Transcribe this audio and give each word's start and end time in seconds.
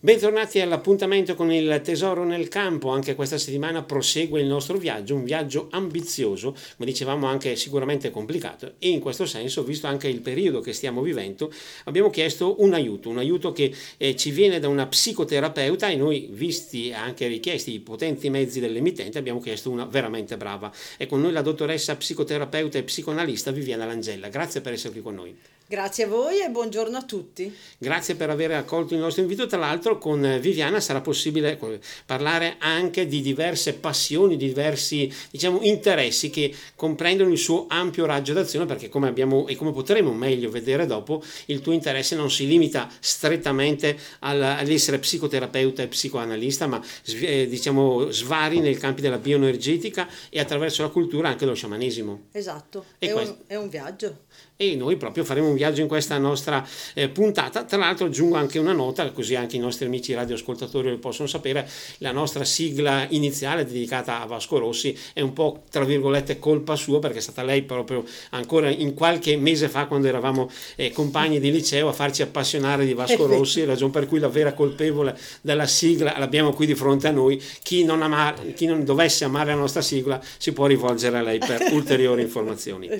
Bentornati 0.00 0.60
all'appuntamento 0.60 1.34
con 1.34 1.50
il 1.50 1.80
Tesoro 1.82 2.22
nel 2.22 2.46
campo, 2.46 2.90
anche 2.90 3.16
questa 3.16 3.36
settimana 3.36 3.82
prosegue 3.82 4.40
il 4.40 4.46
nostro 4.46 4.78
viaggio, 4.78 5.16
un 5.16 5.24
viaggio 5.24 5.66
ambizioso, 5.72 6.54
ma 6.76 6.84
dicevamo 6.84 7.26
anche 7.26 7.56
sicuramente 7.56 8.10
complicato 8.10 8.74
e 8.78 8.90
in 8.90 9.00
questo 9.00 9.26
senso, 9.26 9.64
visto 9.64 9.88
anche 9.88 10.06
il 10.06 10.20
periodo 10.20 10.60
che 10.60 10.72
stiamo 10.72 11.02
vivendo, 11.02 11.52
abbiamo 11.86 12.10
chiesto 12.10 12.62
un 12.62 12.74
aiuto, 12.74 13.08
un 13.08 13.18
aiuto 13.18 13.50
che 13.50 13.74
eh, 13.96 14.14
ci 14.14 14.30
viene 14.30 14.60
da 14.60 14.68
una 14.68 14.86
psicoterapeuta 14.86 15.88
e 15.88 15.96
noi, 15.96 16.28
visti 16.30 16.92
anche 16.92 17.26
richiesti 17.26 17.72
i 17.72 17.80
potenti 17.80 18.30
mezzi 18.30 18.60
dell'emittente, 18.60 19.18
abbiamo 19.18 19.40
chiesto 19.40 19.68
una 19.68 19.84
veramente 19.84 20.36
brava. 20.36 20.72
È 20.96 21.06
con 21.06 21.20
noi 21.20 21.32
la 21.32 21.42
dottoressa 21.42 21.96
psicoterapeuta 21.96 22.78
e 22.78 22.84
psicoanalista 22.84 23.50
Viviana 23.50 23.84
Langella, 23.84 24.28
grazie 24.28 24.60
per 24.60 24.74
essere 24.74 24.92
qui 24.92 25.02
con 25.02 25.16
noi. 25.16 25.36
Grazie 25.70 26.04
a 26.04 26.06
voi 26.06 26.40
e 26.40 26.48
buongiorno 26.48 26.96
a 26.96 27.02
tutti. 27.02 27.54
Grazie 27.76 28.14
per 28.14 28.30
aver 28.30 28.52
accolto 28.52 28.94
il 28.94 29.00
nostro 29.00 29.20
invito. 29.20 29.46
Tra 29.46 29.58
l'altro 29.58 29.98
con 29.98 30.38
Viviana 30.40 30.80
sarà 30.80 31.02
possibile 31.02 31.60
parlare 32.06 32.56
anche 32.58 33.06
di 33.06 33.20
diverse 33.20 33.74
passioni, 33.74 34.38
di 34.38 34.46
diversi 34.46 35.12
diciamo, 35.30 35.60
interessi 35.60 36.30
che 36.30 36.54
comprendono 36.74 37.30
il 37.30 37.36
suo 37.36 37.66
ampio 37.68 38.06
raggio 38.06 38.32
d'azione 38.32 38.64
perché 38.64 38.88
come 38.88 39.08
abbiamo 39.08 39.46
e 39.46 39.56
come 39.56 39.70
potremo 39.72 40.14
meglio 40.14 40.48
vedere 40.48 40.86
dopo, 40.86 41.22
il 41.48 41.60
tuo 41.60 41.72
interesse 41.72 42.16
non 42.16 42.30
si 42.30 42.46
limita 42.46 42.88
strettamente 42.98 43.94
all'essere 44.20 44.98
psicoterapeuta 44.98 45.82
e 45.82 45.88
psicoanalista, 45.88 46.66
ma 46.66 46.82
eh, 47.20 47.46
diciamo 47.46 48.10
svari 48.10 48.60
nei 48.60 48.78
campi 48.78 49.02
della 49.02 49.18
bioenergetica 49.18 50.08
e 50.30 50.40
attraverso 50.40 50.80
la 50.80 50.88
cultura 50.88 51.28
anche 51.28 51.44
dello 51.44 51.54
sciamanesimo. 51.54 52.28
Esatto, 52.32 52.86
è, 52.96 53.12
questo... 53.12 53.32
un, 53.32 53.44
è 53.46 53.56
un 53.56 53.68
viaggio 53.68 54.20
e 54.60 54.74
noi 54.74 54.96
proprio 54.96 55.22
faremo 55.22 55.46
un 55.46 55.54
viaggio 55.54 55.82
in 55.82 55.86
questa 55.86 56.18
nostra 56.18 56.66
eh, 56.94 57.08
puntata. 57.08 57.62
Tra 57.62 57.78
l'altro 57.78 58.06
aggiungo 58.06 58.34
anche 58.34 58.58
una 58.58 58.72
nota, 58.72 59.08
così 59.12 59.36
anche 59.36 59.54
i 59.54 59.60
nostri 59.60 59.86
amici 59.86 60.12
radioascoltatori 60.14 60.90
lo 60.90 60.98
possono 60.98 61.28
sapere, 61.28 61.68
la 61.98 62.10
nostra 62.10 62.42
sigla 62.42 63.06
iniziale 63.10 63.64
dedicata 63.64 64.20
a 64.20 64.26
Vasco 64.26 64.58
Rossi 64.58 64.98
è 65.12 65.20
un 65.20 65.32
po' 65.32 65.62
tra 65.70 65.84
virgolette 65.84 66.40
colpa 66.40 66.74
sua 66.74 66.98
perché 66.98 67.18
è 67.18 67.20
stata 67.20 67.44
lei 67.44 67.62
proprio 67.62 68.04
ancora 68.30 68.68
in 68.68 68.94
qualche 68.94 69.36
mese 69.36 69.68
fa 69.68 69.86
quando 69.86 70.08
eravamo 70.08 70.50
eh, 70.74 70.90
compagni 70.90 71.38
di 71.38 71.52
liceo 71.52 71.88
a 71.88 71.92
farci 71.92 72.22
appassionare 72.22 72.84
di 72.84 72.94
Vasco 72.94 73.26
Rossi, 73.30 73.64
ragione 73.64 73.92
per 73.92 74.08
cui 74.08 74.18
la 74.18 74.28
vera 74.28 74.54
colpevole 74.54 75.16
della 75.40 75.68
sigla 75.68 76.18
l'abbiamo 76.18 76.52
qui 76.52 76.66
di 76.66 76.74
fronte 76.74 77.06
a 77.06 77.12
noi. 77.12 77.40
Chi 77.62 77.84
non, 77.84 78.02
amar, 78.02 78.54
chi 78.54 78.66
non 78.66 78.84
dovesse 78.84 79.22
amare 79.24 79.50
la 79.50 79.60
nostra 79.60 79.82
sigla 79.82 80.20
si 80.36 80.52
può 80.52 80.66
rivolgere 80.66 81.18
a 81.18 81.22
lei 81.22 81.38
per 81.38 81.64
ulteriori 81.70 82.22
informazioni. 82.22 82.90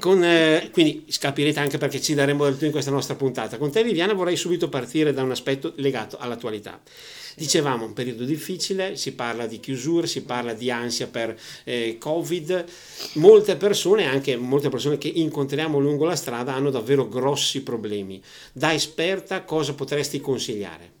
Con, 0.00 0.24
eh, 0.24 0.70
quindi 0.72 0.87
quindi 0.88 1.04
capirete 1.18 1.60
anche 1.60 1.78
perché 1.78 2.00
ci 2.00 2.14
daremo 2.14 2.44
del 2.44 2.56
tu 2.56 2.64
in 2.64 2.70
questa 2.70 2.90
nostra 2.90 3.14
puntata. 3.14 3.58
Con 3.58 3.70
te 3.70 3.82
Viviana 3.82 4.14
vorrei 4.14 4.36
subito 4.36 4.68
partire 4.68 5.12
da 5.12 5.22
un 5.22 5.30
aspetto 5.30 5.72
legato 5.76 6.16
all'attualità. 6.18 6.80
Dicevamo 7.36 7.84
un 7.84 7.92
periodo 7.92 8.24
difficile, 8.24 8.96
si 8.96 9.12
parla 9.12 9.46
di 9.46 9.60
chiusure, 9.60 10.06
si 10.06 10.22
parla 10.22 10.54
di 10.54 10.70
ansia 10.70 11.06
per 11.06 11.38
eh, 11.64 11.96
Covid, 11.98 12.64
molte 13.14 13.56
persone, 13.56 14.06
anche 14.06 14.36
molte 14.36 14.70
persone 14.70 14.98
che 14.98 15.08
incontriamo 15.08 15.78
lungo 15.78 16.04
la 16.04 16.16
strada, 16.16 16.54
hanno 16.54 16.70
davvero 16.70 17.08
grossi 17.08 17.62
problemi. 17.62 18.20
Da 18.52 18.72
esperta 18.72 19.44
cosa 19.44 19.74
potresti 19.74 20.20
consigliare? 20.20 20.97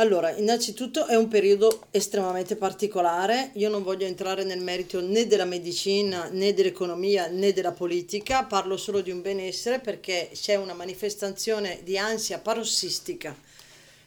Allora, 0.00 0.30
innanzitutto 0.30 1.06
è 1.06 1.16
un 1.16 1.26
periodo 1.26 1.86
estremamente 1.90 2.54
particolare, 2.54 3.50
io 3.54 3.68
non 3.68 3.82
voglio 3.82 4.06
entrare 4.06 4.44
nel 4.44 4.60
merito 4.60 5.00
né 5.00 5.26
della 5.26 5.44
medicina 5.44 6.28
né 6.30 6.54
dell'economia 6.54 7.26
né 7.26 7.52
della 7.52 7.72
politica, 7.72 8.44
parlo 8.44 8.76
solo 8.76 9.00
di 9.00 9.10
un 9.10 9.22
benessere 9.22 9.80
perché 9.80 10.30
c'è 10.32 10.54
una 10.54 10.72
manifestazione 10.72 11.80
di 11.82 11.98
ansia 11.98 12.38
parossistica 12.38 13.36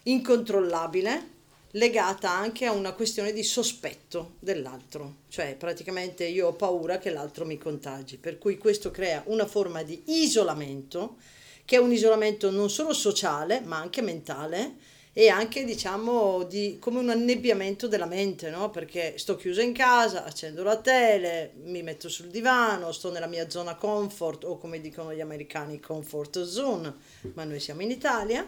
incontrollabile 0.03 1.27
legata 1.71 2.31
anche 2.31 2.65
a 2.65 2.71
una 2.71 2.93
questione 2.93 3.33
di 3.33 3.43
sospetto 3.43 4.35
dell'altro, 4.39 5.15
cioè 5.27 5.55
praticamente 5.55 6.23
io 6.23 6.47
ho 6.47 6.53
paura 6.53 6.99
che 6.99 7.09
l'altro 7.09 7.45
mi 7.45 7.57
contagi, 7.57 8.15
per 8.15 8.37
cui 8.37 8.57
questo 8.57 8.91
crea 8.91 9.23
una 9.25 9.45
forma 9.45 9.83
di 9.83 10.01
isolamento 10.05 11.17
che 11.65 11.75
è 11.75 11.79
un 11.79 11.91
isolamento 11.91 12.49
non 12.49 12.69
solo 12.69 12.93
sociale 12.93 13.59
ma 13.59 13.77
anche 13.77 14.01
mentale 14.01 14.90
e 15.13 15.27
anche 15.27 15.65
diciamo 15.65 16.43
di, 16.43 16.77
come 16.79 16.99
un 16.99 17.09
annebbiamento 17.09 17.87
della 17.87 18.05
mente, 18.05 18.49
no? 18.49 18.69
perché 18.69 19.17
sto 19.17 19.35
chiusa 19.35 19.61
in 19.61 19.73
casa, 19.73 20.23
accendo 20.23 20.63
la 20.63 20.77
tele, 20.77 21.53
mi 21.63 21.83
metto 21.83 22.07
sul 22.07 22.27
divano, 22.27 22.93
sto 22.93 23.11
nella 23.11 23.27
mia 23.27 23.49
zona 23.49 23.75
comfort 23.75 24.45
o 24.45 24.57
come 24.57 24.79
dicono 24.79 25.13
gli 25.13 25.19
americani 25.19 25.81
comfort 25.81 26.43
zone, 26.43 26.93
ma 27.33 27.43
noi 27.43 27.59
siamo 27.59 27.81
in 27.81 27.91
Italia, 27.91 28.47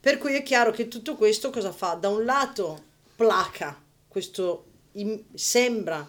per 0.00 0.18
cui 0.18 0.34
è 0.34 0.42
chiaro 0.42 0.70
che 0.70 0.88
tutto 0.88 1.16
questo 1.16 1.48
cosa 1.50 1.72
fa? 1.72 1.94
Da 1.94 2.08
un 2.08 2.24
lato 2.24 2.90
placa, 3.16 3.80
questo 4.06 4.66
in, 4.92 5.18
sembra 5.32 6.06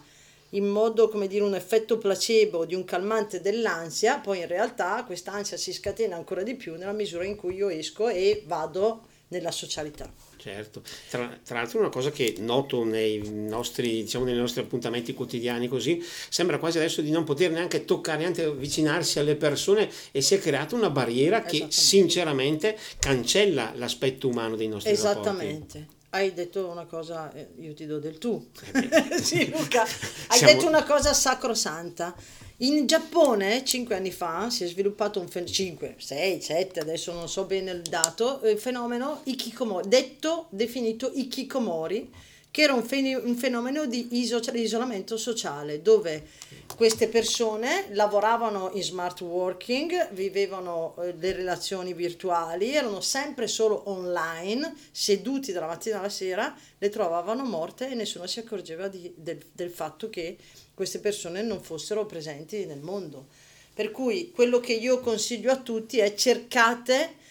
in 0.49 0.65
modo 0.67 1.07
come 1.07 1.27
dire 1.27 1.43
un 1.43 1.55
effetto 1.55 1.97
placebo 1.97 2.65
di 2.65 2.75
un 2.75 2.83
calmante 2.83 3.39
dell'ansia, 3.39 4.19
poi 4.19 4.39
in 4.39 4.47
realtà 4.47 5.03
quest'ansia 5.05 5.55
si 5.57 5.71
scatena 5.71 6.15
ancora 6.17 6.43
di 6.43 6.55
più 6.55 6.75
nella 6.75 6.91
misura 6.91 7.23
in 7.23 7.35
cui 7.35 7.55
io 7.55 7.69
esco 7.69 8.09
e 8.09 8.43
vado 8.45 9.07
nella 9.33 9.51
socialità. 9.51 10.11
Certo, 10.38 10.81
tra, 11.09 11.39
tra, 11.44 11.59
l'altro 11.59 11.79
una 11.79 11.89
cosa 11.89 12.11
che 12.11 12.35
noto 12.39 12.83
nei 12.83 13.21
nostri, 13.29 14.03
diciamo, 14.03 14.25
nei 14.25 14.35
nostri 14.35 14.61
appuntamenti 14.61 15.13
quotidiani 15.13 15.67
così, 15.67 16.03
sembra 16.29 16.59
quasi 16.59 16.77
adesso 16.77 17.01
di 17.01 17.11
non 17.11 17.23
poter 17.23 17.51
neanche 17.51 17.85
toccare, 17.85 18.19
neanche 18.19 18.44
avvicinarsi 18.44 19.19
alle 19.19 19.35
persone 19.35 19.89
e 20.11 20.21
si 20.21 20.35
è 20.35 20.39
creata 20.39 20.75
una 20.75 20.89
barriera 20.89 21.44
che 21.44 21.67
sinceramente 21.69 22.77
cancella 22.99 23.71
l'aspetto 23.75 24.27
umano 24.27 24.55
dei 24.55 24.67
nostri 24.67 24.91
Esattamente. 24.91 25.77
Rapporti. 25.79 25.92
Hai 26.16 26.31
detto 26.31 26.68
una 26.68 26.85
cosa, 26.85 27.34
eh, 27.34 27.47
io 27.57 27.74
ti 27.74 27.88
do 27.88 27.97
del 27.97 28.19
tu. 28.19 28.50
Eh 28.72 29.18
sì, 29.18 29.50
Luca, 29.50 29.81
hai 29.81 30.38
Siamo... 30.38 30.53
detto 30.53 30.68
una 30.68 30.84
cosa 30.84 31.12
sacrosanta. 31.12 32.13
In 32.57 32.85
Giappone, 32.85 33.66
cinque 33.66 33.96
anni 33.96 34.12
fa, 34.12 34.51
si 34.51 34.63
è 34.63 34.68
sviluppato 34.68 35.19
un 35.19 35.28
fenomeno, 35.28 35.56
5, 35.56 35.96
6, 35.97 36.40
7, 36.40 36.79
adesso 36.79 37.13
non 37.13 37.28
so 37.28 37.46
bene 37.46 37.72
il 37.72 37.81
dato, 37.81 38.41
il 38.44 38.59
fenomeno 38.59 39.22
Ikikomori, 39.24 39.88
detto, 39.88 40.46
definito 40.51 41.09
Ikikomori, 41.12 42.13
che 42.53 42.61
era 42.61 42.73
un, 42.73 42.83
fen- 42.83 43.19
un 43.25 43.35
fenomeno 43.35 43.87
di 43.87 44.09
iso- 44.11 44.39
isolamento 44.53 45.17
sociale, 45.17 45.81
dove 45.81 46.27
queste 46.75 47.07
persone 47.07 47.87
lavoravano 47.93 48.69
in 48.75 48.83
smart 48.83 49.21
working, 49.21 50.11
vivevano 50.11 50.95
eh, 50.99 51.15
le 51.17 51.31
relazioni 51.31 51.95
virtuali, 51.95 52.75
erano 52.75 53.01
sempre 53.01 53.47
solo 53.47 53.89
online, 53.89 54.71
seduti 54.91 55.51
dalla 55.51 55.65
mattina 55.65 55.97
alla 55.97 56.09
sera, 56.09 56.55
le 56.77 56.89
trovavano 56.89 57.43
morte 57.43 57.89
e 57.89 57.95
nessuno 57.95 58.27
si 58.27 58.37
accorgeva 58.37 58.87
di, 58.87 59.11
del, 59.15 59.39
del 59.51 59.71
fatto 59.71 60.11
che 60.11 60.37
queste 60.75 60.99
persone 60.99 61.41
non 61.41 61.59
fossero 61.59 62.05
presenti 62.05 62.67
nel 62.67 62.81
mondo. 62.81 63.29
Per 63.73 63.89
cui 63.89 64.29
quello 64.29 64.59
che 64.59 64.73
io 64.73 64.99
consiglio 64.99 65.51
a 65.51 65.57
tutti 65.57 65.97
è 65.97 66.13
cercate 66.13 67.21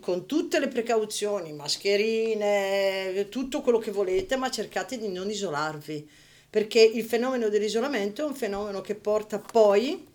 con 0.00 0.26
tutte 0.26 0.60
le 0.60 0.68
precauzioni, 0.68 1.52
mascherine, 1.52 3.03
tutto 3.28 3.60
quello 3.60 3.78
che 3.78 3.90
volete, 3.90 4.36
ma 4.36 4.50
cercate 4.50 4.98
di 4.98 5.08
non 5.08 5.30
isolarvi, 5.30 6.08
perché 6.48 6.80
il 6.80 7.04
fenomeno 7.04 7.48
dell'isolamento 7.48 8.22
è 8.22 8.28
un 8.28 8.34
fenomeno 8.34 8.80
che 8.80 8.94
porta 8.94 9.38
poi 9.38 10.06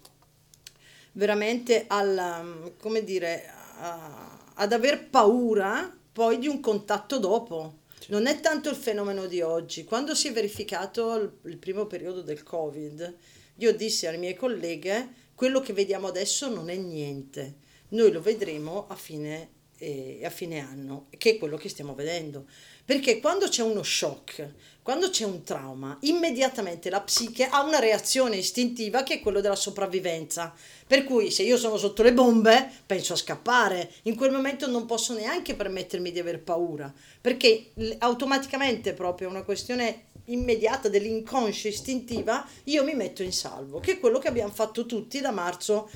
veramente 1.13 1.85
al, 1.87 2.41
mm, 2.43 2.67
come 2.79 3.03
dire, 3.03 3.45
a, 3.77 4.51
ad 4.53 4.73
aver 4.73 5.07
paura 5.09 5.95
poi 6.11 6.37
di 6.37 6.47
un 6.47 6.59
contatto 6.59 7.19
dopo. 7.19 7.77
Non 8.07 8.25
è 8.25 8.39
tanto 8.39 8.69
il 8.69 8.75
fenomeno 8.75 9.25
di 9.25 9.41
oggi. 9.41 9.83
Quando 9.83 10.15
si 10.15 10.29
è 10.29 10.31
verificato 10.31 11.15
il, 11.15 11.31
il 11.45 11.57
primo 11.57 11.85
periodo 11.85 12.21
del 12.21 12.43
Covid, 12.43 13.15
io 13.55 13.75
dissi 13.75 14.07
alle 14.07 14.17
mie 14.17 14.35
colleghe, 14.35 15.27
quello 15.35 15.59
che 15.59 15.73
vediamo 15.73 16.07
adesso 16.07 16.49
non 16.49 16.69
è 16.69 16.75
niente, 16.75 17.55
noi 17.89 18.11
lo 18.11 18.21
vedremo 18.21 18.87
a 18.87 18.95
fine, 18.95 19.49
eh, 19.79 20.21
a 20.23 20.29
fine 20.29 20.59
anno, 20.59 21.07
che 21.17 21.31
è 21.31 21.37
quello 21.37 21.57
che 21.57 21.69
stiamo 21.69 21.95
vedendo. 21.95 22.45
Perché 22.85 23.19
quando 23.19 23.47
c'è 23.47 23.61
uno 23.61 23.83
shock, 23.83 24.53
quando 24.81 25.09
c'è 25.09 25.23
un 25.23 25.43
trauma, 25.43 25.97
immediatamente 26.01 26.89
la 26.89 27.01
psiche 27.01 27.45
ha 27.45 27.63
una 27.63 27.79
reazione 27.79 28.37
istintiva 28.37 29.03
che 29.03 29.15
è 29.15 29.19
quella 29.19 29.41
della 29.41 29.55
sopravvivenza. 29.55 30.53
Per 30.87 31.03
cui 31.03 31.29
se 31.29 31.43
io 31.43 31.57
sono 31.57 31.77
sotto 31.77 32.01
le 32.01 32.13
bombe, 32.13 32.69
penso 32.85 33.13
a 33.13 33.17
scappare. 33.17 33.91
In 34.03 34.15
quel 34.15 34.31
momento 34.31 34.67
non 34.67 34.85
posso 34.85 35.13
neanche 35.13 35.55
permettermi 35.55 36.11
di 36.11 36.19
aver 36.19 36.41
paura, 36.41 36.91
perché 37.21 37.71
automaticamente 37.99 38.93
proprio 38.93 39.29
una 39.29 39.43
questione 39.43 40.05
immediata 40.25 40.89
dell'inconscia 40.89 41.67
istintiva, 41.67 42.47
io 42.65 42.83
mi 42.83 42.93
metto 42.93 43.23
in 43.23 43.33
salvo, 43.33 43.79
che 43.79 43.93
è 43.93 43.99
quello 43.99 44.19
che 44.19 44.27
abbiamo 44.27 44.51
fatto 44.51 44.85
tutti 44.85 45.21
da 45.21 45.31
marzo 45.31 45.89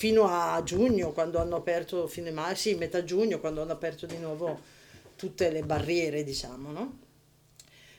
fino 0.00 0.26
a 0.26 0.62
giugno, 0.62 1.12
quando 1.12 1.38
hanno 1.38 1.56
aperto, 1.56 2.06
fine 2.06 2.30
marzo, 2.30 2.70
sì, 2.70 2.74
metà 2.74 3.04
giugno, 3.04 3.38
quando 3.38 3.60
hanno 3.60 3.72
aperto 3.72 4.06
di 4.06 4.16
nuovo 4.16 4.58
tutte 5.14 5.50
le 5.50 5.60
barriere, 5.60 6.24
diciamo, 6.24 6.72
no? 6.72 6.98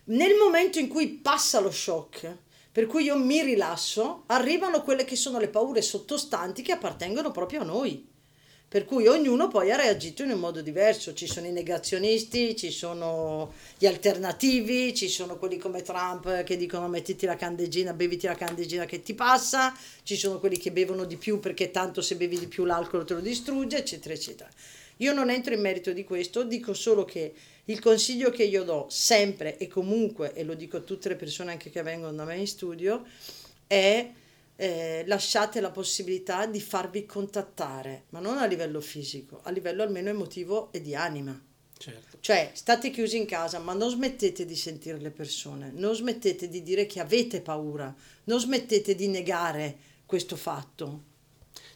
Nel 0.05 0.35
momento 0.35 0.79
in 0.79 0.87
cui 0.87 1.09
passa 1.09 1.59
lo 1.59 1.69
shock, 1.69 2.37
per 2.71 2.87
cui 2.87 3.03
io 3.03 3.15
mi 3.19 3.43
rilasso, 3.43 4.23
arrivano 4.25 4.81
quelle 4.81 5.03
che 5.03 5.15
sono 5.15 5.37
le 5.37 5.49
paure 5.49 5.83
sottostanti 5.83 6.63
che 6.63 6.71
appartengono 6.71 7.29
proprio 7.29 7.61
a 7.61 7.65
noi. 7.65 8.10
Per 8.71 8.85
cui 8.85 9.05
ognuno 9.05 9.49
poi 9.49 9.69
ha 9.69 9.75
reagito 9.75 10.23
in 10.23 10.31
un 10.31 10.39
modo 10.39 10.61
diverso. 10.61 11.13
Ci 11.13 11.27
sono 11.27 11.45
i 11.45 11.51
negazionisti, 11.51 12.55
ci 12.55 12.71
sono 12.71 13.51
gli 13.77 13.85
alternativi, 13.85 14.95
ci 14.95 15.09
sono 15.09 15.35
quelli 15.35 15.57
come 15.57 15.81
Trump 15.81 16.43
che 16.43 16.55
dicono 16.55 16.87
mettiti 16.87 17.25
la 17.25 17.35
candeggina, 17.35 17.91
beviti 17.91 18.27
la 18.27 18.35
candeggina 18.35 18.85
che 18.85 19.01
ti 19.01 19.13
passa, 19.13 19.75
ci 20.03 20.15
sono 20.15 20.39
quelli 20.39 20.57
che 20.57 20.71
bevono 20.71 21.03
di 21.03 21.17
più 21.17 21.41
perché 21.41 21.69
tanto 21.69 22.01
se 22.01 22.15
bevi 22.15 22.39
di 22.39 22.47
più 22.47 22.63
l'alcol 22.63 23.03
te 23.03 23.15
lo 23.15 23.19
distrugge, 23.19 23.79
eccetera, 23.79 24.13
eccetera. 24.13 24.49
Io 24.99 25.11
non 25.11 25.29
entro 25.29 25.53
in 25.53 25.59
merito 25.59 25.91
di 25.91 26.05
questo, 26.05 26.43
dico 26.43 26.73
solo 26.73 27.03
che 27.03 27.33
il 27.65 27.79
consiglio 27.81 28.29
che 28.29 28.43
io 28.43 28.63
do 28.63 28.85
sempre 28.89 29.57
e 29.57 29.67
comunque, 29.67 30.33
e 30.33 30.45
lo 30.45 30.53
dico 30.53 30.77
a 30.77 30.79
tutte 30.79 31.09
le 31.09 31.17
persone 31.17 31.51
anche 31.51 31.69
che 31.69 31.81
vengono 31.81 32.13
da 32.13 32.23
me 32.23 32.37
in 32.37 32.47
studio, 32.47 33.03
è 33.67 34.09
eh, 34.61 35.03
lasciate 35.07 35.59
la 35.59 35.71
possibilità 35.71 36.45
di 36.45 36.61
farvi 36.61 37.07
contattare, 37.07 38.03
ma 38.09 38.19
non 38.19 38.37
a 38.37 38.45
livello 38.45 38.79
fisico, 38.79 39.39
a 39.41 39.49
livello 39.49 39.81
almeno 39.81 40.09
emotivo 40.09 40.71
e 40.71 40.81
di 40.81 40.93
anima. 40.93 41.35
Certo. 41.75 42.17
Cioè, 42.19 42.51
state 42.53 42.91
chiusi 42.91 43.17
in 43.17 43.25
casa, 43.25 43.57
ma 43.57 43.73
non 43.73 43.89
smettete 43.89 44.45
di 44.45 44.55
sentire 44.55 44.99
le 44.99 45.09
persone, 45.09 45.71
non 45.73 45.95
smettete 45.95 46.47
di 46.47 46.61
dire 46.61 46.85
che 46.85 46.99
avete 46.99 47.41
paura, 47.41 47.91
non 48.25 48.39
smettete 48.39 48.93
di 48.93 49.07
negare 49.07 49.77
questo 50.05 50.35
fatto. 50.35 51.09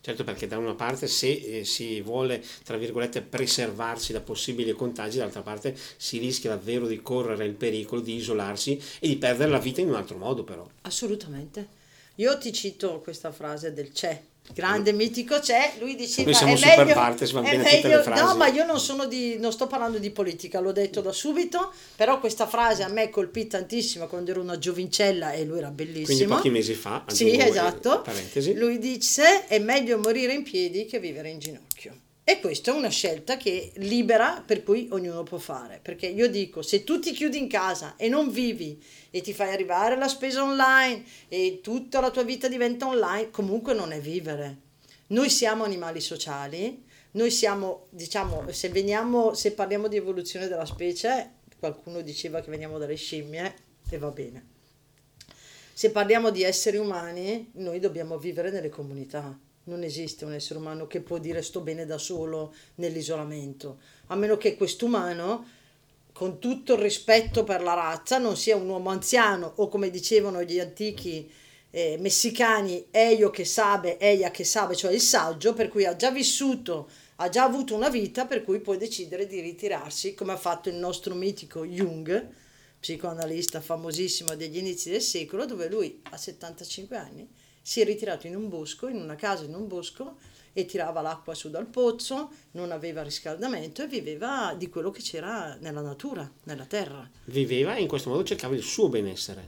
Certo, 0.02 0.24
perché 0.24 0.46
da 0.46 0.60
una 0.60 0.76
parte 0.76 1.08
se 1.08 1.32
eh, 1.32 1.66
si 1.66 2.00
vuole, 2.02 2.44
tra 2.64 2.78
virgolette, 2.78 3.24
preservarsi 3.24 4.14
da 4.14 4.22
possibili 4.22 4.72
contagi, 4.74 5.18
dall'altra 5.18 5.42
parte 5.42 5.76
si 5.98 6.20
rischia 6.20 6.52
davvero 6.52 6.86
di 6.86 7.02
correre 7.02 7.46
il 7.46 7.56
pericolo 7.56 8.02
di 8.02 8.14
isolarsi 8.14 8.80
e 9.00 9.08
di 9.08 9.16
perdere 9.16 9.50
la 9.50 9.58
vita 9.58 9.82
in 9.82 9.88
un 9.88 9.96
altro 9.96 10.18
modo 10.18 10.44
però. 10.44 10.70
Assolutamente. 10.82 11.82
Io 12.16 12.38
ti 12.38 12.54
cito 12.54 13.02
questa 13.02 13.32
frase 13.32 13.74
del 13.74 13.92
c'è, 13.92 14.22
grande 14.54 14.94
mitico 14.94 15.40
c'è, 15.40 15.74
lui 15.80 15.96
diceva 15.96 16.30
Noi 16.30 16.34
siamo 16.34 16.54
è 16.54 16.58
super 16.58 16.78
meglio, 16.78 16.94
partes, 16.94 17.32
va 17.32 17.40
è 17.42 17.44
bene 17.44 17.58
meglio, 17.64 17.76
tutte 17.76 17.88
le 17.88 18.04
frasi. 18.04 18.24
no 18.24 18.36
ma 18.36 18.48
io 18.48 18.66
non 18.66 18.80
sono 18.80 19.06
di, 19.06 19.38
non 19.38 19.52
sto 19.52 19.68
parlando 19.68 19.98
di 19.98 20.10
politica, 20.12 20.60
l'ho 20.60 20.72
detto 20.72 21.02
da 21.02 21.12
subito, 21.12 21.74
però 21.96 22.20
questa 22.20 22.48
frase 22.48 22.84
a 22.84 22.88
me 22.88 23.10
colpì 23.10 23.48
tantissimo 23.48 24.08
quando 24.08 24.32
ero 24.32 24.42
una 24.42 24.58
giovincella 24.58 25.34
e 25.34 25.44
lui 25.44 25.58
era 25.58 25.72
bellissimo. 25.72 26.06
Quindi 26.06 26.26
pochi 26.26 26.50
mesi 26.50 26.74
fa, 26.74 27.04
sì 27.08 27.38
esatto, 27.38 28.02
parentesi. 28.02 28.54
lui 28.54 28.80
disse 28.80 29.48
è 29.48 29.60
meglio 29.60 29.98
morire 29.98 30.34
in 30.34 30.44
piedi 30.44 30.86
che 30.86 31.00
vivere 31.00 31.30
in 31.30 31.40
ginocchio. 31.40 32.04
E 32.28 32.40
questa 32.40 32.72
è 32.72 32.76
una 32.76 32.90
scelta 32.90 33.38
che 33.38 33.72
libera 33.76 34.42
per 34.44 34.64
cui 34.64 34.88
ognuno 34.90 35.22
può 35.22 35.38
fare, 35.38 35.80
perché 35.80 36.08
io 36.08 36.28
dico, 36.28 36.64
se 36.64 36.84
tu 36.84 36.98
ti 36.98 37.12
chiudi 37.12 37.38
in 37.38 37.48
casa 37.48 37.98
e 37.98 38.10
non 38.10 38.32
vivi 38.32 38.84
e 39.12 39.22
ti 39.22 39.32
fai 39.32 39.54
arrivare 39.54 39.96
la 39.96 40.08
spesa 40.08 40.42
online 40.42 41.06
e 41.28 41.60
tutta 41.62 42.00
la 42.00 42.10
tua 42.10 42.24
vita 42.24 42.48
diventa 42.48 42.88
online, 42.88 43.30
comunque 43.30 43.76
non 43.76 43.92
è 43.92 44.00
vivere. 44.00 44.58
Noi 45.10 45.30
siamo 45.30 45.66
animali 45.66 46.02
sociali, 46.02 46.84
noi 47.12 47.30
siamo, 47.30 47.86
diciamo, 47.92 48.52
se 48.52 48.70
veniamo, 48.70 49.36
se 49.36 49.52
parliamo 49.52 49.88
di 49.88 49.98
evoluzione 49.98 50.48
della 50.48 50.66
specie, 50.66 51.34
qualcuno 51.60 52.02
diceva 52.02 52.42
che 52.42 52.50
veniamo 52.50 52.80
dalle 52.80 52.96
scimmie 52.96 53.54
e 53.88 53.98
va 54.00 54.10
bene. 54.10 54.48
Se 55.74 55.92
parliamo 55.92 56.32
di 56.32 56.42
esseri 56.42 56.78
umani, 56.78 57.52
noi 57.58 57.78
dobbiamo 57.80 58.18
vivere 58.18 58.50
nelle 58.50 58.70
comunità 58.70 59.45
non 59.66 59.84
esiste 59.84 60.26
un 60.26 60.34
essere 60.34 60.60
umano 60.60 60.88
che 60.88 61.02
può 61.02 61.18
dire 61.18 61.42
sto 61.42 61.62
bene 61.62 61.86
da 61.86 61.98
solo 61.98 62.54
nell'isolamento, 62.76 63.80
a 64.08 64.16
meno 64.16 64.38
che 64.38 64.56
quest'umano, 64.56 65.48
con 66.12 66.40
tutto 66.40 66.74
il 66.74 66.80
rispetto 66.80 67.44
per 67.44 67.62
la 67.62 67.74
razza, 67.74 68.18
non 68.18 68.38
sia 68.38 68.56
un 68.56 68.70
uomo 68.70 68.90
anziano 68.90 69.54
o 69.58 69.68
come 69.68 69.90
dicevano 69.90 70.44
gli 70.44 70.60
antichi 70.60 71.30
eh, 71.72 71.98
messicani, 72.00 72.88
eio 72.92 73.30
che 73.32 73.44
sabe, 73.44 73.98
eia 73.98 74.32
che 74.32 74.44
sabe, 74.44 74.76
cioè 74.76 74.94
il 74.94 75.02
saggio, 75.02 75.54
per 75.54 75.68
cui 75.68 75.86
ha 75.86 75.96
già 75.96 76.12
vissuto, 76.12 76.90
ha 77.18 77.28
già 77.30 77.44
avuto 77.44 77.76
una 77.76 77.90
vita, 77.90 78.26
per 78.26 78.44
cui 78.44 78.60
può 78.60 78.76
decidere 78.76 79.28
di 79.28 79.42
ritirarsi, 79.42 80.14
come 80.14 80.34
ha 80.34 80.38
fatto 80.38 80.70
il 80.70 80.76
nostro 80.76 81.16
mitico 81.16 81.66
Jung, 81.66 82.30
psicoanalista 82.80 83.60
famosissimo 83.60 84.36
degli 84.36 84.58
inizi 84.58 84.92
del 84.92 85.02
secolo, 85.02 85.46
dove 85.46 85.68
lui 85.68 86.02
a 86.12 86.18
75 86.18 86.96
anni 86.96 87.28
si 87.68 87.82
è 87.82 87.84
ritirato 87.84 88.28
in 88.28 88.36
un 88.36 88.48
bosco, 88.48 88.88
in 88.88 88.98
una 88.98 89.16
casa 89.16 89.44
in 89.44 89.56
un 89.56 89.68
bosco 89.68 90.18
e 90.54 90.66
tirava 90.66 91.02
l'acqua 91.02 91.34
su 91.34 91.50
dal 91.50 91.66
pozzo, 91.66 92.30
non 92.52 92.72
aveva 92.72 93.02
riscaldamento 93.02 93.82
e 93.82 93.88
viveva 93.88 94.54
di 94.56 94.70
quello 94.70 94.92
che 94.92 95.02
c'era 95.02 95.58
nella 95.60 95.82
natura, 95.82 96.32
nella 96.44 96.66
terra. 96.66 97.10
Viveva 97.24 97.74
e 97.74 97.82
in 97.82 97.88
questo 97.88 98.12
modo 98.12 98.24
cercava 98.24 98.54
il 98.54 98.62
suo 98.62 98.88
benessere. 98.88 99.48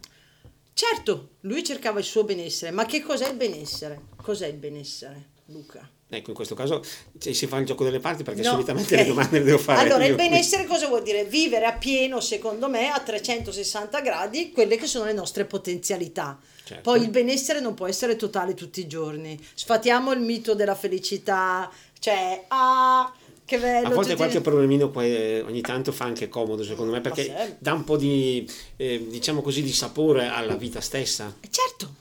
Certo, 0.74 1.36
lui 1.42 1.64
cercava 1.64 2.00
il 2.00 2.06
suo 2.06 2.24
benessere, 2.24 2.72
ma 2.72 2.88
che 2.88 3.04
cos'è 3.04 3.30
il 3.30 3.38
benessere? 3.38 4.08
Cos'è 4.16 4.48
il 4.48 4.58
benessere, 4.58 5.30
Luca? 5.46 5.88
Ecco, 6.10 6.30
in 6.30 6.36
questo 6.36 6.56
caso 6.56 6.82
cioè, 7.20 7.34
si 7.34 7.48
fa 7.48 7.58
il 7.58 7.66
gioco 7.66 7.84
delle 7.84 8.00
parti 8.00 8.24
perché 8.24 8.42
no, 8.42 8.52
solitamente 8.52 8.94
okay. 8.94 9.06
le 9.06 9.12
domande 9.12 9.40
le 9.40 9.44
devo 9.44 9.58
fare. 9.58 9.82
Allora, 9.82 10.06
io. 10.06 10.12
il 10.12 10.16
benessere 10.16 10.66
cosa 10.66 10.88
vuol 10.88 11.04
dire? 11.04 11.26
Vivere 11.26 11.66
a 11.66 11.74
pieno, 11.74 12.22
secondo 12.22 12.70
me, 12.70 12.90
a 12.90 13.00
360 13.00 14.00
gradi, 14.00 14.52
quelle 14.54 14.78
che 14.78 14.88
sono 14.88 15.04
le 15.04 15.12
nostre 15.12 15.44
potenzialità. 15.44 16.40
Certo. 16.64 16.82
Poi 16.82 17.02
il 17.02 17.10
benessere 17.10 17.60
non 17.60 17.74
può 17.74 17.88
essere 17.88 18.16
totale 18.16 18.54
tutti 18.54 18.80
i 18.80 18.88
giorni. 18.88 19.38
Sfatiamo 19.54 20.14
il 20.14 20.22
mito 20.22 20.56
della 20.56 20.76
felicità, 20.76 21.70
cioè, 22.00 22.46
ah, 22.48 23.14
che 23.44 23.58
bello. 23.58 23.88
A 23.88 23.94
volte 23.94 24.16
qualche 24.16 24.40
problemino 24.40 24.90
eh, 25.02 25.44
ogni 25.46 25.62
tanto 25.62 25.92
fa 25.92 26.06
anche 26.06 26.30
comodo, 26.30 26.64
secondo 26.64 26.94
me, 26.94 27.02
perché 27.02 27.58
dà 27.60 27.74
un 27.74 27.84
po' 27.84 27.98
di, 27.98 28.50
eh, 28.78 29.08
diciamo 29.10 29.42
così, 29.42 29.62
di 29.62 29.74
sapore 29.74 30.28
alla 30.28 30.56
vita 30.56 30.80
stessa. 30.80 31.36
Eh, 31.42 31.50
certo, 31.50 31.94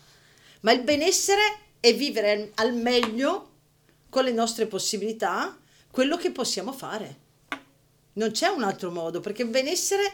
ma 0.61 0.71
il 0.71 0.83
benessere 0.83 1.41
è 1.81 1.93
vivere 1.93 2.53
al 2.55 2.73
meglio 2.73 3.55
con 4.09 4.25
le 4.25 4.33
nostre 4.33 4.67
possibilità 4.67 5.59
quello 5.91 6.17
che 6.17 6.31
possiamo 6.31 6.73
fare. 6.73 7.25
Non 8.15 8.31
c'è 8.31 8.49
un 8.49 8.63
altro 8.63 8.91
modo, 8.91 9.21
perché 9.21 9.43
il 9.43 9.49
benessere 9.49 10.13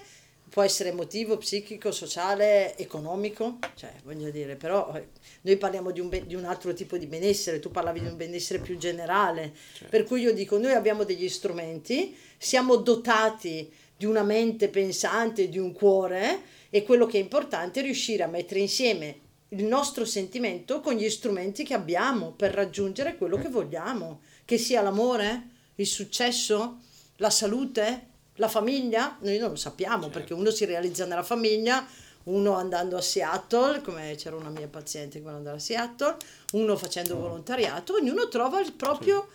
può 0.53 0.63
essere 0.63 0.91
emotivo, 0.91 1.39
psichico, 1.39 1.91
sociale, 1.93 2.77
economico, 2.77 3.59
cioè 3.75 3.91
voglio 4.05 4.31
dire, 4.31 4.57
però 4.57 4.95
eh, 4.95 5.09
noi 5.41 5.57
parliamo 5.57 5.91
di 5.93 6.01
un, 6.01 6.11
di 6.27 6.35
un 6.35 6.45
altro 6.45 6.75
tipo 6.75 6.99
di 6.99 7.07
benessere, 7.07 7.59
tu 7.59 7.71
parlavi 7.71 8.01
di 8.01 8.07
un 8.07 8.17
benessere 8.17 8.59
più 8.61 8.77
generale, 8.77 9.55
certo. 9.73 9.89
per 9.89 10.05
cui 10.05 10.21
io 10.21 10.35
dico, 10.35 10.59
noi 10.59 10.73
abbiamo 10.73 11.05
degli 11.05 11.29
strumenti, 11.31 12.15
siamo 12.37 12.77
dotati 12.77 13.73
di 13.97 14.05
una 14.05 14.23
mente 14.23 14.69
pensante, 14.69 15.49
di 15.49 15.59
un 15.59 15.73
cuore 15.73 16.43
e 16.69 16.83
quello 16.83 17.07
che 17.07 17.17
è 17.17 17.21
importante 17.23 17.81
è 17.81 17.83
riuscire 17.83 18.23
a 18.23 18.27
mettere 18.27 18.61
insieme 18.61 19.22
il 19.53 19.65
nostro 19.65 20.05
sentimento 20.05 20.81
con 20.81 20.95
gli 20.95 21.09
strumenti 21.09 21.65
che 21.65 21.75
abbiamo 21.75 22.33
per 22.33 22.53
raggiungere 22.53 23.17
quello 23.17 23.37
che 23.37 23.49
vogliamo, 23.49 24.21
che 24.45 24.59
sia 24.59 24.83
l'amore, 24.83 25.49
il 25.77 25.87
successo, 25.87 26.79
la 27.17 27.31
salute, 27.31 28.09
la 28.37 28.49
famiglia, 28.49 29.19
noi 29.21 29.39
non 29.39 29.51
lo 29.51 29.57
sappiamo 29.57 30.05
certo. 30.05 30.19
perché 30.19 30.35
uno 30.35 30.51
si 30.51 30.65
realizza 30.65 31.05
nella 31.05 31.23
famiglia, 31.23 31.87
uno 32.25 32.55
andando 32.55 32.97
a 32.97 33.03
Seattle, 33.03 33.83
come 33.83 34.15
c'era 34.17 34.37
una 34.37 34.49
mia 34.49 34.69
paziente 34.69 35.19
voleva 35.21 35.39
andare 35.39 35.57
a 35.57 35.61
Seattle, 35.61 36.17
uno 36.53 36.77
facendo 36.77 37.17
volontariato, 37.17 37.95
ognuno 37.95 38.29
trova 38.29 38.61
il 38.61 38.73
proprio 38.73 39.29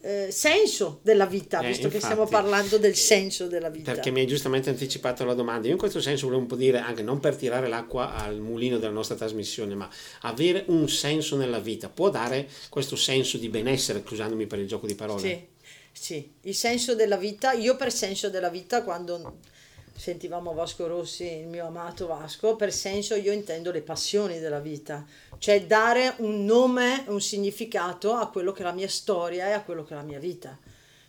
eh, 0.00 0.28
senso 0.30 1.00
della 1.02 1.26
vita, 1.26 1.60
eh, 1.60 1.66
visto 1.66 1.86
infatti, 1.86 1.98
che 1.98 2.04
stiamo 2.04 2.26
parlando 2.26 2.78
del 2.78 2.94
senso 2.94 3.46
della 3.46 3.68
vita. 3.68 3.92
Perché 3.92 4.10
mi 4.10 4.20
hai 4.20 4.26
giustamente 4.26 4.70
anticipato 4.70 5.24
la 5.24 5.34
domanda. 5.34 5.66
Io 5.66 5.72
in 5.72 5.78
questo 5.78 6.00
senso 6.00 6.26
volevo 6.26 6.42
un 6.42 6.48
po' 6.48 6.56
dire, 6.56 6.78
anche 6.78 7.02
non 7.02 7.18
per 7.20 7.36
tirare 7.36 7.68
l'acqua 7.68 8.14
al 8.14 8.38
mulino 8.38 8.78
della 8.78 8.92
nostra 8.92 9.16
trasmissione, 9.16 9.74
ma 9.74 9.88
avere 10.22 10.64
un 10.68 10.88
senso 10.88 11.36
nella 11.36 11.58
vita 11.58 11.88
può 11.88 12.10
dare 12.10 12.48
questo 12.68 12.96
senso 12.96 13.38
di 13.38 13.48
benessere, 13.48 14.02
scusandomi 14.06 14.46
per 14.46 14.60
il 14.60 14.66
gioco 14.68 14.86
di 14.86 14.94
parole. 14.94 15.20
Sì, 15.20 15.46
sì. 15.92 16.32
Il 16.42 16.54
senso 16.54 16.94
della 16.94 17.16
vita, 17.16 17.52
io 17.52 17.76
per 17.76 17.92
senso 17.92 18.30
della 18.30 18.50
vita 18.50 18.84
quando 18.84 19.38
sentivamo 19.98 20.54
Vasco 20.54 20.86
Rossi, 20.86 21.24
il 21.24 21.48
mio 21.48 21.66
amato 21.66 22.06
Vasco, 22.06 22.54
per 22.54 22.72
senso 22.72 23.16
io 23.16 23.32
intendo 23.32 23.72
le 23.72 23.82
passioni 23.82 24.38
della 24.38 24.60
vita, 24.60 25.04
cioè 25.38 25.66
dare 25.66 26.14
un 26.18 26.44
nome, 26.44 27.04
un 27.08 27.20
significato 27.20 28.12
a 28.14 28.30
quello 28.30 28.52
che 28.52 28.60
è 28.60 28.64
la 28.64 28.72
mia 28.72 28.88
storia 28.88 29.48
e 29.48 29.52
a 29.52 29.62
quello 29.62 29.82
che 29.82 29.94
è 29.94 29.96
la 29.96 30.04
mia 30.04 30.20
vita. 30.20 30.56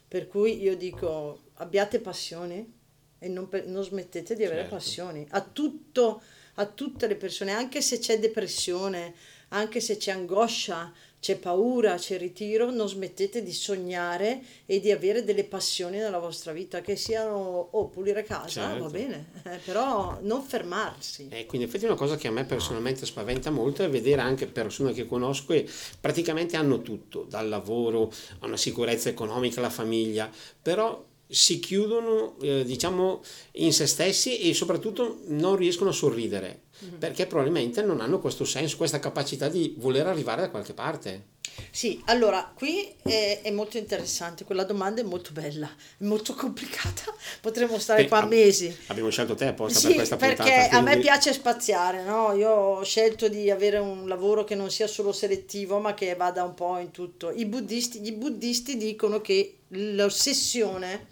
Per 0.07 0.27
cui 0.27 0.59
io 0.59 0.75
dico 0.75 1.41
abbiate 1.55 1.99
passioni 1.99 2.77
e 3.19 3.27
non, 3.27 3.47
non 3.65 3.83
smettete 3.83 4.35
di 4.35 4.43
avere 4.43 4.61
certo. 4.61 4.75
passioni 4.75 5.27
a, 5.29 5.41
tutto, 5.41 6.23
a 6.55 6.65
tutte 6.65 7.05
le 7.05 7.15
persone, 7.15 7.51
anche 7.51 7.81
se 7.81 7.99
c'è 7.99 8.17
depressione, 8.17 9.13
anche 9.49 9.81
se 9.81 9.97
c'è 9.97 10.11
angoscia, 10.11 10.91
c'è 11.19 11.37
paura, 11.37 11.95
c'è 11.95 12.17
ritiro, 12.17 12.71
non 12.71 12.87
smettete 12.87 13.43
di 13.43 13.51
sognare 13.51 14.41
e 14.65 14.79
di 14.79 14.91
avere 14.91 15.23
delle 15.23 15.43
passioni 15.43 15.97
nella 15.97 16.19
vostra 16.19 16.53
vita, 16.53 16.81
che 16.81 16.95
siano 16.95 17.35
o 17.35 17.67
oh, 17.71 17.87
pulire 17.87 18.23
casa, 18.23 18.47
certo. 18.47 18.83
va 18.83 18.89
bene, 18.89 19.31
eh, 19.43 19.59
però 19.63 20.17
non 20.21 20.41
fermarsi. 20.41 21.27
Eh, 21.29 21.45
quindi 21.45 21.67
effetti 21.67 21.85
una 21.85 21.95
cosa 21.95 22.15
che 22.15 22.27
a 22.27 22.31
me 22.31 22.45
personalmente 22.45 23.05
spaventa 23.05 23.49
molto 23.51 23.83
è 23.83 23.89
vedere 23.89 24.21
anche 24.21 24.47
persone 24.47 24.93
che 24.93 25.05
conosco 25.05 25.53
e 25.53 25.67
praticamente 25.99 26.55
hanno 26.55 26.81
tutto, 26.81 27.23
dal 27.23 27.49
lavoro 27.49 28.11
a 28.39 28.45
una 28.45 28.57
sicurezza 28.57 29.09
economica, 29.09 29.59
alla 29.59 29.69
famiglia, 29.69 30.29
però 30.61 31.05
si 31.31 31.59
chiudono 31.59 32.37
eh, 32.41 32.63
diciamo 32.63 33.21
in 33.53 33.71
se 33.71 33.85
stessi 33.85 34.39
e 34.39 34.53
soprattutto 34.55 35.19
non 35.27 35.55
riescono 35.55 35.91
a 35.91 35.93
sorridere. 35.93 36.61
Perché 36.97 37.25
probabilmente 37.25 37.81
non 37.81 38.01
hanno 38.01 38.19
questo 38.19 38.45
senso, 38.45 38.77
questa 38.77 38.99
capacità 38.99 39.49
di 39.49 39.75
voler 39.77 40.07
arrivare 40.07 40.41
da 40.41 40.49
qualche 40.49 40.73
parte. 40.73 41.37
Sì, 41.71 42.01
allora 42.05 42.51
qui 42.55 42.93
è, 43.03 43.41
è, 43.43 43.51
molto 43.51 43.77
interessante, 43.77 44.45
quella 44.45 44.63
domanda 44.63 45.01
è 45.01 45.03
molto 45.03 45.31
bella, 45.33 45.67
è 45.67 46.03
molto 46.03 46.33
complicata, 46.33 47.03
potremmo 47.41 47.77
stare 47.79 48.03
Beh, 48.03 48.07
qua 48.07 48.25
mesi. 48.25 48.75
Abbiamo 48.87 49.09
scelto 49.09 49.35
te 49.35 49.47
apposta 49.47 49.79
sì, 49.79 49.87
per 49.87 49.95
questa 49.95 50.15
perché 50.15 50.35
puntata. 50.35 50.55
Perché 50.55 50.69
quindi... 50.69 50.89
a 50.89 50.95
me 50.95 51.01
piace 51.01 51.33
spaziare, 51.33 52.03
no? 52.03 52.33
Io 52.33 52.49
ho 52.49 52.83
scelto 52.83 53.27
di 53.27 53.49
avere 53.51 53.77
un 53.77 54.07
lavoro 54.07 54.43
che 54.43 54.55
non 54.55 54.69
sia 54.69 54.87
solo 54.87 55.11
selettivo, 55.11 55.79
ma 55.79 55.93
che 55.93 56.15
vada 56.15 56.43
un 56.43 56.53
po' 56.53 56.77
in 56.77 56.91
tutto. 56.91 57.31
I 57.31 57.45
buddisti, 57.45 58.05
I 58.05 58.13
buddisti 58.13 58.77
dicono 58.77 59.21
che 59.21 59.59
l'ossessione 59.69 61.07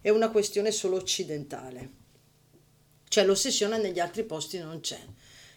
è 0.00 0.10
una 0.10 0.30
questione 0.30 0.70
solo 0.70 0.96
occidentale, 0.96 1.90
cioè 3.14 3.24
l'ossessione 3.24 3.78
negli 3.78 4.00
altri 4.00 4.24
posti 4.24 4.58
non 4.58 4.80
c'è. 4.80 4.98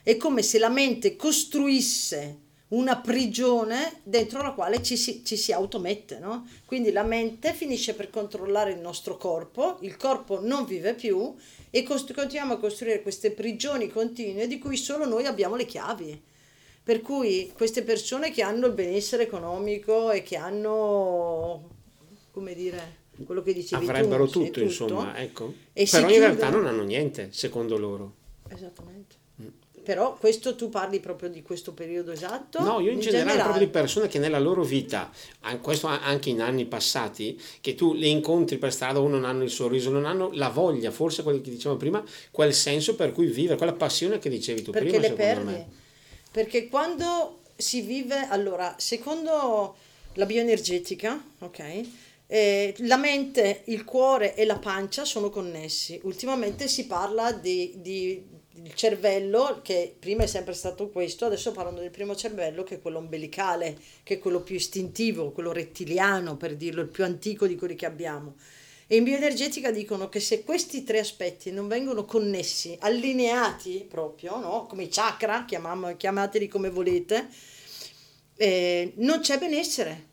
È 0.03 0.15
come 0.15 0.43
se 0.43 0.59
la 0.59 0.69
mente 0.69 1.15
costruisse 1.15 2.41
una 2.67 2.97
prigione 2.97 4.01
dentro 4.03 4.43
la 4.43 4.51
quale 4.51 4.83
ci 4.83 4.95
si, 4.95 5.25
ci 5.25 5.35
si 5.35 5.51
automette, 5.51 6.19
no? 6.19 6.47
Quindi 6.67 6.91
la 6.91 7.01
mente 7.01 7.53
finisce 7.53 7.95
per 7.95 8.11
controllare 8.11 8.73
il 8.73 8.79
nostro 8.79 9.17
corpo, 9.17 9.79
il 9.81 9.97
corpo 9.97 10.39
non 10.39 10.65
vive 10.65 10.93
più 10.93 11.33
e 11.71 11.81
cost- 11.81 12.13
continuiamo 12.13 12.53
a 12.53 12.59
costruire 12.59 13.01
queste 13.01 13.31
prigioni 13.31 13.89
continue 13.89 14.45
di 14.45 14.59
cui 14.59 14.77
solo 14.77 15.07
noi 15.07 15.25
abbiamo 15.25 15.55
le 15.55 15.65
chiavi. 15.65 16.21
Per 16.83 17.01
cui 17.01 17.51
queste 17.55 17.81
persone 17.81 18.29
che 18.29 18.43
hanno 18.43 18.67
il 18.67 18.73
benessere 18.73 19.23
economico 19.23 20.11
e 20.11 20.21
che 20.21 20.35
hanno, 20.37 21.69
come 22.29 22.53
dire, 22.53 23.05
quello 23.25 23.41
che 23.41 23.53
dicevi 23.53 23.83
avrebbero 23.83 24.25
tu, 24.25 24.31
tutto, 24.31 24.45
tutto, 24.45 24.59
insomma, 24.61 25.17
ecco. 25.17 25.53
E 25.73 25.87
Però 25.89 26.09
in 26.09 26.19
realtà 26.19 26.49
non 26.49 26.65
hanno 26.65 26.83
niente, 26.83 27.29
secondo 27.31 27.77
loro. 27.77 28.13
Esattamente. 28.49 29.15
Mm 29.41 29.47
però 29.87 30.17
questo 30.17 30.57
tu 30.57 30.67
parli 30.67 30.99
proprio 30.99 31.29
di 31.29 31.41
questo 31.41 31.71
periodo 31.71 32.11
esatto? 32.11 32.59
No, 32.59 32.81
io 32.81 32.89
in, 32.89 32.95
in 32.95 32.99
generale, 32.99 33.23
generale, 33.23 33.43
proprio 33.43 33.65
di 33.65 33.71
persone 33.71 34.09
che 34.09 34.19
nella 34.19 34.37
loro 34.37 34.61
vita, 34.61 35.09
questo 35.61 35.87
anche 35.87 36.29
in 36.29 36.41
anni 36.41 36.65
passati, 36.65 37.39
che 37.61 37.73
tu 37.73 37.93
le 37.93 38.07
incontri 38.07 38.57
per 38.57 38.73
strada 38.73 38.99
o 38.99 39.07
non 39.07 39.23
hanno 39.23 39.43
il 39.43 39.49
sorriso, 39.49 39.89
non 39.89 40.03
hanno 40.03 40.29
la 40.33 40.49
voglia, 40.49 40.91
forse 40.91 41.23
quello 41.23 41.39
che 41.39 41.51
dicevamo 41.51 41.79
prima, 41.79 42.03
quel 42.31 42.53
senso 42.53 42.95
per 42.97 43.13
cui 43.13 43.27
vivere, 43.27 43.55
quella 43.55 43.71
passione 43.71 44.19
che 44.19 44.27
dicevi 44.27 44.61
tu 44.61 44.71
Perché 44.71 44.89
prima. 44.89 45.01
Perché 45.03 45.23
le 45.23 45.23
perdi. 45.23 45.51
Me. 45.51 45.67
Perché 46.31 46.67
quando 46.67 47.39
si 47.55 47.79
vive, 47.79 48.27
allora, 48.29 48.75
secondo 48.77 49.73
la 50.15 50.25
bioenergetica, 50.25 51.23
ok? 51.39 51.81
Eh, 52.27 52.75
la 52.79 52.97
mente, 52.97 53.63
il 53.67 53.85
cuore 53.85 54.35
e 54.35 54.45
la 54.45 54.59
pancia 54.59 55.05
sono 55.05 55.29
connessi. 55.29 55.99
Ultimamente 56.03 56.67
si 56.67 56.85
parla 56.85 57.31
di, 57.31 57.75
di 57.77 58.35
il 58.63 58.73
cervello, 58.73 59.59
che 59.61 59.95
prima 59.97 60.23
è 60.23 60.27
sempre 60.27 60.53
stato 60.53 60.89
questo, 60.89 61.25
adesso 61.25 61.51
parlano 61.51 61.79
del 61.79 61.91
primo 61.91 62.15
cervello 62.15 62.63
che 62.63 62.75
è 62.75 62.81
quello 62.81 62.97
ombelicale, 62.97 63.77
che 64.03 64.15
è 64.15 64.19
quello 64.19 64.41
più 64.41 64.55
istintivo, 64.55 65.31
quello 65.31 65.51
rettiliano 65.51 66.37
per 66.37 66.55
dirlo, 66.55 66.81
il 66.81 66.89
più 66.89 67.03
antico 67.03 67.47
di 67.47 67.55
quelli 67.55 67.75
che 67.75 67.85
abbiamo. 67.85 68.35
E 68.87 68.95
in 68.95 69.03
bioenergetica 69.03 69.69
dicono 69.69 70.07
che 70.07 70.19
se 70.19 70.43
questi 70.43 70.83
tre 70.83 70.99
aspetti 70.99 71.51
non 71.51 71.67
vengono 71.67 72.05
connessi, 72.05 72.75
allineati 72.79 73.85
proprio, 73.87 74.39
no? 74.39 74.65
come 74.65 74.83
i 74.83 74.89
chakra, 74.89 75.43
chiamiamo, 75.45 75.95
chiamateli 75.95 76.47
come 76.47 76.69
volete, 76.69 77.27
eh, 78.37 78.93
non 78.95 79.19
c'è 79.19 79.37
benessere. 79.37 80.06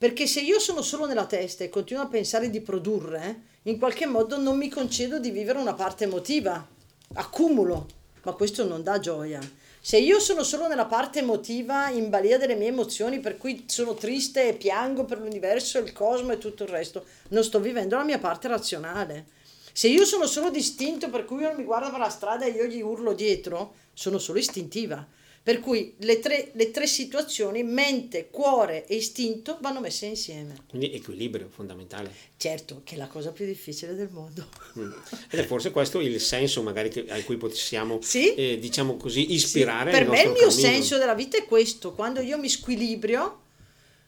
Perché 0.00 0.26
se 0.26 0.40
io 0.40 0.58
sono 0.58 0.80
solo 0.80 1.04
nella 1.04 1.26
testa 1.26 1.62
e 1.62 1.68
continuo 1.68 2.02
a 2.02 2.06
pensare 2.06 2.48
di 2.48 2.62
produrre, 2.62 3.42
in 3.64 3.78
qualche 3.78 4.06
modo 4.06 4.38
non 4.38 4.56
mi 4.56 4.70
concedo 4.70 5.18
di 5.18 5.30
vivere 5.30 5.58
una 5.58 5.74
parte 5.74 6.04
emotiva 6.04 6.66
accumulo, 7.12 7.86
ma 8.22 8.32
questo 8.32 8.66
non 8.66 8.82
dà 8.82 8.98
gioia. 8.98 9.40
Se 9.78 9.98
io 9.98 10.18
sono 10.18 10.42
solo 10.42 10.68
nella 10.68 10.86
parte 10.86 11.18
emotiva, 11.18 11.90
in 11.90 12.08
balia 12.08 12.38
delle 12.38 12.54
mie 12.54 12.68
emozioni, 12.68 13.20
per 13.20 13.36
cui 13.36 13.64
sono 13.66 13.92
triste 13.92 14.48
e 14.48 14.54
piango 14.54 15.04
per 15.04 15.18
l'universo, 15.18 15.78
il 15.80 15.92
cosmo 15.92 16.32
e 16.32 16.38
tutto 16.38 16.62
il 16.62 16.70
resto, 16.70 17.04
non 17.28 17.44
sto 17.44 17.60
vivendo 17.60 17.96
la 17.96 18.04
mia 18.04 18.18
parte 18.18 18.48
razionale. 18.48 19.26
Se 19.70 19.88
io 19.88 20.06
sono 20.06 20.24
solo 20.24 20.48
distinto, 20.48 21.10
per 21.10 21.26
cui 21.26 21.44
uno 21.44 21.52
mi 21.54 21.64
guarda 21.64 21.90
per 21.90 21.98
la 21.98 22.08
strada 22.08 22.46
e 22.46 22.52
io 22.52 22.64
gli 22.64 22.80
urlo 22.80 23.12
dietro, 23.12 23.74
sono 23.92 24.16
solo 24.16 24.38
istintiva. 24.38 25.06
Per 25.42 25.58
cui 25.60 25.94
le 26.00 26.20
tre, 26.20 26.50
le 26.52 26.70
tre, 26.70 26.86
situazioni, 26.86 27.62
mente, 27.62 28.28
cuore 28.30 28.86
e 28.86 28.96
istinto, 28.96 29.56
vanno 29.62 29.80
messe 29.80 30.04
insieme. 30.04 30.54
Quindi 30.68 30.92
equilibrio 30.92 31.48
fondamentale. 31.50 32.12
Certo, 32.36 32.82
che 32.84 32.94
è 32.94 32.98
la 32.98 33.06
cosa 33.06 33.32
più 33.32 33.46
difficile 33.46 33.94
del 33.94 34.10
mondo. 34.10 34.46
Mm. 34.78 34.92
Ed 35.30 35.40
è 35.40 35.44
forse 35.44 35.70
questo 35.70 36.00
il 36.00 36.20
senso 36.20 36.62
magari 36.62 36.90
che, 36.90 37.06
a 37.08 37.22
cui 37.22 37.38
possiamo, 37.38 38.00
sì? 38.02 38.34
eh, 38.34 38.58
diciamo 38.58 38.96
così, 38.96 39.32
ispirare. 39.32 39.92
Sì. 39.92 39.98
Per 39.98 40.08
me 40.08 40.22
il 40.22 40.28
mio 40.28 40.48
cammino. 40.48 40.50
senso 40.50 40.98
della 40.98 41.14
vita 41.14 41.38
è 41.38 41.46
questo, 41.46 41.94
quando 41.94 42.20
io 42.20 42.36
mi 42.36 42.48
squilibrio 42.48 43.40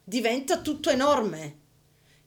diventa 0.05 0.61
tutto 0.61 0.91
enorme. 0.91 1.61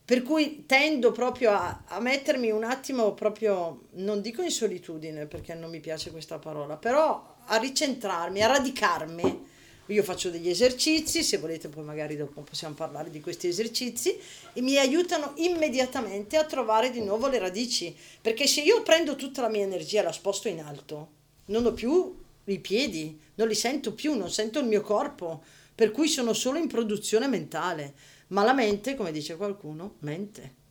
Per 0.06 0.22
cui 0.22 0.66
tendo 0.66 1.10
proprio 1.10 1.50
a, 1.50 1.82
a 1.84 1.98
mettermi 1.98 2.52
un 2.52 2.62
attimo 2.62 3.12
proprio, 3.12 3.86
non 3.94 4.20
dico 4.20 4.40
in 4.40 4.52
solitudine 4.52 5.26
perché 5.26 5.52
non 5.54 5.68
mi 5.68 5.80
piace 5.80 6.12
questa 6.12 6.38
parola, 6.38 6.76
però 6.76 7.34
a 7.44 7.56
ricentrarmi, 7.56 8.40
a 8.40 8.46
radicarmi. 8.46 9.44
Io 9.86 10.02
faccio 10.04 10.30
degli 10.30 10.48
esercizi, 10.48 11.24
se 11.24 11.38
volete 11.38 11.68
poi 11.68 11.82
magari 11.82 12.14
dopo 12.14 12.42
possiamo 12.42 12.74
parlare 12.74 13.10
di 13.10 13.20
questi 13.20 13.48
esercizi, 13.48 14.16
e 14.52 14.60
mi 14.60 14.78
aiutano 14.78 15.32
immediatamente 15.38 16.36
a 16.36 16.44
trovare 16.44 16.90
di 16.92 17.00
nuovo 17.00 17.26
le 17.26 17.40
radici, 17.40 17.92
perché 18.20 18.46
se 18.46 18.60
io 18.60 18.82
prendo 18.82 19.16
tutta 19.16 19.42
la 19.42 19.48
mia 19.48 19.64
energia 19.64 20.02
e 20.02 20.04
la 20.04 20.12
sposto 20.12 20.46
in 20.46 20.60
alto, 20.60 21.08
non 21.46 21.66
ho 21.66 21.72
più 21.72 22.16
i 22.44 22.58
piedi, 22.60 23.18
non 23.34 23.48
li 23.48 23.56
sento 23.56 23.92
più, 23.92 24.14
non 24.14 24.30
sento 24.30 24.60
il 24.60 24.66
mio 24.66 24.82
corpo, 24.82 25.42
per 25.74 25.90
cui 25.90 26.06
sono 26.06 26.32
solo 26.32 26.58
in 26.58 26.68
produzione 26.68 27.26
mentale, 27.26 27.94
ma 28.28 28.42
la 28.42 28.52
mente, 28.52 28.94
come 28.94 29.12
dice 29.12 29.36
qualcuno, 29.36 29.96
mente. 30.00 30.64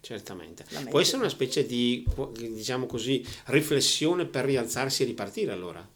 Certamente. 0.00 0.64
Può 0.88 1.00
essere 1.00 1.18
una 1.18 1.28
specie 1.28 1.66
di, 1.66 2.06
diciamo 2.38 2.86
così, 2.86 3.24
riflessione 3.46 4.24
per 4.24 4.46
rialzarsi 4.46 5.02
e 5.02 5.06
ripartire 5.06 5.52
allora? 5.52 5.86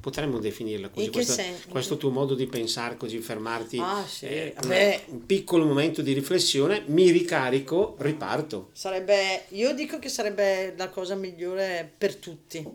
Potremmo 0.00 0.40
definirla 0.40 0.88
così, 0.88 1.10
questo, 1.10 1.40
questo, 1.68 1.96
tuo 1.96 2.10
modo 2.10 2.34
di 2.34 2.46
pensare, 2.48 2.96
così 2.96 3.20
fermarti, 3.20 3.78
ah, 3.78 4.04
sì. 4.04 4.26
eh, 4.26 5.04
un 5.06 5.24
piccolo 5.26 5.64
momento 5.64 6.02
di 6.02 6.12
riflessione, 6.12 6.82
mi 6.86 7.10
ricarico, 7.10 7.94
riparto. 7.98 8.70
Sarebbe, 8.72 9.44
io 9.50 9.72
dico 9.74 10.00
che 10.00 10.08
sarebbe 10.08 10.74
la 10.76 10.88
cosa 10.88 11.14
migliore 11.14 11.88
per 11.96 12.16
tutti. 12.16 12.66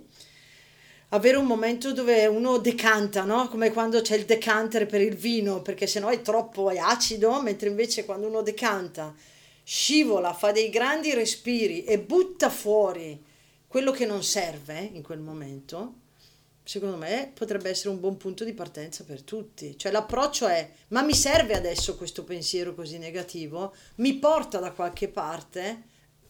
Avere 1.10 1.38
un 1.38 1.46
momento 1.46 1.94
dove 1.94 2.26
uno 2.26 2.58
decanta, 2.58 3.24
no? 3.24 3.48
Come 3.48 3.72
quando 3.72 4.02
c'è 4.02 4.18
il 4.18 4.26
decanter 4.26 4.86
per 4.86 5.00
il 5.00 5.16
vino, 5.16 5.62
perché 5.62 5.88
sennò 5.88 6.10
è 6.10 6.22
troppo 6.22 6.70
è 6.70 6.78
acido, 6.78 7.42
mentre 7.42 7.70
invece 7.70 8.04
quando 8.04 8.28
uno 8.28 8.42
decanta 8.42 9.16
scivola, 9.64 10.34
fa 10.34 10.52
dei 10.52 10.70
grandi 10.70 11.14
respiri 11.14 11.84
e 11.84 12.00
butta 12.00 12.50
fuori 12.50 13.22
quello 13.68 13.92
che 13.92 14.06
non 14.06 14.24
serve 14.24 14.80
in 14.80 15.02
quel 15.02 15.20
momento, 15.20 15.96
secondo 16.64 16.96
me 16.96 17.32
potrebbe 17.34 17.70
essere 17.70 17.90
un 17.90 18.00
buon 18.00 18.16
punto 18.16 18.46
di 18.46 18.54
partenza 18.54 19.04
per 19.04 19.24
tutti. 19.24 19.78
Cioè 19.78 19.92
l'approccio 19.92 20.48
è, 20.48 20.70
ma 20.90 21.02
mi 21.02 21.14
serve 21.14 21.54
adesso 21.54 21.98
questo 21.98 22.24
pensiero 22.24 22.74
così 22.76 22.98
negativo? 22.98 23.74
Mi 23.96 24.16
porta 24.16 24.60
da 24.60 24.72
qualche 24.72 25.10
parte? 25.10 25.84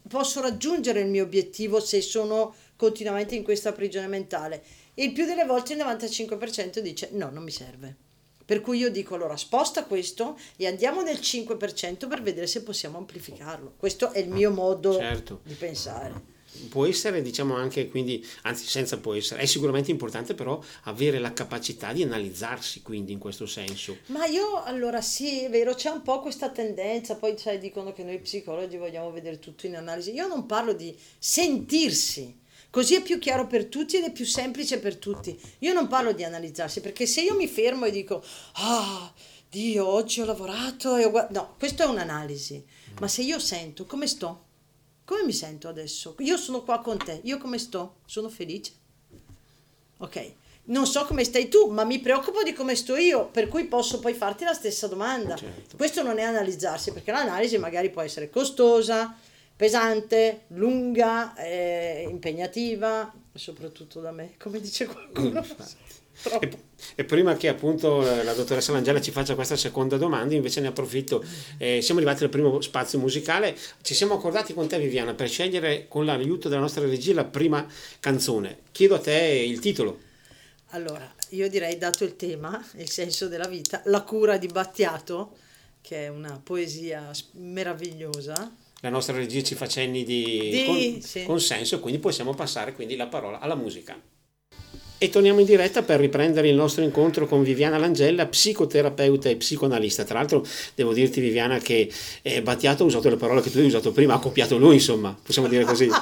Posso 0.07 0.41
raggiungere 0.41 1.01
il 1.01 1.07
mio 1.07 1.24
obiettivo 1.24 1.79
se 1.79 2.01
sono 2.01 2.55
continuamente 2.77 3.36
in 3.36 3.43
questa 3.43 3.74
prigione 3.74 4.07
mentale? 4.07 4.63
E 4.93 5.03
il 5.03 5.12
più 5.12 5.25
delle 5.25 5.43
volte 5.43 5.74
il 5.74 5.79
95% 5.79 6.79
dice 6.79 7.10
no, 7.12 7.29
non 7.29 7.43
mi 7.43 7.51
serve. 7.51 7.96
Per 8.46 8.62
cui 8.62 8.77
io 8.77 8.89
dico 8.89 9.15
allora 9.15 9.36
sposta 9.36 9.84
questo 9.84 10.39
e 10.55 10.67
andiamo 10.67 11.01
nel 11.01 11.17
5% 11.17 12.07
per 12.07 12.22
vedere 12.22 12.48
se 12.48 12.63
possiamo 12.63 12.98
amplificarlo. 12.98 13.74
Questo 13.75 14.13
è 14.13 14.19
il 14.19 14.29
mio 14.29 14.51
modo 14.51 14.93
certo. 14.93 15.41
di 15.43 15.53
pensare 15.53 16.36
può 16.69 16.86
essere 16.86 17.22
diciamo 17.22 17.55
anche 17.55 17.88
quindi 17.88 18.25
anzi 18.43 18.65
senza 18.65 18.98
può 18.98 19.13
essere 19.13 19.41
è 19.41 19.46
sicuramente 19.46 19.91
importante 19.91 20.34
però 20.34 20.60
avere 20.84 21.19
la 21.19 21.34
capacità 21.34 21.93
di 21.93 22.03
analizzarsi 22.03 22.81
quindi 22.81 23.12
in 23.12 23.19
questo 23.19 23.46
senso 23.46 23.98
ma 24.07 24.25
io 24.25 24.63
allora 24.63 25.01
sì 25.01 25.43
è 25.43 25.50
vero 25.50 25.74
c'è 25.74 25.89
un 25.89 26.01
po' 26.01 26.19
questa 26.19 26.50
tendenza 26.50 27.15
poi 27.15 27.38
sai 27.38 27.60
dicono 27.60 27.93
che 27.93 28.03
noi 28.03 28.19
psicologi 28.19 28.77
vogliamo 28.77 29.12
vedere 29.12 29.39
tutto 29.39 29.67
in 29.67 29.75
analisi 29.75 30.13
io 30.13 30.27
non 30.27 30.46
parlo 30.46 30.74
di 30.74 30.98
sentirsi 31.19 32.46
Così 32.77 32.93
è 32.93 33.01
più 33.01 33.17
chiaro 33.17 33.48
per 33.48 33.65
tutti 33.65 33.98
ed 33.98 34.03
è 34.03 34.12
più 34.12 34.24
semplice 34.24 34.77
per 34.77 34.98
tutti. 34.98 35.36
Io 35.62 35.74
non 35.74 35.88
parlo 35.88 36.12
di 36.12 36.24
analizzarsi, 36.24 36.79
perché 36.79 37.07
se 37.07 37.22
io 37.22 37.34
mi 37.34 37.48
fermo 37.48 37.86
e 37.86 37.89
dico, 37.89 38.24
ah, 38.57 39.12
Dio, 39.50 39.88
oggi 39.88 40.22
ho 40.22 40.25
lavorato 40.25 40.96
e 40.96 41.03
ho 41.03 41.10
guardato... 41.10 41.34
No, 41.34 41.55
questo 41.57 41.81
è 41.81 41.86
un'analisi. 41.88 42.63
Ma 43.00 43.07
se 43.07 43.24
io 43.24 43.39
sento, 43.39 43.88
come 43.88 44.05
sto? 44.05 44.43
Come 45.05 45.24
mi 45.24 45.34
sento 45.34 45.67
adesso? 45.67 46.13
Io 46.19 46.38
sono 46.38 46.62
qua 46.62 46.79
con 46.81 47.00
te, 47.00 47.19
io 47.24 47.39
come 47.39 47.57
sto? 47.57 47.96
Sono 48.05 48.29
felice? 48.29 48.74
Ok, 49.98 50.31
non 50.65 50.86
so 50.86 51.03
come 51.05 51.24
stai 51.24 51.48
tu, 51.48 51.72
ma 51.72 51.84
mi 51.84 51.98
preoccupo 51.98 52.43
di 52.43 52.53
come 52.53 52.75
sto 52.75 52.96
io, 52.96 53.25
per 53.25 53.48
cui 53.48 53.65
posso 53.65 54.00
poi 54.00 54.13
farti 54.13 54.43
la 54.43 54.53
stessa 54.53 54.86
domanda. 54.86 55.36
Certo. 55.36 55.77
Questo 55.77 56.03
non 56.03 56.19
è 56.19 56.22
analizzarsi, 56.22 56.91
perché 56.91 57.10
l'analisi 57.10 57.57
magari 57.57 57.89
può 57.89 58.03
essere 58.03 58.29
costosa, 58.29 59.17
pesante, 59.58 60.44
lunga, 60.50 61.36
eh, 61.36 62.06
impegnativa, 62.10 63.12
soprattutto 63.34 64.00
da 64.00 64.12
me, 64.12 64.36
come 64.38 64.62
dice 64.62 64.86
qualcuno. 64.86 65.46
E, 66.40 66.50
e, 66.96 67.04
prima 67.04 67.36
che 67.36 67.48
appunto 67.48 68.02
eh, 68.02 68.24
la 68.24 68.34
dottoressa 68.34 68.72
Langella 68.72 69.00
ci 69.00 69.12
faccia 69.12 69.36
questa 69.36 69.56
seconda 69.56 69.98
domanda, 69.98 70.34
invece 70.34 70.62
ne 70.62 70.68
approfitto, 70.68 71.24
eh, 71.60 71.80
siamo 71.80 72.00
arrivati 72.00 72.24
al 72.24 72.32
primo 72.32 72.60
spazio 72.60 72.98
musicale, 72.98 73.56
ci 73.84 73.94
siamo 73.94 74.16
accordati 74.16 74.56
con 74.56 74.68
te 74.68 74.80
Viviana 74.80 75.14
per 75.14 75.30
scegliere 75.30 75.88
con 75.88 76.06
l'aiuto 76.06 76.50
della 76.50 76.62
nostra 76.62 76.88
regia 76.88 77.14
la 77.14 77.24
prima 77.24 77.64
canzone. 78.00 78.62
Chiedo 78.72 78.96
a 78.96 79.00
te 79.00 79.14
il 79.14 79.60
titolo. 79.60 80.00
Allora, 80.72 81.14
io 81.30 81.48
direi 81.50 81.78
dato 81.78 82.04
il 82.04 82.16
tema, 82.16 82.66
il 82.78 82.90
senso 82.90 83.28
della 83.28 83.48
vita, 83.48 83.82
La 83.86 84.02
cura 84.02 84.38
di 84.38 84.48
Battiato, 84.48 85.38
che 85.82 86.06
è 86.06 86.08
una 86.08 86.42
poesia 86.44 87.12
meravigliosa. 87.34 88.52
La 88.88 88.94
nostra 88.94 89.17
regia 89.17 89.44
ci 89.44 89.53
fa 89.53 89.67
cenni 89.67 90.06
di, 90.06 90.50
di 90.50 90.63
con, 90.63 91.25
consenso, 91.25 91.82
quindi 91.82 92.00
possiamo 92.00 92.34
passare 92.34 92.72
quindi 92.74 92.96
la 92.96 93.08
parola 93.08 93.39
alla 93.39 93.56
musica. 93.56 94.01
E 95.00 95.10
torniamo 95.10 95.39
in 95.39 95.46
diretta 95.46 95.84
per 95.84 96.00
riprendere 96.00 96.50
il 96.50 96.56
nostro 96.56 96.84
incontro 96.84 97.27
con 97.27 97.44
Viviana 97.44 97.77
Langella, 97.77 98.25
psicoterapeuta 98.25 99.30
e 99.30 99.36
psicoanalista. 99.36 100.04
Tra 100.04 100.18
l'altro 100.18 100.44
devo 100.74 100.92
dirti 100.92 101.20
Viviana 101.20 101.60
che 101.60 101.92
eh, 102.24 102.42
Battiato 102.42 102.82
ha 102.82 102.88
usato 102.88 103.08
le 103.08 103.16
parole 103.16 103.42
che 103.42 103.51
tu 103.51 103.60
hai 103.60 103.66
usato 103.66 103.92
prima, 103.92 104.16
ha 104.16 104.20
copiato 104.20 104.58
lui 104.58 104.75
insomma, 104.75 105.16
possiamo 105.22 105.48
dire 105.48 105.66
così. 105.66 105.88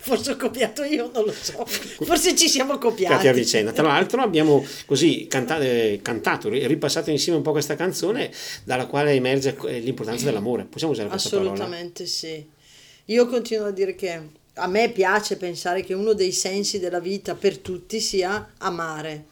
Forse 0.00 0.32
ho 0.32 0.36
copiato 0.36 0.82
io, 0.82 1.08
non 1.14 1.26
lo 1.26 1.32
so. 1.40 1.64
Forse 1.64 2.34
ci 2.34 2.48
siamo 2.48 2.76
copiati. 2.78 3.28
a 3.28 3.32
vicenda. 3.32 3.70
Tra 3.70 3.84
l'altro 3.84 4.20
abbiamo 4.20 4.66
così 4.84 5.28
canta- 5.28 5.60
eh, 5.60 6.00
cantato, 6.02 6.48
ripassato 6.48 7.10
insieme 7.10 7.38
un 7.38 7.44
po' 7.44 7.52
questa 7.52 7.76
canzone 7.76 8.32
dalla 8.64 8.86
quale 8.86 9.12
emerge 9.12 9.56
eh, 9.68 9.78
l'importanza 9.78 10.24
dell'amore. 10.24 10.64
Possiamo 10.64 10.92
usare 10.92 11.08
questa 11.08 11.28
parola? 11.28 11.52
Assolutamente 11.52 12.04
sì. 12.06 12.44
Io 13.04 13.26
continuo 13.28 13.66
a 13.66 13.70
dire 13.70 13.94
che 13.94 14.38
a 14.54 14.66
me 14.66 14.90
piace 14.90 15.36
pensare 15.36 15.82
che 15.82 15.94
uno 15.94 16.12
dei 16.12 16.32
sensi 16.32 16.78
della 16.78 17.00
vita 17.00 17.34
per 17.34 17.58
tutti 17.58 18.00
sia 18.00 18.52
amare. 18.58 19.24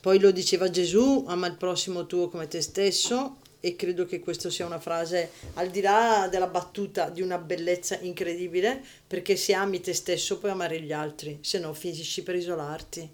Poi 0.00 0.18
lo 0.18 0.30
diceva 0.30 0.70
Gesù, 0.70 1.24
ama 1.26 1.46
il 1.46 1.56
prossimo 1.56 2.06
tuo 2.06 2.28
come 2.28 2.48
te 2.48 2.60
stesso 2.60 3.38
e 3.60 3.74
credo 3.74 4.06
che 4.06 4.20
questa 4.20 4.50
sia 4.50 4.64
una 4.64 4.78
frase 4.78 5.30
al 5.54 5.70
di 5.70 5.80
là 5.80 6.28
della 6.30 6.46
battuta 6.46 7.08
di 7.08 7.22
una 7.22 7.38
bellezza 7.38 7.98
incredibile, 8.00 8.82
perché 9.06 9.34
se 9.34 9.54
ami 9.54 9.80
te 9.80 9.92
stesso 9.92 10.38
puoi 10.38 10.52
amare 10.52 10.80
gli 10.80 10.92
altri, 10.92 11.38
se 11.40 11.58
no 11.58 11.72
finisci 11.72 12.22
per 12.22 12.36
isolarti. 12.36 13.08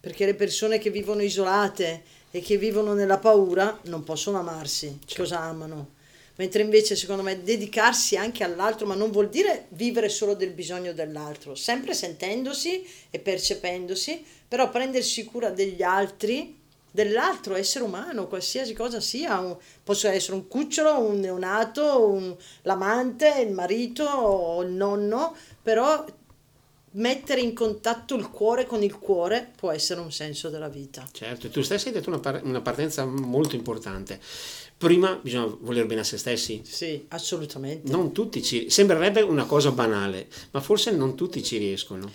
Perché 0.00 0.26
le 0.26 0.34
persone 0.34 0.78
che 0.78 0.90
vivono 0.90 1.22
isolate 1.22 2.02
e 2.30 2.40
che 2.40 2.58
vivono 2.58 2.94
nella 2.94 3.18
paura 3.18 3.78
non 3.84 4.02
possono 4.02 4.38
amarsi. 4.38 4.98
Certo. 5.04 5.22
Cosa 5.22 5.40
amano? 5.40 5.94
Mentre 6.36 6.62
invece 6.62 6.96
secondo 6.96 7.22
me 7.22 7.42
dedicarsi 7.42 8.16
anche 8.16 8.44
all'altro, 8.44 8.86
ma 8.86 8.94
non 8.94 9.10
vuol 9.10 9.28
dire 9.28 9.66
vivere 9.70 10.08
solo 10.08 10.34
del 10.34 10.50
bisogno 10.50 10.92
dell'altro, 10.92 11.54
sempre 11.54 11.94
sentendosi 11.94 12.86
e 13.10 13.18
percependosi, 13.18 14.24
però 14.48 14.70
prendersi 14.70 15.24
cura 15.24 15.50
degli 15.50 15.82
altri, 15.82 16.58
dell'altro 16.90 17.54
essere 17.54 17.84
umano, 17.84 18.26
qualsiasi 18.26 18.72
cosa 18.72 19.00
sia, 19.00 19.38
un, 19.38 19.56
posso 19.82 20.08
essere 20.08 20.34
un 20.34 20.48
cucciolo, 20.48 20.98
un 20.98 21.20
neonato, 21.20 22.06
un, 22.08 22.34
l'amante, 22.62 23.40
il 23.40 23.52
marito 23.52 24.04
o 24.04 24.62
il 24.62 24.70
nonno, 24.70 25.34
però 25.62 26.04
mettere 26.92 27.40
in 27.42 27.52
contatto 27.52 28.14
il 28.14 28.30
cuore 28.30 28.64
con 28.64 28.82
il 28.82 28.98
cuore 28.98 29.50
può 29.54 29.70
essere 29.70 30.00
un 30.00 30.10
senso 30.10 30.48
della 30.48 30.68
vita. 30.68 31.06
Certo, 31.12 31.50
tu 31.50 31.60
stessa 31.60 31.88
hai 31.88 31.94
detto 31.94 32.08
una, 32.08 32.20
par- 32.20 32.42
una 32.44 32.62
partenza 32.62 33.04
molto 33.04 33.54
importante 33.54 34.18
prima 34.76 35.18
bisogna 35.20 35.54
voler 35.60 35.86
bene 35.86 36.02
a 36.02 36.04
se 36.04 36.18
stessi. 36.18 36.62
Sì, 36.64 37.04
assolutamente. 37.08 37.90
Non 37.90 38.12
tutti 38.12 38.42
ci 38.42 38.70
sembrerebbe 38.70 39.22
una 39.22 39.44
cosa 39.44 39.70
banale, 39.70 40.28
ma 40.50 40.60
forse 40.60 40.90
non 40.90 41.14
tutti 41.14 41.42
ci 41.42 41.56
riescono. 41.56 42.10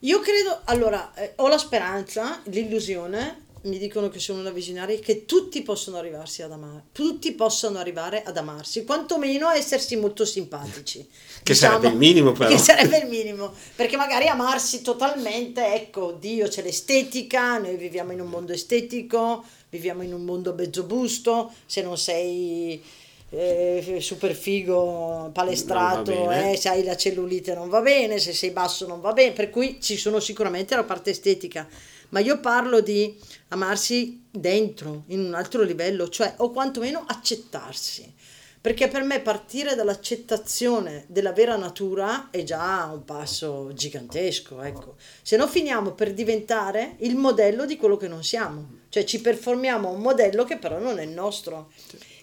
Io 0.00 0.20
credo, 0.20 0.60
allora, 0.64 1.14
eh, 1.14 1.32
ho 1.36 1.48
la 1.48 1.58
speranza, 1.58 2.40
l'illusione, 2.44 3.44
mi 3.62 3.78
dicono 3.78 4.08
che 4.08 4.18
sono 4.18 4.40
una 4.40 4.50
visionaria, 4.50 4.98
che 4.98 5.24
tutti 5.24 5.62
possono 5.62 5.96
arrivarsi 5.96 6.42
ad 6.42 6.52
amare, 6.52 6.84
tutti 6.92 7.32
possono 7.32 7.78
arrivare 7.78 8.22
ad 8.22 8.36
amarsi, 8.36 8.84
quantomeno 8.84 9.48
a 9.48 9.56
essersi 9.56 9.96
molto 9.96 10.24
simpatici. 10.24 10.98
che 11.42 11.52
diciamo, 11.52 11.76
sarebbe 11.78 11.88
il 11.92 11.98
minimo 11.98 12.32
però. 12.32 12.50
Che 12.50 12.58
sarebbe 12.58 12.98
il 12.98 13.08
minimo, 13.08 13.52
perché 13.74 13.96
magari 13.96 14.28
amarsi 14.28 14.82
totalmente, 14.82 15.74
ecco, 15.74 16.12
Dio 16.12 16.46
c'è 16.48 16.62
l'estetica, 16.62 17.58
noi 17.58 17.76
viviamo 17.76 18.12
in 18.12 18.20
un 18.20 18.28
mondo 18.28 18.52
estetico, 18.52 19.44
viviamo 19.68 20.02
in 20.02 20.12
un 20.12 20.24
mondo 20.24 20.54
mezzo 20.54 20.84
busto, 20.84 21.52
se 21.66 21.82
non 21.82 21.98
sei 21.98 22.82
eh, 23.30 23.98
super 24.00 24.34
figo, 24.34 25.30
palestrato, 25.32 26.30
eh, 26.30 26.56
se 26.56 26.68
hai 26.68 26.84
la 26.84 26.96
cellulite 26.96 27.54
non 27.54 27.68
va 27.68 27.80
bene, 27.80 28.18
se 28.18 28.32
sei 28.32 28.50
basso 28.50 28.86
non 28.86 29.00
va 29.00 29.12
bene, 29.12 29.32
per 29.32 29.50
cui 29.50 29.78
ci 29.80 29.96
sono 29.96 30.20
sicuramente 30.20 30.76
la 30.76 30.84
parte 30.84 31.10
estetica, 31.10 31.66
ma 32.10 32.20
io 32.20 32.38
parlo 32.38 32.80
di 32.80 33.18
amarsi 33.48 34.24
dentro, 34.30 35.04
in 35.08 35.20
un 35.20 35.34
altro 35.34 35.62
livello, 35.62 36.08
cioè 36.08 36.34
o 36.38 36.50
quantomeno 36.50 37.04
accettarsi. 37.06 38.14
Perché 38.60 38.88
per 38.88 39.04
me 39.04 39.20
partire 39.20 39.76
dall'accettazione 39.76 41.04
della 41.06 41.30
vera 41.30 41.54
natura 41.54 42.30
è 42.32 42.42
già 42.42 42.90
un 42.92 43.04
passo 43.04 43.70
gigantesco, 43.72 44.60
ecco. 44.60 44.96
Se 45.22 45.36
no 45.36 45.46
finiamo 45.46 45.92
per 45.92 46.12
diventare 46.12 46.96
il 47.00 47.14
modello 47.14 47.64
di 47.64 47.76
quello 47.76 47.96
che 47.96 48.08
non 48.08 48.24
siamo, 48.24 48.80
cioè 48.96 49.04
ci 49.04 49.20
performiamo 49.20 49.90
un 49.90 50.00
modello 50.00 50.44
che 50.44 50.56
però 50.56 50.78
non 50.78 50.98
è 50.98 51.02
il 51.02 51.10
nostro. 51.10 51.70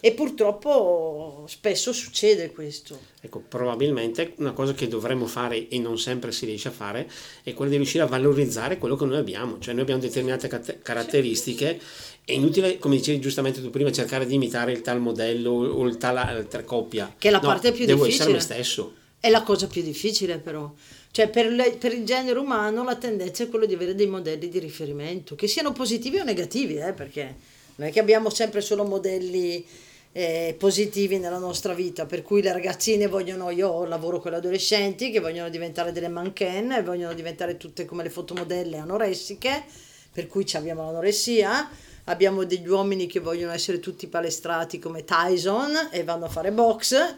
E 0.00 0.10
purtroppo 0.10 1.44
spesso 1.46 1.92
succede 1.92 2.50
questo. 2.50 2.98
Ecco, 3.20 3.44
probabilmente 3.46 4.32
una 4.38 4.50
cosa 4.50 4.74
che 4.74 4.88
dovremmo 4.88 5.26
fare 5.26 5.68
e 5.68 5.78
non 5.78 5.98
sempre 5.98 6.32
si 6.32 6.46
riesce 6.46 6.68
a 6.68 6.72
fare 6.72 7.08
è 7.44 7.54
quella 7.54 7.70
di 7.70 7.76
riuscire 7.76 8.02
a 8.02 8.08
valorizzare 8.08 8.76
quello 8.78 8.96
che 8.96 9.04
noi 9.04 9.18
abbiamo, 9.18 9.60
cioè 9.60 9.72
noi 9.72 9.82
abbiamo 9.82 10.00
determinate 10.00 10.48
caratteristiche 10.82 11.80
è 12.24 12.32
inutile, 12.32 12.78
come 12.78 12.96
dicevi 12.96 13.20
giustamente 13.20 13.60
tu 13.60 13.70
prima, 13.70 13.92
cercare 13.92 14.26
di 14.26 14.34
imitare 14.34 14.72
il 14.72 14.80
tal 14.80 14.98
modello 14.98 15.50
o 15.50 15.86
il 15.86 15.96
tal, 15.96 16.46
tal 16.48 16.64
coppia. 16.64 17.14
Che 17.16 17.28
è 17.28 17.30
la 17.30 17.38
no, 17.38 17.46
parte 17.46 17.70
più 17.70 17.86
devo 17.86 18.04
difficile. 18.04 18.24
Devo 18.24 18.38
essere 18.38 18.54
me 18.56 18.62
stesso. 18.62 18.94
È 19.20 19.30
la 19.30 19.42
cosa 19.42 19.68
più 19.68 19.82
difficile 19.82 20.38
però. 20.38 20.72
Cioè 21.14 21.28
per, 21.28 21.46
le, 21.46 21.76
per, 21.78 21.92
il 21.92 22.04
genere 22.04 22.40
umano 22.40 22.82
la 22.82 22.96
tendenza 22.96 23.44
è 23.44 23.48
quella 23.48 23.66
di 23.66 23.74
avere 23.74 23.94
dei 23.94 24.08
modelli 24.08 24.48
di 24.48 24.58
riferimento, 24.58 25.36
che 25.36 25.46
siano 25.46 25.70
positivi 25.70 26.18
o 26.18 26.24
negativi, 26.24 26.74
eh, 26.76 26.92
perché 26.92 27.36
non 27.76 27.86
è 27.86 27.92
che 27.92 28.00
abbiamo 28.00 28.30
sempre 28.30 28.60
solo 28.60 28.82
modelli 28.82 29.64
eh, 30.10 30.56
positivi 30.58 31.18
nella 31.18 31.38
nostra 31.38 31.72
vita, 31.72 32.04
per 32.04 32.22
cui 32.22 32.42
le 32.42 32.52
ragazzine 32.52 33.06
vogliono, 33.06 33.50
io 33.50 33.84
lavoro 33.84 34.18
con 34.18 34.32
le 34.32 34.38
adolescenti 34.38 35.12
che 35.12 35.20
vogliono 35.20 35.50
diventare 35.50 35.92
delle 35.92 36.08
manchen 36.08 36.82
vogliono 36.84 37.14
diventare 37.14 37.58
tutte 37.58 37.84
come 37.84 38.02
le 38.02 38.10
fotomodelle 38.10 38.78
anoressiche, 38.78 39.62
per 40.10 40.26
cui 40.26 40.44
abbiamo 40.54 40.82
l'anoressia 40.82 41.70
abbiamo 42.04 42.44
degli 42.44 42.66
uomini 42.66 43.06
che 43.06 43.20
vogliono 43.20 43.52
essere 43.52 43.78
tutti 43.78 44.08
palestrati 44.08 44.80
come 44.80 45.04
Tyson 45.04 45.90
e 45.92 46.02
vanno 46.02 46.24
a 46.24 46.28
fare 46.28 46.50
box, 46.50 47.14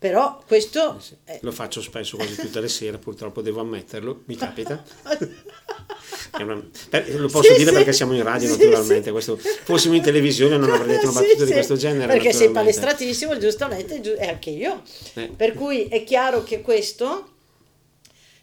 però 0.00 0.42
questo... 0.46 0.96
Eh 0.96 1.00
sì, 1.02 1.16
è... 1.24 1.38
Lo 1.42 1.52
faccio 1.52 1.82
spesso 1.82 2.16
quasi 2.16 2.34
tutte 2.34 2.58
le 2.58 2.68
sere, 2.68 2.96
purtroppo 2.96 3.42
devo 3.42 3.60
ammetterlo, 3.60 4.22
mi 4.24 4.34
capita. 4.34 4.82
Una... 6.40 6.54
lo 6.54 7.28
posso 7.28 7.52
sì, 7.52 7.58
dire 7.58 7.68
sì. 7.68 7.76
perché 7.76 7.92
siamo 7.92 8.14
in 8.14 8.22
radio 8.22 8.48
naturalmente, 8.48 9.10
questo... 9.10 9.36
fossimo 9.36 9.94
in 9.94 10.00
televisione 10.00 10.56
non 10.56 10.70
avrei 10.70 10.94
detto 10.96 11.10
una 11.10 11.20
battuta 11.20 11.44
di 11.44 11.52
questo 11.52 11.76
genere. 11.76 12.14
Perché 12.14 12.32
sei 12.32 12.50
palestratissimo, 12.50 13.36
giustamente, 13.36 14.00
e 14.00 14.26
anche 14.26 14.48
io. 14.48 14.80
Eh. 15.12 15.32
Per 15.36 15.52
cui 15.52 15.84
è 15.88 16.02
chiaro 16.02 16.44
che 16.44 16.62
questo 16.62 17.32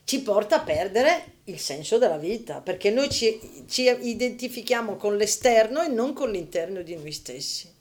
ci 0.03 0.21
porta 0.21 0.57
a 0.57 0.59
perdere 0.59 1.23
il 1.45 1.57
senso 1.57 1.97
della 1.97 2.17
vita, 2.17 2.61
perché 2.61 2.91
noi 2.91 3.09
ci, 3.09 3.65
ci 3.67 3.89
identifichiamo 3.89 4.95
con 4.95 5.17
l'esterno 5.17 5.81
e 5.81 5.87
non 5.87 6.13
con 6.13 6.29
l'interno 6.29 6.83
di 6.83 6.95
noi 6.95 7.11
stessi. 7.11 7.73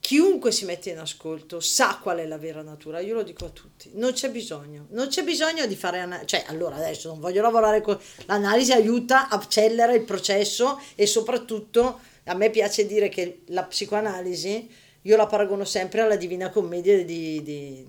Chiunque 0.00 0.50
si 0.50 0.64
mette 0.64 0.90
in 0.90 0.98
ascolto 0.98 1.60
sa 1.60 1.98
qual 2.02 2.18
è 2.18 2.26
la 2.26 2.38
vera 2.38 2.62
natura, 2.62 3.00
io 3.00 3.14
lo 3.14 3.22
dico 3.22 3.44
a 3.44 3.50
tutti, 3.50 3.90
non 3.94 4.12
c'è 4.12 4.30
bisogno, 4.30 4.86
non 4.90 5.08
c'è 5.08 5.22
bisogno 5.22 5.66
di 5.66 5.76
fare 5.76 6.00
analisi, 6.00 6.26
cioè 6.26 6.44
allora 6.46 6.76
adesso 6.76 7.08
non 7.08 7.20
voglio 7.20 7.42
lavorare 7.42 7.82
con 7.82 7.98
l'analisi, 8.24 8.72
aiuta, 8.72 9.28
accelera 9.28 9.92
il 9.92 10.02
processo 10.02 10.80
e 10.94 11.06
soprattutto 11.06 12.00
a 12.24 12.34
me 12.34 12.48
piace 12.48 12.86
dire 12.86 13.10
che 13.10 13.42
la 13.48 13.62
psicoanalisi 13.64 14.70
io 15.02 15.16
la 15.16 15.26
paragono 15.26 15.64
sempre 15.64 16.00
alla 16.00 16.16
Divina 16.16 16.48
Commedia 16.48 17.04
di, 17.04 17.42
di, 17.42 17.84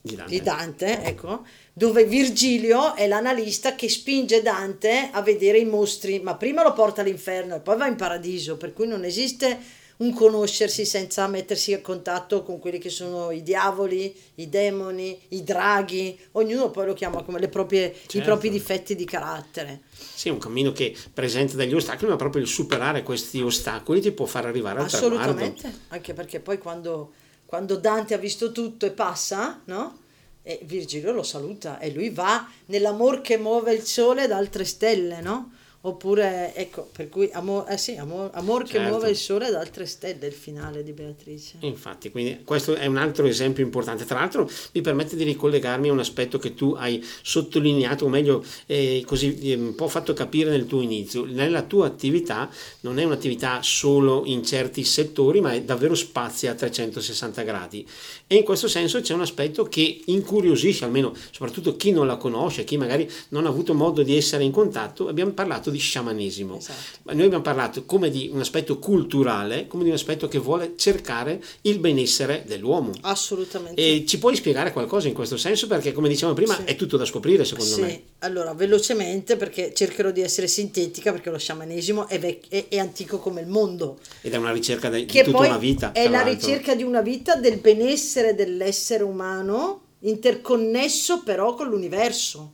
di 0.00 0.14
Dante, 0.14 0.30
di 0.30 0.40
Dante 0.40 1.02
ecco, 1.02 1.44
dove 1.72 2.04
Virgilio 2.04 2.94
è 2.94 3.08
l'analista 3.08 3.74
che 3.74 3.88
spinge 3.88 4.40
Dante 4.40 5.10
a 5.10 5.20
vedere 5.20 5.58
i 5.58 5.64
mostri, 5.64 6.20
ma 6.20 6.36
prima 6.36 6.62
lo 6.62 6.72
porta 6.72 7.00
all'inferno 7.00 7.56
e 7.56 7.60
poi 7.60 7.76
va 7.76 7.88
in 7.88 7.96
paradiso, 7.96 8.56
per 8.56 8.72
cui 8.72 8.86
non 8.86 9.04
esiste 9.04 9.78
un 10.00 10.14
conoscersi 10.14 10.86
senza 10.86 11.26
mettersi 11.26 11.74
a 11.74 11.80
contatto 11.80 12.42
con 12.42 12.58
quelli 12.58 12.78
che 12.78 12.88
sono 12.88 13.30
i 13.30 13.42
diavoli, 13.42 14.14
i 14.36 14.48
demoni, 14.48 15.18
i 15.28 15.42
draghi, 15.42 16.18
ognuno 16.32 16.70
poi 16.70 16.86
lo 16.86 16.94
chiama 16.94 17.22
come 17.22 17.46
proprie, 17.48 17.92
certo. 17.94 18.16
i 18.16 18.22
propri 18.22 18.48
difetti 18.48 18.94
di 18.94 19.04
carattere. 19.04 19.82
Sì, 19.92 20.28
è 20.28 20.32
un 20.32 20.38
cammino 20.38 20.72
che 20.72 20.96
presenta 21.12 21.56
degli 21.56 21.74
ostacoli, 21.74 22.10
ma 22.10 22.16
proprio 22.16 22.42
il 22.42 22.48
superare 22.48 23.02
questi 23.02 23.42
ostacoli 23.42 24.00
ti 24.00 24.12
può 24.12 24.24
far 24.24 24.46
arrivare 24.46 24.80
al 24.80 24.86
Assolutamente, 24.86 25.60
traguardo. 25.60 25.84
anche 25.88 26.14
perché 26.14 26.40
poi 26.40 26.58
quando, 26.58 27.12
quando 27.44 27.76
Dante 27.76 28.14
ha 28.14 28.18
visto 28.18 28.52
tutto 28.52 28.86
e 28.86 28.92
passa, 28.92 29.60
no? 29.66 29.98
E 30.42 30.60
Virgilio 30.62 31.12
lo 31.12 31.22
saluta 31.22 31.78
e 31.78 31.90
lui 31.92 32.08
va 32.08 32.48
nell'amor 32.66 33.20
che 33.20 33.36
muove 33.36 33.74
il 33.74 33.82
sole 33.82 34.26
da 34.26 34.38
altre 34.38 34.64
stelle, 34.64 35.20
no? 35.20 35.52
Oppure, 35.82 36.54
ecco, 36.54 36.90
per 36.92 37.08
cui 37.08 37.30
amor, 37.32 37.64
eh 37.66 37.78
sì, 37.78 37.96
amor, 37.96 38.28
amor 38.34 38.64
che 38.64 38.72
Certo. 38.72 38.88
muove 38.88 39.08
il 39.08 39.16
sole 39.16 39.46
ad 39.46 39.54
altre 39.54 39.86
stelle, 39.86 40.26
il 40.26 40.32
finale 40.34 40.82
di 40.82 40.92
Beatrice. 40.92 41.56
Infatti, 41.60 42.10
quindi 42.10 42.40
questo 42.44 42.74
è 42.74 42.84
un 42.84 42.98
altro 42.98 43.24
esempio 43.24 43.64
importante. 43.64 44.04
Tra 44.04 44.18
l'altro 44.18 44.46
mi 44.72 44.82
permette 44.82 45.16
di 45.16 45.24
ricollegarmi 45.24 45.88
a 45.88 45.92
un 45.92 45.98
aspetto 46.00 46.38
che 46.38 46.52
tu 46.52 46.74
hai 46.78 47.02
sottolineato, 47.22 48.04
o 48.04 48.08
meglio, 48.08 48.44
eh, 48.66 49.02
così 49.06 49.38
eh, 49.50 49.54
un 49.54 49.74
po' 49.74 49.88
fatto 49.88 50.12
capire 50.12 50.50
nel 50.50 50.66
tuo 50.66 50.82
inizio. 50.82 51.24
Nella 51.24 51.62
tua 51.62 51.86
attività 51.86 52.50
non 52.80 52.98
è 52.98 53.04
un'attività 53.04 53.60
solo 53.62 54.24
in 54.26 54.44
certi 54.44 54.84
settori, 54.84 55.40
ma 55.40 55.54
è 55.54 55.62
davvero 55.62 55.94
spazia 55.94 56.50
a 56.50 56.54
360 56.54 57.40
gradi. 57.42 57.86
E 58.26 58.36
in 58.36 58.44
questo 58.44 58.68
senso 58.68 59.00
c'è 59.00 59.14
un 59.14 59.22
aspetto 59.22 59.64
che 59.64 60.02
incuriosisce, 60.04 60.84
almeno 60.84 61.14
soprattutto 61.30 61.74
chi 61.76 61.90
non 61.90 62.06
la 62.06 62.16
conosce, 62.18 62.64
chi 62.64 62.76
magari 62.76 63.10
non 63.30 63.46
ha 63.46 63.48
avuto 63.48 63.72
modo 63.72 64.02
di 64.02 64.14
essere 64.14 64.44
in 64.44 64.52
contatto. 64.52 65.08
Abbiamo 65.08 65.32
parlato 65.70 65.72
di 65.72 65.78
sciamanesimo. 65.78 66.56
Esatto. 66.58 66.98
Ma 67.04 67.12
Noi 67.12 67.24
abbiamo 67.24 67.42
parlato 67.42 67.84
come 67.84 68.10
di 68.10 68.28
un 68.32 68.40
aspetto 68.40 68.78
culturale, 68.78 69.66
come 69.66 69.84
di 69.84 69.88
un 69.90 69.94
aspetto 69.94 70.28
che 70.28 70.38
vuole 70.38 70.74
cercare 70.76 71.42
il 71.62 71.78
benessere 71.78 72.44
dell'uomo. 72.46 72.92
Assolutamente. 73.02 73.80
E 73.80 74.04
ci 74.06 74.18
puoi 74.18 74.36
spiegare 74.36 74.72
qualcosa 74.72 75.08
in 75.08 75.14
questo 75.14 75.36
senso? 75.36 75.66
Perché, 75.66 75.92
come 75.92 76.08
dicevamo 76.08 76.34
prima, 76.34 76.54
Sì. 76.56 76.62
è 76.64 76.76
tutto 76.76 76.96
da 76.96 77.04
scoprire, 77.04 77.44
secondo 77.44 77.74
Sì, 77.74 77.80
me. 77.80 78.02
allora 78.20 78.52
velocemente 78.52 79.36
perché 79.36 79.72
cercherò 79.74 80.10
di 80.10 80.20
essere 80.20 80.46
sintetica 80.46 81.12
perché 81.12 81.30
lo 81.30 81.38
sciamanesimo 81.38 82.08
è, 82.08 82.18
vec- 82.18 82.48
è- 82.48 82.66
è 82.68 82.78
antico 82.78 83.18
come 83.18 83.40
il 83.40 83.46
mondo. 83.46 83.98
Ed 84.20 84.32
è 84.32 84.36
una 84.36 84.52
ricerca 84.52 84.88
de- 84.88 85.04
di 85.04 85.22
tutta 85.22 85.38
una 85.38 85.58
vita. 85.58 85.92
è 85.92 86.04
la 86.04 86.22
l'altro. 86.22 86.32
ricerca 86.32 86.74
di 86.74 86.82
una 86.82 87.00
vita 87.00 87.36
del 87.36 87.58
benessere 87.58 88.34
dell'essere 88.34 89.02
umano 89.02 89.82
interconnesso 90.00 91.22
però 91.22 91.54
con 91.54 91.68
l'universo. 91.68 92.52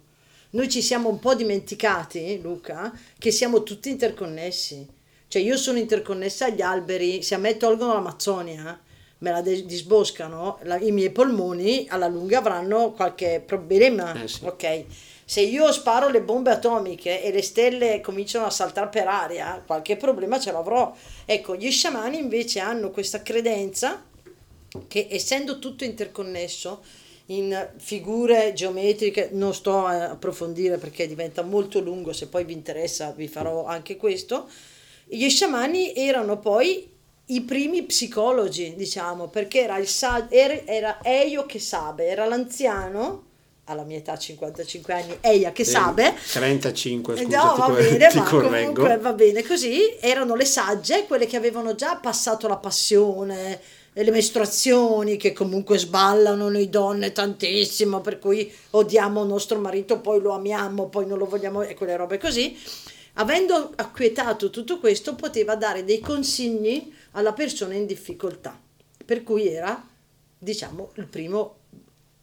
Noi 0.56 0.70
ci 0.70 0.80
siamo 0.80 1.10
un 1.10 1.18
po' 1.18 1.34
dimenticati, 1.34 2.40
Luca, 2.40 2.90
che 3.18 3.30
siamo 3.30 3.62
tutti 3.62 3.90
interconnessi. 3.90 4.88
Cioè 5.28 5.42
io 5.42 5.58
sono 5.58 5.76
interconnessa 5.76 6.46
agli 6.46 6.62
alberi, 6.62 7.22
se 7.22 7.34
a 7.34 7.38
me 7.38 7.58
tolgono 7.58 7.92
l'Amazzonia, 7.92 8.80
me 9.18 9.30
la 9.30 9.42
disboscano, 9.42 10.58
la- 10.62 10.78
i 10.78 10.92
miei 10.92 11.10
polmoni 11.10 11.84
alla 11.90 12.06
lunga 12.08 12.38
avranno 12.38 12.92
qualche 12.92 13.42
problema. 13.44 14.22
Eh 14.22 14.28
sì. 14.28 14.46
Ok. 14.46 14.84
Se 15.26 15.42
io 15.42 15.70
sparo 15.72 16.08
le 16.08 16.22
bombe 16.22 16.52
atomiche 16.52 17.22
e 17.22 17.30
le 17.32 17.42
stelle 17.42 18.00
cominciano 18.00 18.46
a 18.46 18.50
saltare 18.50 18.88
per 18.88 19.08
aria, 19.08 19.62
qualche 19.66 19.98
problema 19.98 20.40
ce 20.40 20.52
l'avrò. 20.52 20.96
Ecco, 21.26 21.54
gli 21.54 21.70
sciamani 21.70 22.16
invece 22.16 22.60
hanno 22.60 22.90
questa 22.90 23.20
credenza 23.20 24.02
che 24.88 25.06
essendo 25.10 25.58
tutto 25.58 25.84
interconnesso 25.84 26.82
in 27.26 27.70
figure 27.78 28.52
geometriche, 28.54 29.30
non 29.32 29.52
sto 29.52 29.84
a 29.84 30.10
approfondire 30.10 30.76
perché 30.78 31.06
diventa 31.06 31.42
molto 31.42 31.80
lungo, 31.80 32.12
se 32.12 32.28
poi 32.28 32.44
vi 32.44 32.52
interessa 32.52 33.12
vi 33.16 33.26
farò 33.28 33.64
anche 33.64 33.96
questo, 33.96 34.48
gli 35.04 35.28
sciamani 35.28 35.94
erano 35.94 36.38
poi 36.38 36.88
i 37.26 37.40
primi 37.42 37.82
psicologi, 37.82 38.74
diciamo, 38.76 39.26
perché 39.28 39.62
era, 39.62 39.76
il 39.78 39.88
sa- 39.88 40.28
era, 40.30 40.60
era 40.64 40.98
Eio 41.02 41.46
che 41.46 41.58
sabe, 41.58 42.06
era 42.06 42.24
l'anziano, 42.26 43.24
alla 43.64 43.82
mia 43.82 43.96
età 43.96 44.16
55 44.16 44.92
anni, 44.94 45.18
Eia 45.20 45.50
che 45.50 45.64
sabe, 45.64 46.14
35, 46.32 47.16
scusa, 47.16 47.42
No, 47.44 47.56
va 47.56 47.68
bene, 47.70 48.08
ma 48.14 48.22
correggo. 48.22 48.72
comunque 48.74 48.98
va 48.98 49.12
bene 49.12 49.42
così. 49.42 49.96
Erano 50.00 50.36
le 50.36 50.44
sagge, 50.44 51.04
quelle 51.06 51.26
che 51.26 51.36
avevano 51.36 51.74
già 51.74 51.96
passato 51.96 52.46
la 52.46 52.58
passione, 52.58 53.60
e 53.98 54.04
le 54.04 54.10
mestruazioni 54.10 55.16
che 55.16 55.32
comunque 55.32 55.78
sballano 55.78 56.50
noi 56.50 56.68
donne 56.68 57.12
tantissimo, 57.12 58.02
per 58.02 58.18
cui 58.18 58.52
odiamo 58.72 59.24
nostro 59.24 59.58
marito, 59.58 60.00
poi 60.00 60.20
lo 60.20 60.32
amiamo, 60.32 60.90
poi 60.90 61.06
non 61.06 61.16
lo 61.16 61.24
vogliamo, 61.24 61.62
e 61.62 61.72
quelle 61.72 61.96
robe 61.96 62.18
così. 62.18 62.54
Avendo 63.14 63.72
acquietato 63.74 64.50
tutto 64.50 64.78
questo, 64.80 65.14
poteva 65.14 65.56
dare 65.56 65.82
dei 65.82 66.00
consigli 66.00 66.92
alla 67.12 67.32
persona 67.32 67.72
in 67.72 67.86
difficoltà. 67.86 68.60
Per 69.02 69.22
cui 69.22 69.48
era, 69.48 69.82
diciamo, 70.38 70.90
il 70.96 71.06
primo, 71.06 71.54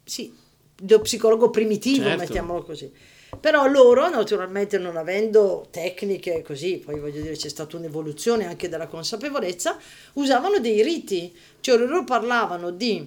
sì, 0.03 0.31
lo 0.75 1.01
psicologo 1.01 1.49
primitivo, 1.49 2.03
Certo. 2.03 2.19
mettiamolo 2.19 2.61
così. 2.61 2.91
Però 3.39 3.65
loro, 3.67 4.09
naturalmente, 4.09 4.77
non 4.77 4.97
avendo 4.97 5.67
tecniche 5.71 6.41
così, 6.41 6.77
poi 6.77 6.99
voglio 6.99 7.21
dire, 7.21 7.35
c'è 7.35 7.49
stata 7.49 7.77
un'evoluzione 7.77 8.45
anche 8.45 8.69
della 8.69 8.87
consapevolezza, 8.87 9.77
usavano 10.13 10.59
dei 10.59 10.81
riti, 10.83 11.35
cioè 11.59 11.77
loro 11.77 12.03
parlavano 12.03 12.71
di, 12.71 13.05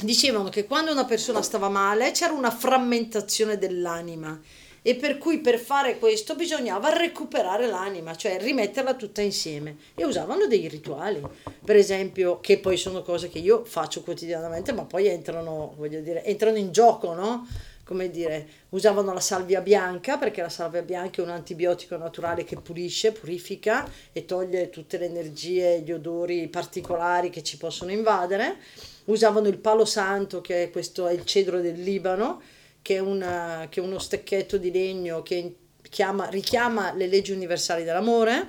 dicevano 0.00 0.48
che 0.48 0.66
quando 0.66 0.90
una 0.90 1.04
persona 1.04 1.42
stava 1.42 1.68
male 1.68 2.10
c'era 2.10 2.32
una 2.32 2.50
frammentazione 2.50 3.58
dell'anima 3.58 4.40
e 4.84 4.96
per 4.96 5.16
cui 5.16 5.38
per 5.38 5.60
fare 5.60 5.98
questo 5.98 6.34
bisognava 6.34 6.92
recuperare 6.92 7.68
l'anima, 7.68 8.16
cioè 8.16 8.40
rimetterla 8.40 8.94
tutta 8.94 9.22
insieme 9.22 9.76
e 9.94 10.04
usavano 10.04 10.46
dei 10.48 10.66
rituali, 10.66 11.22
per 11.64 11.76
esempio, 11.76 12.40
che 12.40 12.58
poi 12.58 12.76
sono 12.76 13.02
cose 13.02 13.28
che 13.28 13.38
io 13.38 13.64
faccio 13.64 14.02
quotidianamente, 14.02 14.72
ma 14.72 14.84
poi 14.84 15.06
entrano, 15.06 15.74
voglio 15.76 16.00
dire, 16.00 16.24
entrano 16.24 16.56
in 16.56 16.72
gioco, 16.72 17.14
no? 17.14 17.46
Come 17.92 18.10
dire, 18.10 18.48
usavano 18.70 19.12
la 19.12 19.20
salvia 19.20 19.60
bianca 19.60 20.16
perché 20.16 20.40
la 20.40 20.48
salvia 20.48 20.80
bianca 20.80 21.20
è 21.20 21.24
un 21.26 21.30
antibiotico 21.30 21.94
naturale 21.98 22.42
che 22.42 22.56
pulisce, 22.56 23.12
purifica 23.12 23.86
e 24.14 24.24
toglie 24.24 24.70
tutte 24.70 24.96
le 24.96 25.04
energie, 25.04 25.82
gli 25.82 25.92
odori 25.92 26.48
particolari 26.48 27.28
che 27.28 27.42
ci 27.42 27.58
possono 27.58 27.90
invadere. 27.90 28.56
Usavano 29.04 29.46
il 29.48 29.58
palo 29.58 29.84
santo, 29.84 30.40
che 30.40 30.62
è 30.62 30.70
questo 30.70 31.06
è 31.06 31.12
il 31.12 31.26
cedro 31.26 31.60
del 31.60 31.82
Libano, 31.82 32.40
che 32.80 32.94
è, 32.94 32.98
una- 32.98 33.66
che 33.68 33.80
è 33.80 33.84
uno 33.84 33.98
stecchetto 33.98 34.56
di 34.56 34.70
legno 34.70 35.20
che 35.20 35.54
chiama- 35.90 36.30
richiama 36.30 36.94
le 36.94 37.08
leggi 37.08 37.32
universali 37.32 37.84
dell'amore 37.84 38.48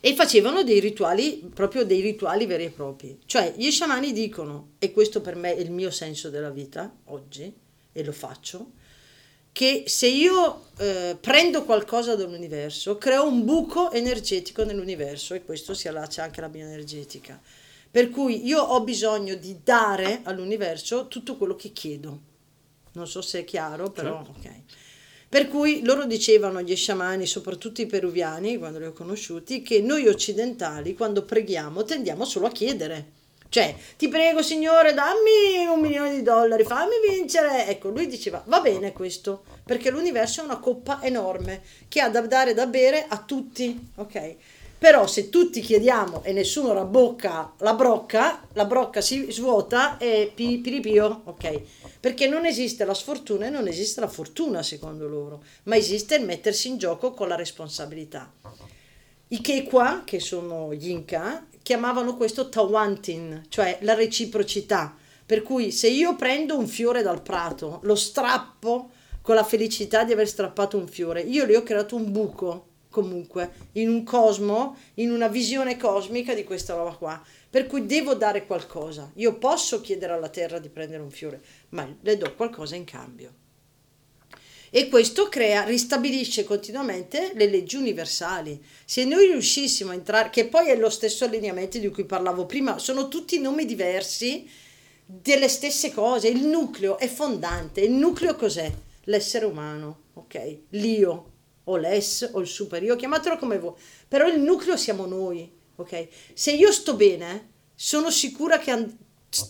e 0.00 0.12
facevano 0.16 0.64
dei 0.64 0.80
rituali, 0.80 1.48
proprio 1.54 1.84
dei 1.84 2.00
rituali 2.00 2.46
veri 2.46 2.64
e 2.64 2.70
propri. 2.70 3.16
Cioè 3.26 3.54
gli 3.56 3.70
sciamani 3.70 4.12
dicono, 4.12 4.70
e 4.80 4.90
questo 4.90 5.20
per 5.20 5.36
me 5.36 5.54
è 5.54 5.60
il 5.60 5.70
mio 5.70 5.92
senso 5.92 6.30
della 6.30 6.50
vita 6.50 6.92
oggi, 7.04 7.66
e 7.98 8.04
lo 8.04 8.12
faccio, 8.12 8.72
che 9.52 9.84
se 9.86 10.06
io 10.06 10.66
eh, 10.78 11.16
prendo 11.20 11.64
qualcosa 11.64 12.14
dall'universo, 12.14 12.96
creo 12.96 13.26
un 13.26 13.44
buco 13.44 13.90
energetico 13.90 14.64
nell'universo 14.64 15.34
e 15.34 15.44
questo 15.44 15.74
si 15.74 15.88
allaccia 15.88 16.22
anche 16.22 16.38
alla 16.38 16.48
bioenergetica. 16.48 17.40
Per 17.90 18.10
cui 18.10 18.46
io 18.46 18.60
ho 18.60 18.82
bisogno 18.84 19.34
di 19.34 19.58
dare 19.64 20.20
all'universo 20.22 21.08
tutto 21.08 21.36
quello 21.36 21.56
che 21.56 21.72
chiedo. 21.72 22.20
Non 22.92 23.08
so 23.08 23.20
se 23.20 23.40
è 23.40 23.44
chiaro, 23.44 23.90
però 23.90 24.20
ok. 24.20 24.50
Per 25.28 25.48
cui 25.48 25.82
loro 25.82 26.04
dicevano, 26.04 26.62
gli 26.62 26.76
sciamani, 26.76 27.26
soprattutto 27.26 27.80
i 27.80 27.86
peruviani, 27.86 28.58
quando 28.58 28.78
li 28.78 28.86
ho 28.86 28.92
conosciuti, 28.92 29.62
che 29.62 29.80
noi 29.80 30.06
occidentali, 30.06 30.94
quando 30.94 31.22
preghiamo, 31.24 31.82
tendiamo 31.82 32.24
solo 32.24 32.46
a 32.46 32.52
chiedere. 32.52 33.16
Cioè, 33.50 33.74
ti 33.96 34.08
prego 34.08 34.42
signore, 34.42 34.92
dammi 34.92 35.66
un 35.66 35.80
milione 35.80 36.14
di 36.14 36.22
dollari, 36.22 36.64
fammi 36.64 36.96
vincere. 37.08 37.66
Ecco, 37.66 37.88
lui 37.88 38.06
diceva, 38.06 38.42
va 38.46 38.60
bene 38.60 38.92
questo, 38.92 39.44
perché 39.64 39.90
l'universo 39.90 40.42
è 40.42 40.44
una 40.44 40.58
coppa 40.58 41.02
enorme 41.02 41.62
che 41.88 42.00
ha 42.00 42.10
da 42.10 42.20
dare 42.20 42.52
da 42.52 42.66
bere 42.66 43.06
a 43.08 43.18
tutti, 43.18 43.90
ok? 43.96 44.36
Però 44.78 45.08
se 45.08 45.28
tutti 45.28 45.60
chiediamo 45.60 46.22
e 46.22 46.32
nessuno 46.32 46.72
rabbocca 46.72 47.54
la 47.58 47.74
brocca, 47.74 48.46
la 48.52 48.64
brocca 48.64 49.00
si 49.00 49.26
svuota 49.30 49.98
e 49.98 50.30
pi, 50.32 50.58
piripio, 50.58 51.22
ok? 51.24 51.60
Perché 51.98 52.28
non 52.28 52.46
esiste 52.46 52.84
la 52.84 52.94
sfortuna 52.94 53.46
e 53.46 53.50
non 53.50 53.66
esiste 53.66 54.00
la 54.00 54.06
fortuna 54.06 54.62
secondo 54.62 55.08
loro, 55.08 55.42
ma 55.64 55.74
esiste 55.74 56.14
il 56.14 56.24
mettersi 56.24 56.68
in 56.68 56.78
gioco 56.78 57.10
con 57.12 57.26
la 57.26 57.34
responsabilità. 57.34 58.32
I 59.30 59.42
Quechua, 59.42 60.02
che 60.04 60.20
sono 60.20 60.72
gli 60.72 60.90
Inca, 60.90 61.44
chiamavano 61.68 62.16
questo 62.16 62.48
Tawantin, 62.48 63.44
cioè 63.50 63.76
la 63.82 63.92
reciprocità. 63.92 64.96
Per 65.26 65.42
cui 65.42 65.70
se 65.70 65.88
io 65.88 66.16
prendo 66.16 66.56
un 66.56 66.66
fiore 66.66 67.02
dal 67.02 67.20
prato, 67.20 67.80
lo 67.82 67.94
strappo 67.94 68.88
con 69.20 69.34
la 69.34 69.44
felicità 69.44 70.02
di 70.02 70.12
aver 70.14 70.26
strappato 70.26 70.78
un 70.78 70.88
fiore, 70.88 71.20
io 71.20 71.44
le 71.44 71.58
ho 71.58 71.62
creato 71.62 71.94
un 71.94 72.10
buco 72.10 72.68
comunque 72.88 73.50
in 73.72 73.90
un 73.90 74.02
cosmo, 74.02 74.78
in 74.94 75.10
una 75.10 75.28
visione 75.28 75.76
cosmica 75.76 76.32
di 76.32 76.44
questa 76.44 76.74
roba 76.74 76.94
qua. 76.94 77.22
Per 77.50 77.66
cui 77.66 77.84
devo 77.84 78.14
dare 78.14 78.46
qualcosa. 78.46 79.10
Io 79.16 79.36
posso 79.36 79.82
chiedere 79.82 80.14
alla 80.14 80.30
terra 80.30 80.58
di 80.58 80.70
prendere 80.70 81.02
un 81.02 81.10
fiore, 81.10 81.42
ma 81.70 81.86
le 82.00 82.16
do 82.16 82.34
qualcosa 82.34 82.76
in 82.76 82.84
cambio. 82.84 83.30
E 84.70 84.88
questo 84.88 85.28
crea, 85.28 85.64
ristabilisce 85.64 86.44
continuamente 86.44 87.32
le 87.34 87.48
leggi 87.48 87.76
universali. 87.76 88.62
Se 88.84 89.04
noi 89.04 89.26
riuscissimo 89.26 89.90
a 89.90 89.94
entrare, 89.94 90.30
che 90.30 90.46
poi 90.46 90.68
è 90.68 90.76
lo 90.76 90.90
stesso 90.90 91.24
allineamento 91.24 91.78
di 91.78 91.88
cui 91.88 92.04
parlavo 92.04 92.44
prima, 92.44 92.78
sono 92.78 93.08
tutti 93.08 93.40
nomi 93.40 93.64
diversi 93.64 94.48
delle 95.06 95.48
stesse 95.48 95.92
cose. 95.92 96.28
Il 96.28 96.46
nucleo 96.46 96.98
è 96.98 97.08
fondante. 97.08 97.80
Il 97.80 97.92
nucleo 97.92 98.36
cos'è? 98.36 98.70
L'essere 99.04 99.46
umano, 99.46 100.00
ok? 100.14 100.58
L'io 100.70 101.32
o 101.64 101.76
l'ess 101.76 102.28
o 102.32 102.40
il 102.40 102.46
superio, 102.46 102.96
chiamatelo 102.96 103.38
come 103.38 103.58
vuoi. 103.58 103.74
Però 104.06 104.26
il 104.26 104.40
nucleo 104.40 104.76
siamo 104.76 105.06
noi, 105.06 105.50
ok? 105.76 106.08
Se 106.34 106.52
io 106.52 106.70
sto 106.72 106.94
bene, 106.94 107.52
sono 107.74 108.10
sicura 108.10 108.58
che 108.58 108.70
an- 108.70 108.98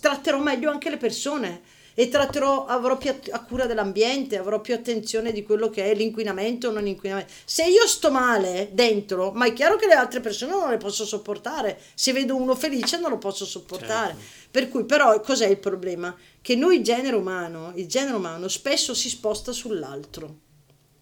tratterò 0.00 0.38
meglio 0.38 0.70
anche 0.70 0.90
le 0.90 0.96
persone 0.96 1.62
e 1.98 2.08
tratterò, 2.08 2.66
avrò 2.66 2.96
più 2.96 3.12
a 3.32 3.42
cura 3.42 3.66
dell'ambiente, 3.66 4.38
avrò 4.38 4.60
più 4.60 4.72
attenzione 4.72 5.32
di 5.32 5.42
quello 5.42 5.68
che 5.68 5.90
è 5.90 5.94
l'inquinamento 5.96 6.68
o 6.68 6.70
non 6.70 6.86
inquinamento. 6.86 7.32
Se 7.44 7.64
io 7.64 7.88
sto 7.88 8.12
male 8.12 8.68
dentro, 8.70 9.32
ma 9.32 9.46
è 9.46 9.52
chiaro 9.52 9.74
che 9.74 9.88
le 9.88 9.94
altre 9.94 10.20
persone 10.20 10.52
non 10.52 10.70
le 10.70 10.76
posso 10.76 11.04
sopportare. 11.04 11.76
Se 11.94 12.12
vedo 12.12 12.36
uno 12.36 12.54
felice 12.54 13.00
non 13.00 13.10
lo 13.10 13.18
posso 13.18 13.44
sopportare. 13.44 14.12
Certo. 14.12 14.48
Per 14.48 14.68
cui 14.68 14.84
però 14.84 15.20
cos'è 15.20 15.48
il 15.48 15.58
problema? 15.58 16.16
Che 16.40 16.54
noi 16.54 16.84
genere 16.84 17.16
umano, 17.16 17.72
il 17.74 17.88
genere 17.88 18.14
umano 18.14 18.46
spesso 18.46 18.94
si 18.94 19.08
sposta 19.08 19.50
sull'altro. 19.50 20.36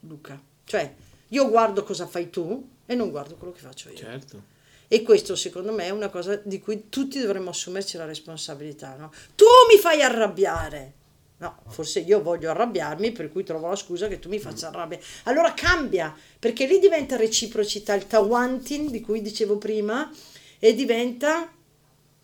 Luca. 0.00 0.40
Cioè, 0.64 0.94
io 1.28 1.50
guardo 1.50 1.85
cosa 1.85 2.06
fai 2.06 2.30
tu 2.30 2.70
e 2.87 2.94
non 2.94 3.11
guardo 3.11 3.35
quello 3.35 3.52
che 3.52 3.61
faccio 3.61 3.90
io. 3.90 3.96
Certo. 3.96 4.54
E 4.88 5.03
questo 5.03 5.35
secondo 5.35 5.72
me 5.72 5.85
è 5.85 5.90
una 5.90 6.09
cosa 6.09 6.37
di 6.37 6.61
cui 6.61 6.88
tutti 6.88 7.20
dovremmo 7.20 7.51
assumerci 7.51 7.96
la 7.96 8.05
responsabilità. 8.05 8.94
No? 8.96 9.12
Tu 9.35 9.44
mi 9.70 9.79
fai 9.79 10.03
arrabbiare. 10.03 10.92
No, 11.38 11.59
forse 11.68 12.01
io 12.01 12.22
voglio 12.22 12.49
arrabbiarmi, 12.49 13.12
per 13.12 13.31
cui 13.31 13.44
trovo 13.44 13.68
la 13.68 13.77
scusa 13.77 14.09
che 14.09 14.18
tu 14.18 14.29
mi 14.31 14.38
faccia 14.38 14.68
arrabbiare. 14.68 15.05
Allora 15.25 15.53
cambia, 15.53 16.16
perché 16.38 16.66
lì 16.66 16.79
diventa 16.79 17.16
reciprocità, 17.16 17.92
il 17.94 18.07
tawantin 18.07 18.90
di 18.90 19.03
cui 19.03 19.20
dicevo 19.20 19.59
prima, 19.59 20.11
e 20.59 20.75
diventa 20.75 21.53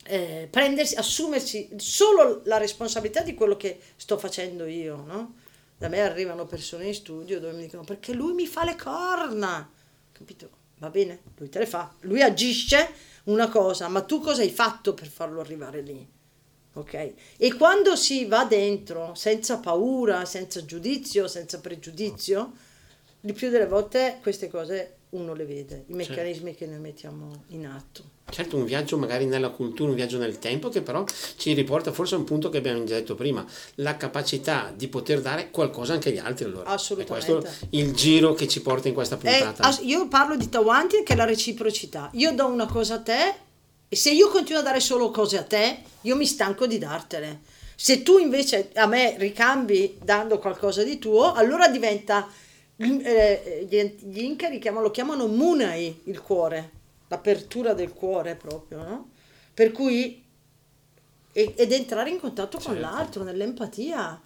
eh, 0.04 0.48
prendersi, 0.50 0.94
assumersi 0.94 1.68
solo 1.76 2.40
la 2.44 2.56
responsabilità 2.56 3.20
di 3.22 3.34
quello 3.34 3.56
che 3.56 3.80
sto 3.96 4.16
facendo 4.16 4.64
io. 4.64 5.04
No? 5.06 5.34
Da 5.76 5.88
me 5.88 6.00
arrivano 6.00 6.46
persone 6.46 6.86
in 6.86 6.94
studio 6.94 7.38
dove 7.38 7.52
mi 7.52 7.62
dicono 7.62 7.84
perché 7.84 8.14
lui 8.14 8.32
mi 8.32 8.46
fa 8.46 8.64
le 8.64 8.76
corna, 8.76 9.68
capito? 10.12 10.61
Va 10.82 10.90
bene, 10.90 11.20
lui 11.36 11.48
te 11.48 11.60
le 11.60 11.66
fa, 11.66 11.94
lui 12.00 12.22
agisce 12.22 12.90
una 13.24 13.48
cosa, 13.48 13.86
ma 13.86 14.02
tu 14.02 14.20
cosa 14.20 14.42
hai 14.42 14.50
fatto 14.50 14.94
per 14.94 15.06
farlo 15.06 15.38
arrivare 15.38 15.80
lì? 15.80 16.04
Ok? 16.72 17.12
E 17.36 17.54
quando 17.54 17.94
si 17.94 18.24
va 18.24 18.44
dentro 18.44 19.14
senza 19.14 19.58
paura, 19.58 20.24
senza 20.24 20.64
giudizio, 20.64 21.28
senza 21.28 21.60
pregiudizio, 21.60 22.52
di 23.20 23.32
più 23.32 23.48
delle 23.48 23.68
volte 23.68 24.18
queste 24.22 24.48
cose 24.48 24.96
uno 25.12 25.34
le 25.34 25.44
vede, 25.44 25.84
i 25.88 25.94
meccanismi 25.94 26.50
certo. 26.50 26.64
che 26.64 26.70
noi 26.70 26.80
mettiamo 26.80 27.44
in 27.48 27.66
atto. 27.66 28.02
Certo, 28.30 28.56
un 28.56 28.64
viaggio 28.64 28.96
magari 28.96 29.26
nella 29.26 29.50
cultura, 29.50 29.90
un 29.90 29.94
viaggio 29.94 30.16
nel 30.16 30.38
tempo 30.38 30.70
che 30.70 30.80
però 30.80 31.04
ci 31.36 31.52
riporta 31.52 31.92
forse 31.92 32.14
a 32.14 32.18
un 32.18 32.24
punto 32.24 32.48
che 32.48 32.56
abbiamo 32.56 32.82
già 32.84 32.94
detto 32.94 33.14
prima, 33.14 33.44
la 33.76 33.98
capacità 33.98 34.72
di 34.74 34.88
poter 34.88 35.20
dare 35.20 35.50
qualcosa 35.50 35.92
anche 35.92 36.08
agli 36.08 36.18
altri. 36.18 36.46
Allora. 36.46 36.70
Assolutamente. 36.70 37.30
È 37.30 37.34
questo 37.34 37.66
il 37.70 37.92
giro 37.92 38.32
che 38.32 38.48
ci 38.48 38.62
porta 38.62 38.88
in 38.88 38.94
questa 38.94 39.18
puntata. 39.18 39.68
È, 39.68 39.82
io 39.82 40.08
parlo 40.08 40.36
di 40.36 40.48
Tawanti 40.48 41.02
che 41.02 41.12
è 41.12 41.16
la 41.16 41.26
reciprocità. 41.26 42.08
Io 42.14 42.32
do 42.32 42.46
una 42.46 42.66
cosa 42.66 42.94
a 42.94 43.00
te 43.00 43.34
e 43.88 43.96
se 43.96 44.10
io 44.10 44.30
continuo 44.30 44.62
a 44.62 44.64
dare 44.64 44.80
solo 44.80 45.10
cose 45.10 45.36
a 45.36 45.42
te, 45.42 45.82
io 46.00 46.16
mi 46.16 46.24
stanco 46.24 46.66
di 46.66 46.78
dartele. 46.78 47.40
Se 47.76 48.02
tu 48.02 48.16
invece 48.16 48.70
a 48.76 48.86
me 48.86 49.16
ricambi 49.18 49.98
dando 50.02 50.38
qualcosa 50.38 50.82
di 50.82 50.98
tuo, 50.98 51.34
allora 51.34 51.68
diventa 51.68 52.26
eh, 52.26 52.51
gli 52.86 54.20
Inca 54.22 54.48
lo 54.48 54.90
chiamano 54.90 55.26
Munai 55.26 56.02
il 56.04 56.20
cuore, 56.20 56.70
l'apertura 57.08 57.74
del 57.74 57.92
cuore 57.92 58.34
proprio, 58.34 58.82
no? 58.82 59.10
Per 59.54 59.72
cui 59.72 60.22
ed 61.34 61.72
entrare 61.72 62.10
in 62.10 62.20
contatto 62.20 62.58
con 62.58 62.74
certo. 62.74 62.80
l'altro, 62.80 63.22
nell'empatia 63.22 64.20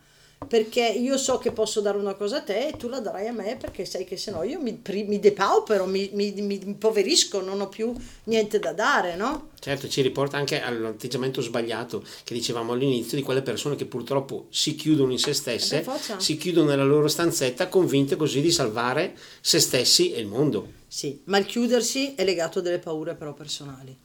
perché 0.47 0.87
io 0.87 1.17
so 1.17 1.39
che 1.39 1.51
posso 1.51 1.81
dare 1.81 1.99
una 1.99 2.15
cosa 2.15 2.37
a 2.37 2.43
te 2.43 2.69
e 2.69 2.77
tu 2.77 2.89
la 2.89 3.01
darai 3.01 3.27
a 3.27 3.33
me 3.33 3.57
perché 3.57 3.85
sai 3.85 4.05
che 4.05 4.17
se 4.17 4.31
no 4.31 4.43
io 4.43 4.61
mi, 4.61 4.81
mi 4.85 5.19
depaupero, 5.19 5.87
mi, 5.87 6.11
mi, 6.13 6.33
mi, 6.41 6.61
impoverisco, 6.63 7.41
non 7.41 7.61
ho 7.61 7.69
più 7.69 7.93
niente 8.25 8.59
da 8.59 8.73
dare, 8.73 9.17
no? 9.17 9.51
Certo, 9.59 9.89
ci 9.89 10.03
riporta 10.03 10.37
anche 10.37 10.61
all'atteggiamento 10.61 11.41
sbagliato 11.41 12.05
che 12.23 12.35
dicevamo 12.35 12.75
all'inizio 12.75 13.17
di 13.17 13.23
quelle 13.23 13.43
persone 13.43 13.77
che 13.77 13.87
purtroppo 13.87 14.47
si 14.51 14.75
chiudono 14.77 15.11
in 15.11 15.19
se 15.19 15.33
stesse, 15.33 15.85
si 16.19 16.37
chiudono 16.37 16.69
nella 16.69 16.85
loro 16.85 17.09
stanzetta 17.09 17.69
convinte 17.69 18.17
così 18.17 18.41
di 18.41 18.53
salvare 18.53 19.17
se 19.41 19.59
stessi 19.59 20.13
e 20.13 20.21
il 20.21 20.27
mondo. 20.27 20.75
Sì, 20.87 21.23
ma 21.25 21.39
il 21.39 21.47
chiudersi 21.47 22.15
è 22.15 22.25
legato 22.25 22.61
a 22.61 22.63
delle 22.63 22.79
paure 22.79 23.15
però 23.15 23.33
personali. 23.33 23.97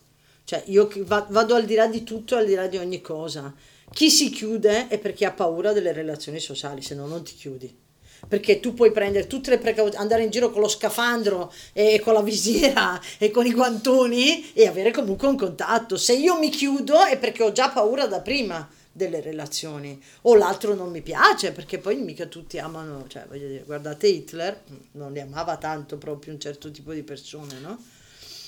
Cioè 0.44 0.64
io 0.68 0.90
vado 1.06 1.54
al 1.54 1.66
di 1.66 1.76
là 1.76 1.88
di 1.88 2.04
tutto, 2.04 2.36
al 2.36 2.46
di 2.46 2.56
là 2.56 2.68
di 2.68 2.78
ogni 2.78 3.00
cosa 3.00 3.54
chi 3.94 4.10
si 4.10 4.30
chiude 4.30 4.88
è 4.88 4.98
perché 4.98 5.26
ha 5.26 5.32
paura 5.32 5.74
delle 5.74 5.92
relazioni 5.92 6.40
sociali, 6.40 6.82
se 6.82 6.96
no 6.96 7.08
non 7.08 7.24
ti 7.24 7.36
chiudi. 7.36 7.80
Perché 8.28 8.60
tu 8.60 8.74
puoi 8.76 8.92
prendere 8.92 9.26
tutte 9.26 9.50
le 9.50 9.58
precauzioni, 9.58 10.02
andare 10.02 10.24
in 10.24 10.30
giro 10.30 10.52
con 10.52 10.62
lo 10.62 10.68
scafandro 10.68 11.52
e 11.74 12.00
con 12.00 12.14
la 12.14 12.22
visiera 12.22 13.02
e 13.18 13.32
con 13.32 13.48
i 13.48 13.54
guantoni 13.54 14.54
e 14.54 14.68
avere 14.68 14.92
comunque 14.92 15.28
un 15.28 15.36
contatto. 15.36 15.98
Se 15.98 16.14
io 16.14 16.38
mi 16.38 16.50
chiudo 16.50 17.04
è 17.04 17.18
perché 17.18 17.44
ho 17.44 17.52
già 17.52 17.70
paura 17.70 18.06
da 18.06 18.22
prima 18.22 18.70
delle 18.92 19.22
relazioni 19.22 20.02
o 20.24 20.36
l'altro 20.36 20.76
non 20.76 20.92
mi 20.92 21.02
piace 21.02 21.52
perché 21.52 21.80
poi 21.80 21.98
mica 21.98 22.28
tutti 22.28 22.60
amano, 22.60 23.06
cioè 23.08 23.26
voglio 23.28 23.48
dire, 23.48 23.64
guardate 23.64 24.08
Hitler 24.08 24.64
non 24.92 25.14
li 25.14 25.20
amava 25.20 25.58
tanto 25.58 25.98
proprio 25.98 26.34
un 26.34 26.40
certo 26.40 26.70
tipo 26.70 26.94
di 26.94 27.02
persone, 27.02 27.60
no? 27.60 27.84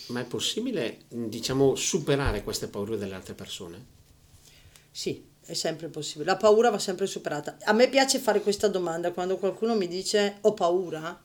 Ma 0.07 0.19
è 0.19 0.25
possibile, 0.25 0.99
diciamo, 1.07 1.75
superare 1.75 2.43
queste 2.43 2.67
paure 2.67 2.97
delle 2.97 3.15
altre 3.15 3.33
persone? 3.33 3.85
Sì, 4.91 5.31
è 5.45 5.53
sempre 5.53 5.87
possibile. 5.87 6.31
La 6.31 6.37
paura 6.37 6.69
va 6.69 6.79
sempre 6.79 7.05
superata. 7.05 7.57
A 7.63 7.73
me 7.73 7.89
piace 7.89 8.19
fare 8.19 8.41
questa 8.41 8.67
domanda 8.67 9.11
quando 9.11 9.37
qualcuno 9.37 9.75
mi 9.75 9.87
dice 9.87 10.37
ho 10.41 10.53
paura. 10.53 11.21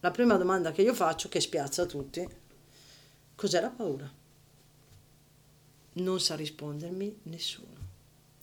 La 0.00 0.10
prima 0.10 0.36
domanda 0.36 0.72
che 0.72 0.82
io 0.82 0.94
faccio, 0.94 1.28
che 1.28 1.40
spiazza 1.40 1.86
tutti, 1.86 2.26
cos'è 3.34 3.60
la 3.60 3.70
paura? 3.70 4.10
Non 5.94 6.20
sa 6.20 6.34
rispondermi 6.34 7.20
nessuno. 7.24 7.80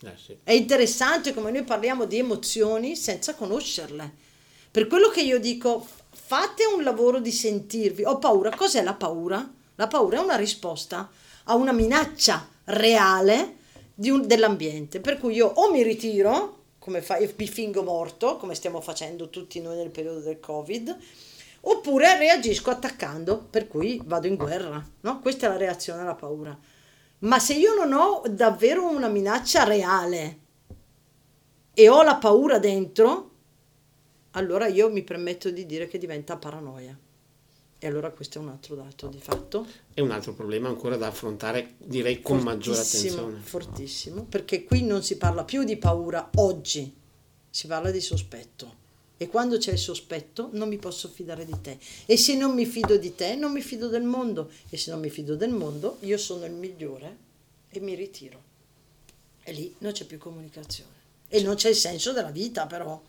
Eh 0.02 0.16
sì. 0.16 0.38
È 0.44 0.54
interessante 0.54 1.34
come 1.34 1.52
noi 1.52 1.64
parliamo 1.64 2.06
di 2.06 2.18
emozioni 2.18 2.96
senza 2.96 3.36
conoscerle. 3.36 4.28
Per 4.72 4.88
quello 4.88 5.10
che 5.10 5.22
io 5.22 5.40
dico, 5.40 5.86
fate 6.12 6.64
un 6.66 6.84
lavoro 6.84 7.20
di 7.20 7.32
sentirvi. 7.32 8.06
Ho 8.06 8.18
paura. 8.18 8.56
Cos'è 8.56 8.82
la 8.82 8.94
paura? 8.94 9.52
La 9.76 9.88
paura 9.88 10.20
è 10.20 10.24
una 10.24 10.36
risposta 10.36 11.10
a 11.44 11.56
una 11.56 11.72
minaccia 11.72 12.48
reale 12.66 13.58
un, 14.08 14.26
dell'ambiente. 14.26 15.00
Per 15.02 15.18
cui 15.18 15.36
io 15.36 15.48
o 15.48 15.72
mi 15.72 15.84
ritiro, 15.84 16.58
come 16.80 17.02
fa, 17.02 17.18
mi 17.20 17.48
fingo 17.48 17.84
morto, 17.84 18.38
come 18.38 18.56
stiamo 18.56 18.80
facendo 18.80 19.30
tutti 19.30 19.60
noi 19.60 19.76
nel 19.76 19.90
periodo 19.90 20.20
del 20.20 20.40
Covid, 20.40 20.98
oppure 21.62 22.18
reagisco 22.18 22.70
attaccando, 22.70 23.46
per 23.50 23.68
cui 23.68 24.02
vado 24.06 24.28
in 24.28 24.36
guerra. 24.36 24.84
No? 25.02 25.20
Questa 25.20 25.48
è 25.48 25.50
la 25.50 25.58
reazione 25.58 26.02
alla 26.02 26.16
paura. 26.16 26.58
Ma 27.20 27.40
se 27.40 27.54
io 27.54 27.74
non 27.74 27.92
ho 27.92 28.22
davvero 28.30 28.88
una 28.90 29.10
minaccia 29.10 29.66
reale 29.66 30.40
e 31.74 31.90
ho 31.90 32.02
la 32.02 32.16
paura 32.16 32.60
dentro, 32.60 33.32
allora 34.32 34.68
io 34.68 34.90
mi 34.90 35.04
permetto 35.04 35.50
di 35.50 35.66
dire 35.66 35.88
che 35.88 35.98
diventa 35.98 36.38
paranoia. 36.38 36.98
E 37.82 37.88
allora 37.88 38.12
questo 38.12 38.40
è 38.40 38.42
un 38.42 38.50
altro 38.50 38.76
dato 38.76 39.08
di 39.08 39.20
fatto. 39.20 39.66
È 39.94 40.02
un 40.02 40.12
altro 40.12 40.34
problema 40.34 40.68
ancora 40.68 40.98
da 40.98 41.08
affrontare, 41.08 41.76
direi, 41.78 42.22
con 42.22 42.40
maggiore 42.40 42.80
attenzione. 42.80 43.40
Fortissimo, 43.40 44.24
perché 44.26 44.66
qui 44.66 44.84
non 44.84 45.02
si 45.02 45.16
parla 45.16 45.46
più 45.46 45.64
di 45.64 45.78
paura 45.78 46.30
oggi, 46.36 46.94
si 47.50 47.68
parla 47.68 47.90
di 47.90 48.02
sospetto. 48.02 48.88
E 49.16 49.28
quando 49.28 49.58
c'è 49.58 49.72
il 49.72 49.78
sospetto 49.78 50.50
non 50.54 50.68
mi 50.68 50.78
posso 50.78 51.08
fidare 51.08 51.46
di 51.46 51.56
te. 51.62 51.78
E 52.06 52.18
se 52.18 52.36
non 52.36 52.54
mi 52.54 52.66
fido 52.66 52.98
di 52.98 53.16
te, 53.16 53.36
non 53.36 53.52
mi 53.52 53.62
fido 53.62 53.88
del 53.88 54.04
mondo. 54.04 54.50
E 54.70 54.78
se 54.78 54.92
non 54.92 55.00
mi 55.00 55.10
fido 55.10 55.36
del 55.36 55.52
mondo, 55.52 55.98
io 56.02 56.18
sono 56.18 56.46
il 56.46 56.54
migliore 56.54 57.18
e 57.70 57.80
mi 57.80 57.96
ritiro. 57.96 58.42
E 59.44 59.52
lì 59.54 59.74
non 59.80 59.94
c'è 59.94 60.06
più 60.06 60.18
comunicazione. 60.18 60.92
E 61.28 61.42
non 61.42 61.56
c'è 61.56 61.70
il 61.70 61.76
senso 61.76 62.12
della 62.12 62.32
vita, 62.32 62.66
però, 62.66 63.02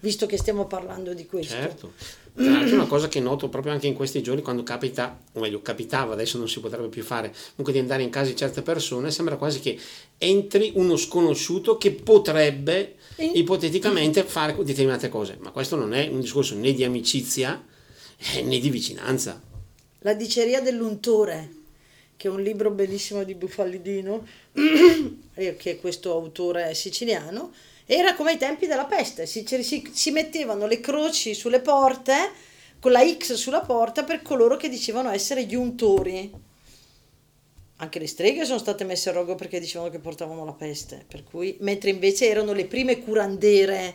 visto 0.00 0.26
che 0.26 0.36
stiamo 0.36 0.66
parlando 0.66 1.14
di 1.14 1.26
questo. 1.26 1.54
Certo. 1.54 1.92
Tra 2.36 2.50
l'altro 2.50 2.74
una 2.74 2.84
cosa 2.84 3.08
che 3.08 3.18
noto 3.18 3.48
proprio 3.48 3.72
anche 3.72 3.86
in 3.86 3.94
questi 3.94 4.22
giorni 4.22 4.42
quando 4.42 4.62
capita, 4.62 5.18
o 5.32 5.40
meglio 5.40 5.62
capitava, 5.62 6.12
adesso 6.12 6.36
non 6.36 6.50
si 6.50 6.60
potrebbe 6.60 6.88
più 6.88 7.02
fare, 7.02 7.30
comunque 7.30 7.72
di 7.72 7.78
andare 7.78 8.02
in 8.02 8.10
casa 8.10 8.30
di 8.30 8.36
certe 8.36 8.60
persone, 8.60 9.10
sembra 9.10 9.36
quasi 9.36 9.60
che 9.60 9.78
entri 10.18 10.72
uno 10.74 10.96
sconosciuto 10.96 11.78
che 11.78 11.92
potrebbe 11.92 12.96
ipoteticamente 13.16 14.22
fare 14.22 14.54
determinate 14.62 15.08
cose, 15.08 15.38
ma 15.40 15.50
questo 15.50 15.76
non 15.76 15.94
è 15.94 16.08
un 16.08 16.20
discorso 16.20 16.54
né 16.56 16.74
di 16.74 16.84
amicizia 16.84 17.64
eh, 18.34 18.42
né 18.42 18.58
di 18.58 18.68
vicinanza. 18.68 19.40
La 20.00 20.12
diceria 20.12 20.60
dell'untore, 20.60 21.50
che 22.18 22.28
è 22.28 22.30
un 22.30 22.42
libro 22.42 22.70
bellissimo 22.70 23.24
di 23.24 23.34
Buffalidino, 23.34 24.26
che 25.32 25.56
è 25.58 25.80
questo 25.80 26.12
autore 26.12 26.74
siciliano, 26.74 27.50
era 27.86 28.14
come 28.14 28.32
ai 28.32 28.36
tempi 28.36 28.66
della 28.66 28.84
peste, 28.84 29.26
si, 29.26 29.46
si, 29.46 29.90
si 29.92 30.10
mettevano 30.10 30.66
le 30.66 30.80
croci 30.80 31.34
sulle 31.34 31.60
porte, 31.60 32.14
con 32.80 32.90
la 32.90 33.06
X 33.06 33.34
sulla 33.34 33.60
porta 33.60 34.02
per 34.02 34.22
coloro 34.22 34.56
che 34.56 34.68
dicevano 34.68 35.10
essere 35.10 35.44
gli 35.44 35.54
untori. 35.54 36.30
Anche 37.76 37.98
le 37.98 38.06
streghe 38.06 38.44
sono 38.44 38.58
state 38.58 38.84
messe 38.84 39.10
a 39.10 39.12
rogo 39.12 39.34
perché 39.34 39.60
dicevano 39.60 39.90
che 39.90 39.98
portavano 39.98 40.44
la 40.44 40.52
peste, 40.52 41.04
per 41.06 41.22
cui, 41.22 41.56
mentre 41.60 41.90
invece 41.90 42.28
erano 42.28 42.52
le 42.52 42.66
prime 42.66 43.00
curandere, 43.00 43.94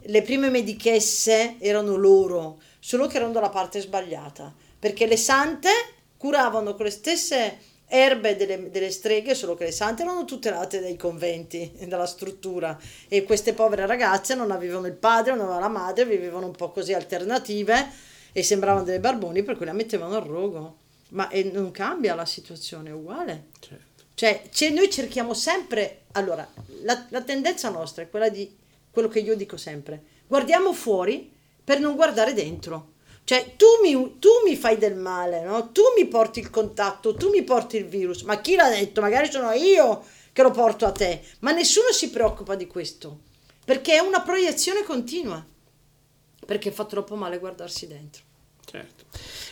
le 0.00 0.22
prime 0.22 0.48
medichesse 0.48 1.56
erano 1.58 1.96
loro, 1.96 2.60
solo 2.78 3.06
che 3.06 3.16
erano 3.16 3.32
dalla 3.32 3.48
parte 3.48 3.80
sbagliata, 3.80 4.54
perché 4.78 5.06
le 5.06 5.16
sante 5.16 5.70
curavano 6.16 6.74
con 6.74 6.84
le 6.84 6.90
stesse 6.90 7.58
erbe 7.86 8.36
delle, 8.36 8.70
delle, 8.70 8.90
streghe, 8.90 9.34
solo 9.34 9.54
che 9.54 9.64
le 9.64 9.72
sante 9.72 10.02
erano 10.02 10.24
tutelate 10.24 10.80
dai 10.80 10.96
conventi, 10.96 11.72
dalla 11.86 12.06
struttura 12.06 12.78
e 13.08 13.22
queste 13.22 13.52
povere 13.52 13.86
ragazze 13.86 14.34
non 14.34 14.50
avevano 14.50 14.86
il 14.86 14.94
padre, 14.94 15.32
non 15.32 15.40
avevano 15.40 15.60
la 15.60 15.68
madre, 15.68 16.04
vivevano 16.04 16.46
un 16.46 16.52
po' 16.52 16.70
così 16.70 16.92
alternative 16.92 17.90
e 18.32 18.42
sembravano 18.42 18.84
delle 18.84 19.00
barboni 19.00 19.42
per 19.42 19.56
cui 19.56 19.66
la 19.66 19.72
mettevano 19.72 20.16
al 20.16 20.24
rogo. 20.24 20.76
Ma 21.10 21.28
non 21.52 21.70
cambia 21.70 22.14
la 22.14 22.26
situazione, 22.26 22.90
è 22.90 22.92
uguale. 22.92 23.46
Certo. 23.60 24.02
Cioè, 24.14 24.42
cioè, 24.50 24.70
noi 24.70 24.90
cerchiamo 24.90 25.34
sempre, 25.34 26.02
allora, 26.12 26.48
la, 26.82 27.06
la 27.10 27.22
tendenza 27.22 27.68
nostra 27.68 28.02
è 28.02 28.10
quella 28.10 28.28
di 28.28 28.56
quello 28.90 29.08
che 29.08 29.18
io 29.18 29.36
dico 29.36 29.56
sempre, 29.56 30.02
guardiamo 30.26 30.72
fuori 30.72 31.32
per 31.62 31.80
non 31.80 31.96
guardare 31.96 32.32
dentro. 32.32 32.92
Cioè, 33.24 33.54
tu 33.56 33.66
mi, 33.82 34.18
tu 34.18 34.28
mi, 34.44 34.54
fai 34.54 34.76
del 34.76 34.96
male, 34.96 35.42
no? 35.42 35.72
Tu 35.72 35.82
mi 35.96 36.06
porti 36.06 36.40
il 36.40 36.50
contatto, 36.50 37.14
tu 37.14 37.30
mi 37.30 37.42
porti 37.42 37.78
il 37.78 37.86
virus. 37.86 38.22
Ma 38.22 38.40
chi 38.40 38.54
l'ha 38.54 38.68
detto? 38.68 39.00
Magari 39.00 39.30
sono 39.30 39.50
io 39.52 40.04
che 40.32 40.42
lo 40.42 40.50
porto 40.50 40.84
a 40.84 40.92
te. 40.92 41.22
Ma 41.38 41.52
nessuno 41.52 41.90
si 41.90 42.10
preoccupa 42.10 42.54
di 42.54 42.66
questo. 42.66 43.20
Perché 43.64 43.94
è 43.94 44.00
una 44.00 44.20
proiezione 44.20 44.82
continua. 44.82 45.42
Perché 46.44 46.70
fa 46.70 46.84
troppo 46.84 47.16
male 47.16 47.38
guardarsi 47.38 47.86
dentro. 47.86 48.23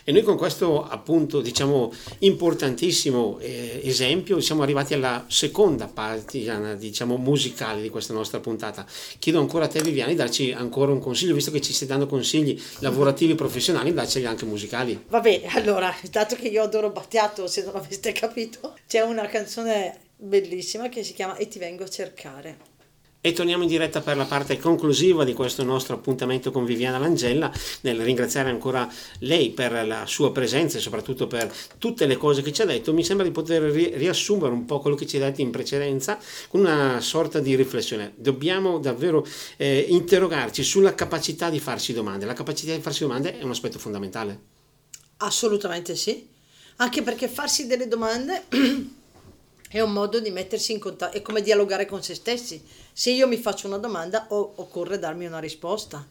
E 0.05 0.13
noi 0.13 0.23
con 0.23 0.37
questo 0.37 0.85
appunto 0.85 1.41
diciamo 1.41 1.93
importantissimo 2.21 3.39
eh, 3.39 3.81
esempio 3.85 4.41
siamo 4.41 4.63
arrivati 4.63 4.95
alla 4.95 5.25
seconda 5.29 5.87
parte 5.87 6.77
diciamo 6.77 7.17
musicale 7.17 7.83
di 7.83 7.89
questa 7.89 8.13
nostra 8.13 8.41
puntata. 8.41 8.85
Chiedo 9.19 9.39
ancora 9.39 9.67
a 9.67 9.69
te 9.69 9.81
Viviani 9.81 10.13
di 10.13 10.19
darci 10.19 10.53
ancora 10.53 10.93
un 10.93 11.01
consiglio, 11.01 11.35
visto 11.35 11.51
che 11.51 11.61
ci 11.61 11.73
stai 11.73 11.89
dando 11.89 12.07
consigli 12.07 12.61
lavorativi 12.79 13.35
professionali, 13.35 13.93
darceli 13.93 14.27
anche 14.27 14.45
musicali. 14.45 15.05
Va 15.09 15.21
bene, 15.21 15.47
allora, 15.49 15.95
dato 16.11 16.35
che 16.35 16.49
io 16.49 16.63
adoro 16.63 16.91
Battiato, 16.91 17.47
se 17.47 17.65
non 17.65 17.77
aveste 17.77 18.13
capito, 18.13 18.75
c'è 18.87 19.01
una 19.01 19.27
canzone 19.27 19.99
bellissima 20.17 20.89
che 20.89 21.03
si 21.03 21.15
chiama 21.15 21.37
E 21.37 21.49
ti 21.49 21.59
vengo 21.59 21.85
a 21.85 21.89
cercare. 21.89 22.71
E 23.25 23.33
torniamo 23.33 23.63
in 23.63 23.69
diretta 23.69 24.01
per 24.01 24.17
la 24.17 24.25
parte 24.25 24.59
conclusiva 24.59 25.23
di 25.23 25.33
questo 25.33 25.63
nostro 25.63 25.95
appuntamento 25.95 26.51
con 26.51 26.65
Viviana 26.65 26.99
Langella, 26.99 27.53
nel 27.83 28.01
ringraziare 28.01 28.51
ancora 28.51 28.93
lei 29.21 29.51
per 29.51 29.87
la 29.87 30.07
sua 30.07 30.33
presenza 30.33 30.79
e 30.79 30.81
soprattutto 30.81 31.29
per 31.29 31.49
tutte 31.79 32.07
le 32.07 32.17
cose 32.17 32.43
che 32.43 32.53
ci 32.53 32.63
ha 32.63 32.65
detto. 32.65 32.93
Mi 32.93 33.05
sembra 33.05 33.25
di 33.25 33.31
poter 33.31 33.63
riassumere 33.63 34.53
un 34.53 34.65
po' 34.65 34.81
quello 34.81 34.97
che 34.97 35.07
ci 35.07 35.19
ha 35.19 35.21
detto 35.21 35.41
in 35.41 35.53
precedenza 35.53 36.19
con 36.49 36.63
una 36.63 37.01
sorta 37.01 37.39
di 37.39 37.55
riflessione. 37.55 38.13
Dobbiamo 38.17 38.81
davvero 38.81 39.25
eh, 39.57 39.87
interrogarci 39.89 40.65
sulla 40.65 40.97
capacità 40.97 41.49
di 41.49 41.61
farsi 41.61 41.93
domande. 41.93 42.27
La 42.27 42.33
capacità 42.33 42.75
di 42.75 42.81
farsi 42.81 43.03
domande 43.03 43.39
è 43.39 43.45
un 43.45 43.51
aspetto 43.51 43.79
fondamentale. 43.79 44.41
Assolutamente 45.19 45.95
sì, 45.95 46.27
anche 46.79 47.03
perché 47.03 47.29
farsi 47.29 47.69
delle 47.69 47.87
domande 47.87 48.47
è 49.73 49.81
un 49.81 49.93
modo 49.93 50.21
di 50.21 50.31
mettersi 50.31 50.73
in 50.73 50.79
contatto, 50.79 51.17
è 51.17 51.23
come 51.23 51.41
dialogare 51.41 51.87
con 51.87 52.03
se 52.03 52.15
stessi. 52.15 52.63
Se 52.93 53.11
io 53.11 53.27
mi 53.27 53.39
faccio 53.39 53.67
una 53.67 53.79
domanda 53.79 54.27
o, 54.29 54.53
occorre 54.57 54.99
darmi 54.99 55.25
una 55.25 55.39
risposta. 55.39 56.07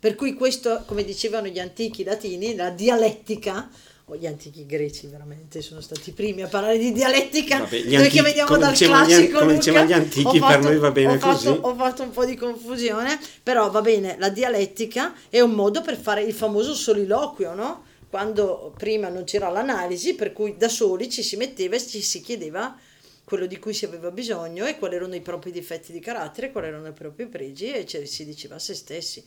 Per 0.00 0.16
cui 0.16 0.34
questo, 0.34 0.82
come 0.84 1.04
dicevano 1.04 1.46
gli 1.46 1.60
antichi 1.60 2.02
latini, 2.02 2.56
la 2.56 2.70
dialettica, 2.70 3.70
o 4.06 4.16
gli 4.16 4.26
antichi 4.26 4.66
greci 4.66 5.06
veramente 5.06 5.62
sono 5.62 5.80
stati 5.80 6.10
i 6.10 6.12
primi 6.12 6.42
a 6.42 6.48
parlare 6.48 6.76
di 6.76 6.92
dialettica, 6.92 7.60
Vabbè, 7.60 7.84
noi 7.84 7.94
antichi, 7.94 8.16
che 8.16 8.22
veniamo 8.22 8.56
dal 8.58 8.76
classico, 8.76 9.38
come 9.38 9.54
dicevano 9.54 9.88
gli 9.88 9.92
antichi, 9.92 10.38
fatto, 10.40 10.52
per 10.52 10.60
noi 10.60 10.78
va 10.78 10.90
bene 10.90 11.18
così. 11.18 11.48
ho 11.48 11.74
fatto 11.74 12.02
un 12.02 12.10
po' 12.10 12.24
di 12.24 12.34
confusione, 12.34 13.18
però 13.42 13.70
va 13.70 13.80
bene, 13.80 14.16
la 14.18 14.28
dialettica 14.28 15.14
è 15.30 15.40
un 15.40 15.52
modo 15.52 15.80
per 15.82 15.96
fare 15.96 16.22
il 16.22 16.34
famoso 16.34 16.74
soliloquio, 16.74 17.54
no? 17.54 17.84
Quando 18.10 18.74
prima 18.76 19.08
non 19.08 19.22
c'era 19.24 19.48
l'analisi, 19.48 20.14
per 20.14 20.32
cui 20.32 20.56
da 20.58 20.68
soli 20.68 21.08
ci 21.08 21.22
si 21.22 21.36
metteva 21.36 21.76
e 21.76 21.86
ci 21.86 22.02
si 22.02 22.20
chiedeva 22.20 22.76
quello 23.24 23.46
di 23.46 23.58
cui 23.58 23.72
si 23.72 23.86
aveva 23.86 24.10
bisogno 24.10 24.66
e 24.66 24.78
quali 24.78 24.96
erano 24.96 25.14
i 25.14 25.22
propri 25.22 25.50
difetti 25.50 25.92
di 25.92 26.00
carattere, 26.00 26.52
quali 26.52 26.66
erano 26.66 26.88
i 26.88 26.92
propri 26.92 27.26
pregi 27.26 27.72
e 27.72 28.06
si 28.06 28.24
diceva 28.24 28.56
a 28.56 28.58
se 28.58 28.74
stessi. 28.74 29.24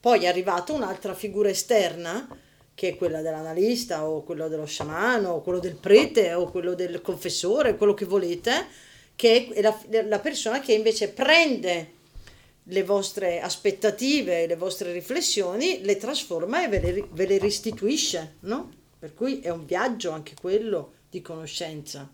Poi 0.00 0.24
è 0.24 0.26
arrivata 0.26 0.72
un'altra 0.72 1.14
figura 1.14 1.48
esterna, 1.48 2.28
che 2.74 2.88
è 2.88 2.96
quella 2.96 3.22
dell'analista 3.22 4.06
o 4.06 4.22
quello 4.22 4.48
dello 4.48 4.66
sciamano 4.66 5.30
o 5.30 5.40
quello 5.40 5.60
del 5.60 5.76
prete 5.76 6.34
o 6.34 6.50
quello 6.50 6.74
del 6.74 7.00
confessore, 7.00 7.76
quello 7.76 7.94
che 7.94 8.04
volete, 8.04 8.66
che 9.14 9.48
è 9.48 9.62
la, 9.62 9.78
la 10.04 10.18
persona 10.18 10.60
che 10.60 10.74
invece 10.74 11.08
prende 11.08 11.94
le 12.64 12.82
vostre 12.82 13.40
aspettative, 13.40 14.46
le 14.46 14.56
vostre 14.56 14.92
riflessioni, 14.92 15.82
le 15.82 15.96
trasforma 15.96 16.64
e 16.64 16.68
ve 16.68 16.80
le, 16.80 17.08
ve 17.12 17.26
le 17.26 17.38
restituisce, 17.38 18.36
no? 18.40 18.72
Per 18.98 19.14
cui 19.14 19.40
è 19.40 19.50
un 19.50 19.64
viaggio 19.64 20.10
anche 20.10 20.34
quello 20.38 20.94
di 21.08 21.22
conoscenza 21.22 22.10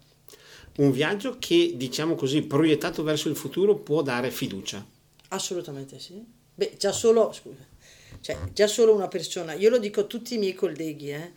un 0.76 0.90
viaggio 0.90 1.36
che, 1.38 1.72
diciamo 1.76 2.14
così, 2.14 2.42
proiettato 2.42 3.02
verso 3.02 3.28
il 3.28 3.36
futuro 3.36 3.76
può 3.76 4.02
dare 4.02 4.30
fiducia. 4.30 4.84
Assolutamente 5.28 5.98
sì. 5.98 6.24
Beh, 6.54 6.74
già 6.78 6.92
solo, 6.92 7.32
scusa, 7.32 7.64
cioè, 8.20 8.36
già 8.52 8.66
solo 8.66 8.94
una 8.94 9.08
persona, 9.08 9.54
io 9.54 9.70
lo 9.70 9.78
dico 9.78 10.00
a 10.00 10.04
tutti 10.04 10.34
i 10.34 10.38
miei 10.38 10.54
colleghi, 10.54 11.10
eh, 11.10 11.32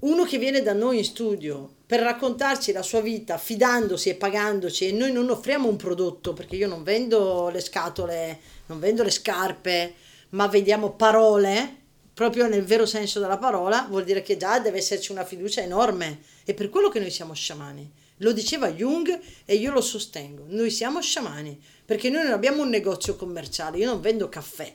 uno 0.00 0.24
che 0.24 0.38
viene 0.38 0.62
da 0.62 0.72
noi 0.72 0.98
in 0.98 1.04
studio 1.04 1.76
per 1.86 2.00
raccontarci 2.00 2.72
la 2.72 2.82
sua 2.82 3.00
vita 3.00 3.38
fidandosi 3.38 4.10
e 4.10 4.14
pagandoci 4.14 4.86
e 4.86 4.92
noi 4.92 5.10
non 5.10 5.30
offriamo 5.30 5.68
un 5.68 5.76
prodotto 5.76 6.34
perché 6.34 6.56
io 6.56 6.68
non 6.68 6.82
vendo 6.82 7.48
le 7.48 7.60
scatole, 7.60 8.38
non 8.66 8.78
vendo 8.78 9.02
le 9.02 9.10
scarpe, 9.10 9.94
ma 10.30 10.48
vendiamo 10.48 10.92
parole 10.92 11.84
proprio 12.12 12.46
nel 12.46 12.64
vero 12.64 12.86
senso 12.86 13.20
della 13.20 13.36
parola, 13.36 13.86
vuol 13.90 14.04
dire 14.04 14.22
che 14.22 14.36
già 14.36 14.58
deve 14.58 14.78
esserci 14.78 15.12
una 15.12 15.24
fiducia 15.24 15.60
enorme. 15.60 16.20
È 16.44 16.54
per 16.54 16.70
quello 16.70 16.88
che 16.88 16.98
noi 16.98 17.10
siamo 17.10 17.34
sciamani. 17.34 17.92
Lo 18.18 18.32
diceva 18.32 18.72
Jung 18.72 19.20
e 19.44 19.54
io 19.54 19.72
lo 19.72 19.80
sostengo. 19.80 20.44
Noi 20.48 20.70
siamo 20.70 21.00
sciamani 21.00 21.60
perché 21.84 22.08
noi 22.08 22.24
non 22.24 22.32
abbiamo 22.32 22.62
un 22.62 22.68
negozio 22.68 23.16
commerciale, 23.16 23.78
io 23.78 23.86
non 23.86 24.00
vendo 24.00 24.28
caffè. 24.28 24.74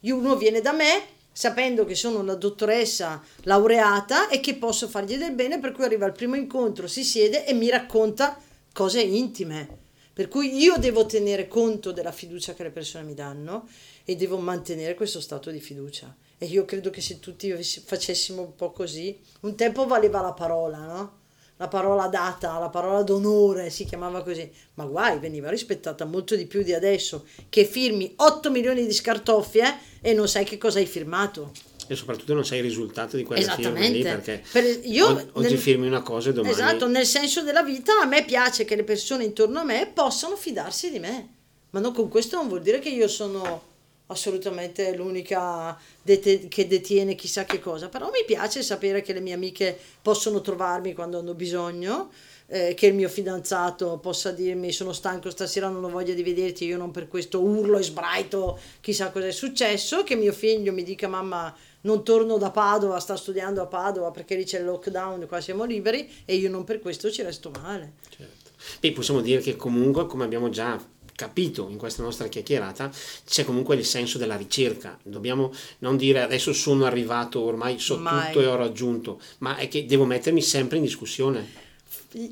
Uno 0.00 0.36
viene 0.36 0.60
da 0.60 0.72
me 0.72 1.14
sapendo 1.32 1.84
che 1.84 1.94
sono 1.94 2.20
una 2.20 2.34
dottoressa 2.34 3.22
laureata 3.42 4.28
e 4.28 4.40
che 4.40 4.54
posso 4.54 4.88
fargli 4.88 5.18
del 5.18 5.34
bene, 5.34 5.58
per 5.58 5.72
cui 5.72 5.84
arriva 5.84 6.06
al 6.06 6.12
primo 6.12 6.34
incontro, 6.34 6.86
si 6.86 7.04
siede 7.04 7.44
e 7.44 7.52
mi 7.52 7.68
racconta 7.68 8.40
cose 8.72 9.02
intime. 9.02 9.84
Per 10.14 10.28
cui 10.28 10.56
io 10.56 10.78
devo 10.78 11.04
tenere 11.04 11.46
conto 11.46 11.92
della 11.92 12.12
fiducia 12.12 12.54
che 12.54 12.62
le 12.62 12.70
persone 12.70 13.04
mi 13.04 13.12
danno 13.12 13.68
e 14.04 14.16
devo 14.16 14.38
mantenere 14.38 14.94
questo 14.94 15.20
stato 15.20 15.50
di 15.50 15.60
fiducia. 15.60 16.16
E 16.38 16.46
io 16.46 16.64
credo 16.64 16.88
che 16.88 17.02
se 17.02 17.20
tutti 17.20 17.52
facessimo 17.52 18.40
un 18.40 18.54
po' 18.54 18.70
così, 18.70 19.18
un 19.40 19.54
tempo 19.56 19.86
valeva 19.86 20.22
la 20.22 20.32
parola, 20.32 20.78
no? 20.78 21.24
La 21.58 21.68
parola 21.68 22.06
data, 22.08 22.58
la 22.58 22.68
parola 22.68 23.02
d'onore, 23.02 23.70
si 23.70 23.84
chiamava 23.84 24.22
così, 24.22 24.50
ma 24.74 24.84
guai, 24.84 25.18
veniva 25.18 25.48
rispettata 25.48 26.04
molto 26.04 26.36
di 26.36 26.46
più 26.46 26.62
di 26.62 26.74
adesso, 26.74 27.24
che 27.48 27.64
firmi 27.64 28.12
8 28.16 28.50
milioni 28.50 28.84
di 28.84 28.92
scartoffie 28.92 29.78
e 30.02 30.12
non 30.12 30.28
sai 30.28 30.44
che 30.44 30.58
cosa 30.58 30.78
hai 30.78 30.86
firmato. 30.86 31.52
E 31.88 31.94
soprattutto 31.94 32.34
non 32.34 32.44
sai 32.44 32.58
il 32.58 32.64
risultato 32.64 33.16
di 33.16 33.22
quella 33.22 33.54
firma 33.54 33.78
lì, 33.78 34.02
perché 34.02 34.42
per, 34.50 34.64
io, 34.82 35.30
oggi 35.32 35.48
nel, 35.50 35.58
firmi 35.58 35.86
una 35.86 36.02
cosa 36.02 36.30
e 36.30 36.32
domani... 36.32 36.52
Esatto, 36.52 36.88
nel 36.88 37.06
senso 37.06 37.42
della 37.42 37.62
vita 37.62 38.00
a 38.00 38.06
me 38.06 38.24
piace 38.24 38.64
che 38.64 38.76
le 38.76 38.84
persone 38.84 39.24
intorno 39.24 39.60
a 39.60 39.64
me 39.64 39.90
possano 39.92 40.36
fidarsi 40.36 40.90
di 40.90 40.98
me, 40.98 41.34
ma 41.70 41.80
non 41.80 41.92
con 41.92 42.08
questo 42.08 42.36
non 42.36 42.48
vuol 42.48 42.60
dire 42.60 42.80
che 42.80 42.88
io 42.88 43.08
sono 43.08 43.74
assolutamente 44.08 44.94
l'unica 44.94 45.78
det- 46.02 46.48
che 46.48 46.66
detiene 46.66 47.14
chissà 47.14 47.44
che 47.44 47.58
cosa, 47.58 47.88
però 47.88 48.06
mi 48.10 48.24
piace 48.24 48.62
sapere 48.62 49.02
che 49.02 49.12
le 49.12 49.20
mie 49.20 49.34
amiche 49.34 49.76
possono 50.00 50.40
trovarmi 50.40 50.92
quando 50.92 51.18
hanno 51.18 51.34
bisogno, 51.34 52.10
eh, 52.48 52.74
che 52.74 52.86
il 52.86 52.94
mio 52.94 53.08
fidanzato 53.08 53.98
possa 53.98 54.30
dirmi 54.30 54.70
sono 54.70 54.92
stanco 54.92 55.30
stasera, 55.30 55.68
non 55.68 55.82
ho 55.82 55.88
voglia 55.88 56.14
di 56.14 56.22
vederti, 56.22 56.64
io 56.64 56.76
non 56.76 56.92
per 56.92 57.08
questo 57.08 57.40
urlo 57.40 57.78
e 57.78 57.82
sbraito 57.82 58.58
chissà 58.80 59.10
cosa 59.10 59.26
è 59.26 59.32
successo, 59.32 60.04
che 60.04 60.14
mio 60.14 60.32
figlio 60.32 60.72
mi 60.72 60.84
dica 60.84 61.08
mamma 61.08 61.54
non 61.82 62.04
torno 62.04 62.36
da 62.36 62.50
Padova, 62.50 63.00
sta 63.00 63.16
studiando 63.16 63.62
a 63.62 63.66
Padova 63.66 64.10
perché 64.10 64.36
lì 64.36 64.44
c'è 64.44 64.58
il 64.58 64.66
lockdown, 64.66 65.26
qua 65.26 65.40
siamo 65.40 65.64
liberi 65.64 66.08
e 66.24 66.36
io 66.36 66.50
non 66.50 66.64
per 66.64 66.80
questo 66.80 67.10
ci 67.10 67.22
resto 67.22 67.50
male. 67.50 67.94
Certo. 68.08 68.50
Beh, 68.80 68.92
possiamo 68.92 69.20
dire 69.20 69.40
che 69.40 69.56
comunque, 69.56 70.06
come 70.06 70.24
abbiamo 70.24 70.48
già 70.48 70.80
capito 71.16 71.68
in 71.68 71.78
questa 71.78 72.02
nostra 72.02 72.28
chiacchierata 72.28 72.90
c'è 73.26 73.44
comunque 73.44 73.74
il 73.74 73.84
senso 73.84 74.18
della 74.18 74.36
ricerca. 74.36 74.96
Dobbiamo 75.02 75.52
non 75.78 75.96
dire 75.96 76.22
adesso 76.22 76.52
sono 76.52 76.84
arrivato, 76.84 77.40
ormai 77.40 77.80
so 77.80 77.98
Mai. 77.98 78.26
tutto 78.26 78.42
e 78.42 78.46
ho 78.46 78.56
raggiunto, 78.56 79.20
ma 79.38 79.56
è 79.56 79.66
che 79.66 79.86
devo 79.86 80.04
mettermi 80.04 80.42
sempre 80.42 80.76
in 80.76 80.84
discussione. 80.84 81.64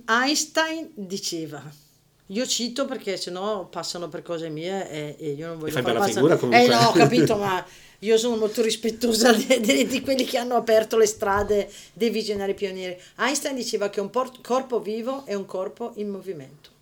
Einstein 0.07 0.90
diceva 0.94 1.82
io 2.28 2.47
cito 2.47 2.87
perché 2.87 3.18
sennò 3.18 3.66
passano 3.66 4.09
per 4.09 4.22
cose 4.22 4.49
mie 4.49 4.91
e, 4.91 5.16
e 5.18 5.30
io 5.32 5.49
non 5.49 5.59
voglio 5.59 5.72
fare 5.72 5.85
fai 5.85 5.93
bella 5.93 6.07
figura 6.07 6.37
comunque. 6.37 6.64
Eh 6.64 6.68
no, 6.68 6.89
ho 6.89 6.93
capito, 6.97 7.37
ma 7.37 7.64
io 7.99 8.16
sono 8.16 8.37
molto 8.37 8.62
rispettosa 8.62 9.32
di, 9.32 9.61
di, 9.61 9.87
di, 9.87 10.01
quelli 10.01 10.24
che 10.24 10.39
hanno 10.39 10.57
aperto 10.57 10.97
le 10.97 11.07
strade 11.07 11.70
dei 11.93 12.09
visionari 12.09 12.55
pionieri. 12.55 12.99
Einstein 13.18 13.55
diceva 13.55 13.91
che 13.91 14.01
un 14.01 14.09
por- 14.09 14.41
corpo 14.41 14.80
vivo 14.80 15.26
è 15.26 15.35
un 15.35 15.45
corpo 15.45 15.93
in 15.97 16.09
movimento. 16.09 16.74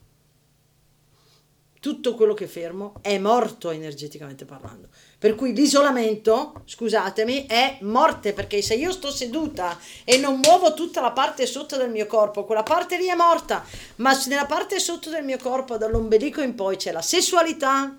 Tutto 1.83 2.15
quello 2.15 2.33
che 2.33 2.47
fermo 2.47 2.95
è 3.01 3.19
morto 3.19 3.71
energeticamente 3.71 4.45
parlando. 4.45 4.87
Per 5.19 5.35
cui 5.35 5.53
l'isolamento, 5.53 6.63
scusatemi, 6.65 7.47
è 7.47 7.79
morte 7.81 8.33
perché 8.33 8.63
se 8.63 8.75
io 8.75 8.93
sto 8.93 9.11
seduta 9.11 9.77
e 10.05 10.17
non 10.17 10.39
muovo 10.39 10.75
tutta 10.75 11.01
la 11.01 11.11
parte 11.11 11.45
sotto 11.45 11.77
del 11.77 11.91
mio 11.91 12.07
corpo, 12.07 12.45
quella 12.45 12.63
parte 12.63 12.97
lì 12.99 13.07
è 13.07 13.17
morta, 13.17 13.65
ma 13.97 14.17
nella 14.29 14.47
parte 14.47 14.79
sotto 14.79 15.11
del 15.11 15.25
mio 15.25 15.39
corpo, 15.39 15.77
dall'ombelico 15.77 16.41
in 16.41 16.55
poi, 16.55 16.77
c'è 16.77 16.93
la 16.93 17.03
sessualità, 17.03 17.97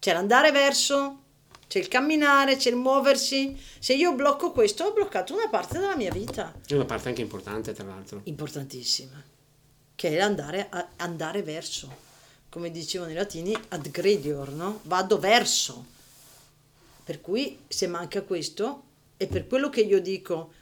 c'è 0.00 0.12
l'andare 0.12 0.50
verso, 0.50 1.18
c'è 1.68 1.78
il 1.78 1.86
camminare, 1.86 2.56
c'è 2.56 2.70
il 2.70 2.76
muoversi. 2.76 3.56
Se 3.78 3.94
io 3.94 4.12
blocco 4.14 4.50
questo, 4.50 4.86
ho 4.86 4.92
bloccato 4.92 5.34
una 5.34 5.48
parte 5.48 5.78
della 5.78 5.94
mia 5.94 6.10
vita. 6.10 6.52
È 6.66 6.74
una 6.74 6.84
parte 6.84 7.10
anche 7.10 7.22
importante, 7.22 7.72
tra 7.72 7.86
l'altro. 7.86 8.22
Importantissima, 8.24 9.22
che 9.94 10.08
è 10.08 10.20
andare, 10.20 10.68
andare 10.96 11.44
verso 11.44 12.06
come 12.58 12.72
dicevano 12.72 13.12
i 13.12 13.14
latini, 13.14 13.56
ad 13.68 13.88
gredior, 13.88 14.50
no? 14.50 14.80
Vado 14.82 15.16
verso. 15.20 15.86
Per 17.04 17.20
cui 17.20 17.56
se 17.68 17.86
manca 17.86 18.22
questo, 18.22 18.82
e 19.16 19.28
per 19.28 19.46
quello 19.46 19.70
che 19.70 19.82
io 19.82 20.00
dico, 20.00 20.52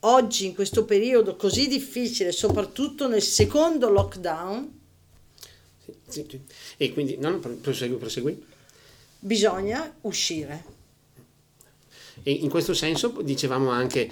oggi 0.00 0.46
in 0.46 0.54
questo 0.54 0.84
periodo 0.84 1.36
così 1.36 1.68
difficile, 1.68 2.32
soprattutto 2.32 3.06
nel 3.06 3.22
secondo 3.22 3.88
lockdown, 3.88 4.80
sì, 5.84 5.94
sì, 6.08 6.26
sì. 6.28 6.40
e 6.76 6.92
quindi, 6.92 7.16
no, 7.18 7.38
prosegui, 7.38 7.98
prosegui. 7.98 8.44
Bisogna 9.20 9.94
uscire. 10.00 10.64
E 12.24 12.32
in 12.32 12.50
questo 12.50 12.74
senso 12.74 13.22
dicevamo 13.22 13.70
anche 13.70 14.10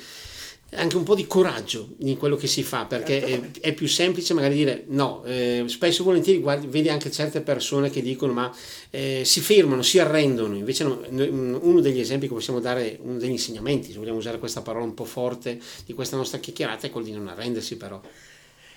anche 0.74 0.96
un 0.96 1.02
po' 1.02 1.14
di 1.14 1.26
coraggio 1.26 1.90
in 1.98 2.16
quello 2.16 2.36
che 2.36 2.46
si 2.46 2.62
fa, 2.62 2.86
perché 2.86 3.20
certo. 3.20 3.60
è, 3.60 3.68
è, 3.68 3.72
più 3.74 3.86
semplice 3.86 4.32
magari 4.32 4.54
dire 4.54 4.84
no, 4.88 5.22
eh, 5.24 5.64
spesso 5.66 6.00
e 6.00 6.04
volentieri 6.04 6.38
guardi, 6.40 6.66
vedi 6.66 6.88
anche 6.88 7.10
certe 7.10 7.42
persone 7.42 7.90
che 7.90 8.00
dicono 8.00 8.32
ma 8.32 8.54
eh, 8.90 9.22
si 9.24 9.40
fermano, 9.40 9.82
si 9.82 9.98
arrendono, 9.98 10.56
invece 10.56 10.84
no, 10.84 11.02
uno 11.10 11.80
degli 11.80 12.00
esempi 12.00 12.26
che 12.26 12.32
possiamo 12.32 12.58
dare, 12.58 12.98
uno 13.02 13.18
degli 13.18 13.30
insegnamenti, 13.30 13.92
se 13.92 13.98
vogliamo 13.98 14.18
usare 14.18 14.38
questa 14.38 14.62
parola 14.62 14.84
un 14.84 14.94
po' 14.94 15.04
forte 15.04 15.60
di 15.84 15.92
questa 15.92 16.16
nostra 16.16 16.38
chiacchierata, 16.38 16.86
è 16.86 16.90
quello 16.90 17.06
di 17.06 17.12
non 17.12 17.28
arrendersi 17.28 17.76
però. 17.76 18.00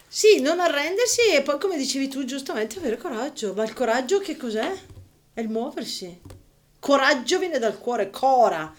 Sì, 0.07 0.41
non 0.41 0.59
arrendersi 0.59 1.21
e 1.33 1.41
poi 1.43 1.57
come 1.59 1.77
dicevi 1.77 2.09
tu 2.09 2.25
giustamente 2.25 2.77
avere 2.77 2.97
coraggio, 2.97 3.53
ma 3.53 3.63
il 3.63 3.73
coraggio 3.73 4.19
che 4.19 4.35
cos'è? 4.35 4.71
È 5.33 5.39
il 5.39 5.49
muoversi. 5.49 6.19
Coraggio 6.79 7.39
viene 7.39 7.57
dal 7.57 7.79
cuore, 7.79 8.09
cora 8.09 8.73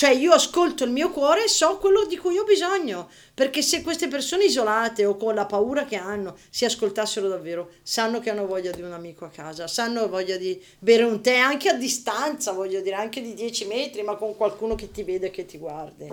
cioè 0.00 0.12
io 0.12 0.32
ascolto 0.32 0.84
il 0.84 0.90
mio 0.90 1.10
cuore 1.10 1.44
e 1.44 1.48
so 1.48 1.76
quello 1.76 2.06
di 2.06 2.16
cui 2.16 2.38
ho 2.38 2.44
bisogno, 2.44 3.10
perché 3.34 3.60
se 3.60 3.82
queste 3.82 4.08
persone 4.08 4.44
isolate 4.44 5.04
o 5.04 5.18
con 5.18 5.34
la 5.34 5.44
paura 5.44 5.84
che 5.84 5.96
hanno 5.96 6.38
si 6.48 6.64
ascoltassero 6.64 7.28
davvero, 7.28 7.72
sanno 7.82 8.18
che 8.18 8.30
hanno 8.30 8.46
voglia 8.46 8.70
di 8.70 8.80
un 8.80 8.92
amico 8.92 9.26
a 9.26 9.28
casa, 9.28 9.66
sanno 9.66 10.08
voglia 10.08 10.38
di 10.38 10.58
bere 10.78 11.02
un 11.02 11.20
tè 11.20 11.36
anche 11.36 11.68
a 11.68 11.74
distanza, 11.74 12.52
voglio 12.52 12.80
dire, 12.80 12.96
anche 12.96 13.20
di 13.20 13.34
10 13.34 13.66
metri, 13.66 14.02
ma 14.02 14.16
con 14.16 14.34
qualcuno 14.38 14.74
che 14.74 14.90
ti 14.90 15.02
vede 15.02 15.26
e 15.26 15.30
che 15.30 15.44
ti 15.44 15.58
guardi. 15.58 16.10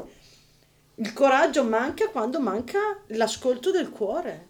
Il 0.96 1.14
coraggio 1.14 1.64
manca 1.64 2.10
quando 2.10 2.42
manca 2.42 2.80
l'ascolto 3.12 3.72
del 3.72 3.90
cuore. 3.90 4.48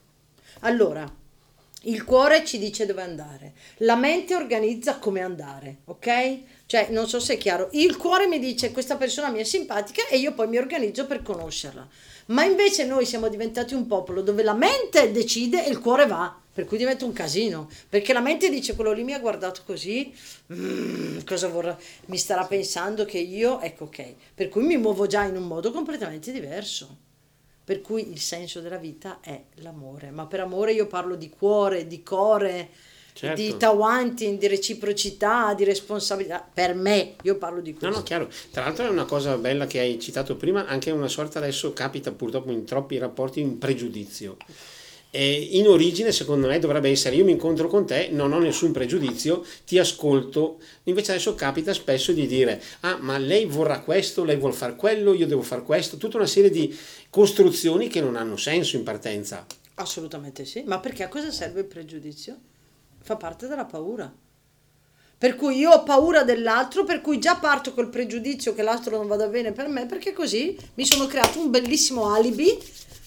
Allora, 0.61 1.07
il 1.83 2.03
cuore 2.03 2.43
ci 2.43 2.57
dice 2.57 2.87
dove 2.87 3.03
andare, 3.03 3.53
la 3.77 3.95
mente 3.95 4.33
organizza 4.33 4.97
come 4.97 5.21
andare, 5.21 5.81
ok? 5.85 6.39
Cioè, 6.67 6.89
non 6.89 7.07
so 7.07 7.21
se 7.21 7.35
è 7.35 7.37
chiaro, 7.37 7.69
il 7.71 7.95
cuore 7.95 8.27
mi 8.27 8.39
dice 8.39 8.73
questa 8.73 8.97
persona 8.97 9.29
mi 9.29 9.39
è 9.39 9.45
simpatica 9.45 10.05
e 10.07 10.17
io 10.17 10.33
poi 10.33 10.49
mi 10.49 10.57
organizzo 10.57 11.05
per 11.05 11.21
conoscerla. 11.21 11.87
Ma 12.25 12.43
invece 12.43 12.83
noi 12.83 13.05
siamo 13.05 13.29
diventati 13.29 13.73
un 13.73 13.87
popolo 13.87 14.21
dove 14.21 14.43
la 14.43 14.53
mente 14.53 15.13
decide 15.13 15.65
e 15.65 15.69
il 15.69 15.79
cuore 15.79 16.07
va, 16.07 16.37
per 16.51 16.65
cui 16.65 16.77
diventa 16.77 17.05
un 17.05 17.13
casino, 17.13 17.69
perché 17.87 18.11
la 18.11 18.19
mente 18.19 18.49
dice 18.49 18.75
quello 18.75 18.91
lì 18.91 19.05
mi 19.05 19.13
ha 19.13 19.19
guardato 19.19 19.61
così, 19.65 20.13
mm, 20.53 21.19
cosa 21.25 21.47
vorrà, 21.47 21.77
mi 22.07 22.17
starà 22.17 22.43
pensando 22.45 23.05
che 23.05 23.19
io, 23.19 23.61
ecco 23.61 23.85
ok, 23.85 24.13
per 24.35 24.49
cui 24.49 24.63
mi 24.63 24.75
muovo 24.75 25.07
già 25.07 25.23
in 25.23 25.37
un 25.37 25.47
modo 25.47 25.71
completamente 25.71 26.33
diverso. 26.33 27.05
Per 27.63 27.79
cui 27.81 28.11
il 28.11 28.19
senso 28.19 28.59
della 28.59 28.77
vita 28.77 29.19
è 29.21 29.41
l'amore, 29.55 30.09
ma 30.09 30.25
per 30.25 30.41
amore 30.41 30.73
io 30.73 30.87
parlo 30.87 31.15
di 31.15 31.29
cuore, 31.29 31.87
di 31.87 32.03
core, 32.03 32.69
certo. 33.17 33.41
di 33.41 33.57
tawanti, 33.57 34.37
di 34.37 34.47
reciprocità, 34.47 35.53
di 35.55 35.63
responsabilità. 35.63 36.47
Per 36.53 36.75
me, 36.75 37.15
io 37.23 37.37
parlo 37.37 37.61
di 37.61 37.71
questo. 37.71 37.89
No, 37.89 37.95
no, 37.95 38.03
chiaro. 38.03 38.29
Tra 38.51 38.63
l'altro 38.63 38.85
è 38.85 38.89
una 38.89 39.05
cosa 39.05 39.35
bella 39.37 39.65
che 39.65 39.79
hai 39.79 39.99
citato 39.99 40.35
prima, 40.35 40.67
anche 40.67 40.91
una 40.91 41.07
sorta 41.07 41.39
adesso 41.39 41.73
capita 41.73 42.11
purtroppo 42.11 42.51
in 42.51 42.63
troppi 42.63 42.97
rapporti 42.97 43.41
un 43.41 43.57
pregiudizio. 43.57 44.37
E 45.09 45.33
in 45.51 45.67
origine, 45.67 46.11
secondo 46.11 46.47
me, 46.47 46.59
dovrebbe 46.59 46.89
essere 46.89 47.15
io 47.15 47.23
mi 47.23 47.31
incontro 47.31 47.67
con 47.67 47.87
te, 47.87 48.09
non 48.11 48.33
ho 48.33 48.39
nessun 48.39 48.71
pregiudizio, 48.71 49.43
ti 49.65 49.79
ascolto. 49.79 50.59
Invece 50.83 51.11
adesso 51.11 51.33
capita 51.33 51.73
spesso 51.73 52.11
di 52.11 52.27
dire, 52.27 52.61
ah, 52.81 52.97
ma 52.99 53.17
lei 53.17 53.45
vorrà 53.45 53.79
questo, 53.79 54.23
lei 54.23 54.37
vuol 54.37 54.53
fare 54.53 54.75
quello, 54.75 55.13
io 55.13 55.25
devo 55.25 55.41
fare 55.41 55.63
questo, 55.63 55.97
tutta 55.97 56.17
una 56.17 56.27
serie 56.27 56.51
di 56.51 56.77
costruzioni 57.09 57.87
che 57.87 58.01
non 58.01 58.15
hanno 58.15 58.37
senso 58.37 58.75
in 58.75 58.83
partenza. 58.83 59.45
Assolutamente 59.75 60.45
sì, 60.45 60.63
ma 60.65 60.79
perché 60.79 61.03
a 61.03 61.07
cosa 61.07 61.31
serve 61.31 61.61
il 61.61 61.67
pregiudizio? 61.67 62.37
Fa 63.07 63.15
parte 63.15 63.47
della 63.47 63.63
paura. 63.63 64.13
Per 65.17 65.35
cui 65.37 65.57
io 65.57 65.71
ho 65.71 65.83
paura 65.83 66.23
dell'altro, 66.23 66.83
per 66.83 66.99
cui 66.99 67.19
già 67.19 67.37
parto 67.37 67.73
col 67.73 67.89
pregiudizio 67.89 68.53
che 68.53 68.61
l'altro 68.61 68.97
non 68.97 69.07
vada 69.07 69.27
bene 69.27 69.53
per 69.53 69.69
me, 69.69 69.85
perché 69.85 70.11
così 70.11 70.57
mi 70.73 70.85
sono 70.85 71.07
creato 71.07 71.39
un 71.39 71.49
bellissimo 71.49 72.13
alibi 72.13 72.61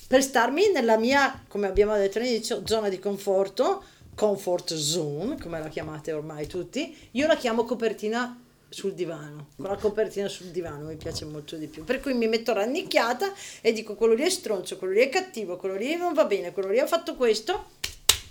per 0.09 0.23
starmi 0.23 0.71
nella 0.73 0.97
mia, 0.97 1.45
come 1.47 1.67
abbiamo 1.67 1.95
detto 1.97 2.19
all'inizio, 2.19 2.63
zona 2.65 2.89
di 2.89 2.99
conforto, 2.99 3.85
comfort 4.15 4.75
zone, 4.75 5.39
come 5.39 5.61
la 5.61 5.69
chiamate 5.69 6.13
ormai 6.13 6.47
tutti. 6.47 6.97
Io 7.13 7.27
la 7.27 7.37
chiamo 7.37 7.65
copertina 7.65 8.43
sul 8.71 8.95
divano, 8.95 9.49
con 9.57 9.67
la 9.67 9.77
copertina 9.77 10.29
sul 10.29 10.47
divano 10.47 10.87
mi 10.87 10.97
piace 10.97 11.27
molto 11.27 11.57
di 11.57 11.67
più. 11.67 11.85
Per 11.85 12.01
cui 12.01 12.15
mi 12.15 12.27
metto 12.27 12.55
rannicchiata 12.55 13.33
e 13.61 13.73
dico 13.73 13.95
quello 13.97 14.15
lì 14.15 14.23
è 14.23 14.31
stronzo, 14.31 14.79
quello 14.79 14.95
lì 14.95 15.01
è 15.01 15.11
cattivo, 15.11 15.57
quello 15.57 15.77
lì 15.77 15.95
non 15.95 16.15
va 16.15 16.25
bene, 16.25 16.53
quello 16.53 16.71
lì 16.71 16.79
ha 16.79 16.87
fatto 16.87 17.15
questo 17.17 17.79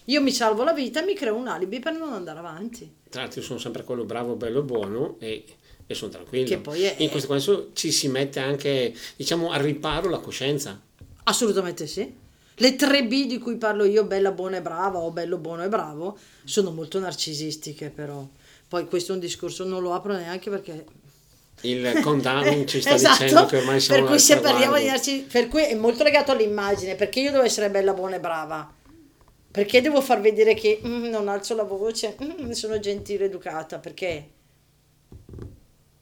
io 0.10 0.22
mi 0.22 0.32
salvo 0.32 0.64
la 0.64 0.74
vita 0.74 1.02
e 1.02 1.06
mi 1.06 1.14
creo 1.14 1.36
un 1.36 1.48
alibi 1.48 1.80
per 1.80 1.94
non 1.94 2.14
andare 2.14 2.40
avanti. 2.40 2.92
Tra 3.10 3.22
l'altro 3.22 3.42
io 3.42 3.46
sono 3.46 3.60
sempre 3.60 3.84
quello 3.84 4.06
bravo, 4.06 4.36
bello, 4.36 4.64
buono 4.64 5.18
e, 5.20 5.46
e 5.86 5.94
sono 5.94 6.12
tranquillo. 6.12 6.48
Che 6.48 6.58
poi 6.58 6.84
è, 6.84 6.96
In 6.98 7.10
questo 7.10 7.32
senso 7.32 7.70
ci 7.74 7.92
si 7.92 8.08
mette 8.08 8.40
anche, 8.40 8.94
diciamo, 9.16 9.52
al 9.52 9.62
riparo 9.62 10.10
la 10.10 10.18
coscienza. 10.18 10.80
Assolutamente 11.24 11.86
sì. 11.86 12.12
Le 12.56 12.76
tre 12.76 13.06
B 13.06 13.28
di 13.28 13.38
cui 13.38 13.56
parlo 13.58 13.86
io, 13.86 14.04
bella, 14.04 14.32
buona 14.32 14.58
e 14.58 14.62
brava 14.62 14.98
o 14.98 15.12
bello, 15.12 15.38
buono 15.38 15.64
e 15.64 15.70
bravo, 15.70 16.18
sono 16.44 16.72
molto 16.72 17.00
narcisistiche 17.00 17.90
però. 17.90 18.28
Poi 18.68 18.86
questo 18.88 19.12
è 19.12 19.16
un 19.16 19.22
discorso, 19.22 19.64
non 19.64 19.82
lo 19.82 19.94
apro 19.94 20.14
neanche 20.14 20.50
perché 20.50 20.86
il 21.62 22.00
condown 22.02 22.66
ci 22.68 22.82
sta 22.82 22.96
esatto, 22.96 23.24
dicendo 23.24 23.46
che 23.46 23.58
ormai 23.58 23.80
siamo 23.80 24.02
per 24.02 24.10
cui 24.10 24.20
se 24.20 24.40
parliamo 24.40 24.78
di 24.78 24.86
narcisismo 24.86 25.28
per 25.30 25.48
cui 25.50 25.64
è 25.64 25.76
molto 25.76 26.04
legato 26.04 26.32
all'immagine 26.32 26.96
perché 26.96 27.20
io 27.20 27.32
devo 27.32 27.44
essere 27.44 27.70
bella 27.70 27.94
buona 27.94 28.16
e 28.16 28.20
brava 28.22 28.74
perché 29.52 29.82
devo 29.82 30.02
far 30.02 30.22
vedere 30.22 30.54
che 30.54 30.80
mm, 30.86 31.06
non 31.06 31.28
alzo 31.28 31.56
la 31.56 31.64
voce, 31.64 32.16
mm, 32.22 32.52
sono 32.52 32.80
gentile, 32.80 33.26
educata? 33.26 33.80
Perché? 33.80 34.30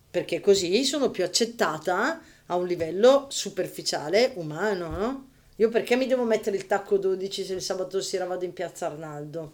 Perché 0.10 0.40
così 0.40 0.84
sono 0.84 1.10
più 1.12 1.24
accettata 1.24 2.22
a 2.48 2.56
un 2.56 2.66
livello 2.66 3.28
superficiale, 3.30 4.32
umano, 4.36 4.90
no? 4.90 5.30
Io 5.58 5.70
perché 5.70 5.96
mi 5.96 6.08
devo 6.08 6.24
mettere 6.24 6.56
il 6.56 6.68
tacco 6.68 6.98
12 6.98 7.44
se 7.44 7.54
il 7.54 7.62
sabato 7.62 8.00
sera 8.02 8.26
vado 8.26 8.46
in 8.46 8.54
piazza 8.54 8.88
Arnaldo? 8.88 9.54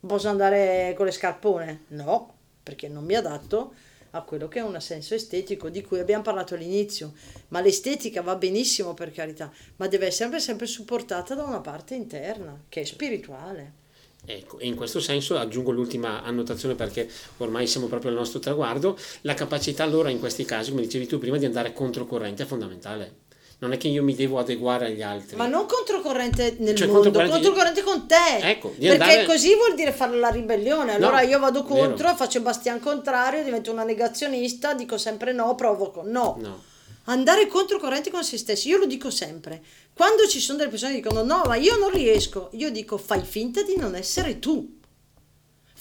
Posso 0.00 0.28
andare 0.28 0.94
con 0.96 1.06
le 1.06 1.12
scarpone? 1.12 1.84
No, 1.88 2.34
perché 2.62 2.88
non 2.88 3.04
mi 3.04 3.14
adatto 3.14 3.74
a 4.16 4.22
quello 4.22 4.48
che 4.48 4.58
è 4.58 4.62
un 4.62 4.80
senso 4.80 5.14
estetico 5.14 5.68
di 5.68 5.82
cui 5.82 5.98
abbiamo 5.98 6.22
parlato 6.22 6.54
all'inizio. 6.54 7.12
Ma 7.48 7.60
l'estetica 7.60 8.22
va 8.22 8.36
benissimo 8.36 8.94
per 8.94 9.12
carità, 9.12 9.52
ma 9.76 9.86
deve 9.86 10.06
essere 10.06 10.40
sempre 10.40 10.66
supportata 10.66 11.34
da 11.34 11.44
una 11.44 11.60
parte 11.60 11.94
interna, 11.94 12.64
che 12.68 12.80
è 12.80 12.84
spirituale. 12.84 13.84
Ecco, 14.24 14.58
e 14.58 14.66
in 14.66 14.74
questo 14.74 14.98
senso 14.98 15.38
aggiungo 15.38 15.70
l'ultima 15.70 16.22
annotazione 16.22 16.74
perché 16.74 17.08
ormai 17.36 17.66
siamo 17.66 17.86
proprio 17.86 18.10
al 18.10 18.16
nostro 18.16 18.40
traguardo, 18.40 18.98
la 19.20 19.34
capacità 19.34 19.84
allora 19.84 20.10
in 20.10 20.18
questi 20.18 20.44
casi, 20.44 20.70
come 20.70 20.82
dicevi 20.82 21.06
tu 21.06 21.18
prima, 21.18 21.36
di 21.36 21.44
andare 21.44 21.72
controcorrente 21.72 22.42
è 22.42 22.46
fondamentale 22.46 23.25
non 23.58 23.72
è 23.72 23.78
che 23.78 23.88
io 23.88 24.02
mi 24.02 24.14
devo 24.14 24.38
adeguare 24.38 24.86
agli 24.86 25.00
altri. 25.00 25.36
Ma 25.36 25.46
non 25.46 25.66
controcorrente 25.66 26.56
nel 26.58 26.74
cioè, 26.74 26.88
mondo, 26.88 27.10
controcorrente, 27.10 27.32
controcorrente 27.32 27.82
con 27.82 28.06
te. 28.06 28.50
Ecco, 28.50 28.68
perché 28.68 28.90
andare... 28.90 29.24
così 29.24 29.54
vuol 29.54 29.74
dire 29.74 29.92
fare 29.92 30.16
la 30.16 30.28
ribellione. 30.28 30.94
Allora 30.94 31.22
no, 31.22 31.26
io 31.26 31.38
vado 31.38 31.62
contro, 31.62 32.04
vero. 32.04 32.16
faccio 32.16 32.40
bastian 32.40 32.80
contrario, 32.80 33.42
divento 33.42 33.72
una 33.72 33.84
negazionista, 33.84 34.74
dico 34.74 34.98
sempre 34.98 35.32
no, 35.32 35.54
provoco. 35.54 36.02
No. 36.04 36.36
no. 36.38 36.62
Andare 37.04 37.46
controcorrente 37.46 38.10
con 38.10 38.24
se 38.24 38.36
stessi, 38.36 38.68
io 38.68 38.78
lo 38.78 38.86
dico 38.86 39.10
sempre. 39.10 39.62
Quando 39.94 40.26
ci 40.26 40.40
sono 40.40 40.58
delle 40.58 40.70
persone 40.70 40.92
che 40.92 41.00
dicono 41.00 41.22
no, 41.22 41.44
ma 41.46 41.56
io 41.56 41.78
non 41.78 41.90
riesco, 41.90 42.50
io 42.52 42.70
dico 42.70 42.98
fai 42.98 43.22
finta 43.22 43.62
di 43.62 43.76
non 43.76 43.94
essere 43.94 44.38
tu. 44.38 44.75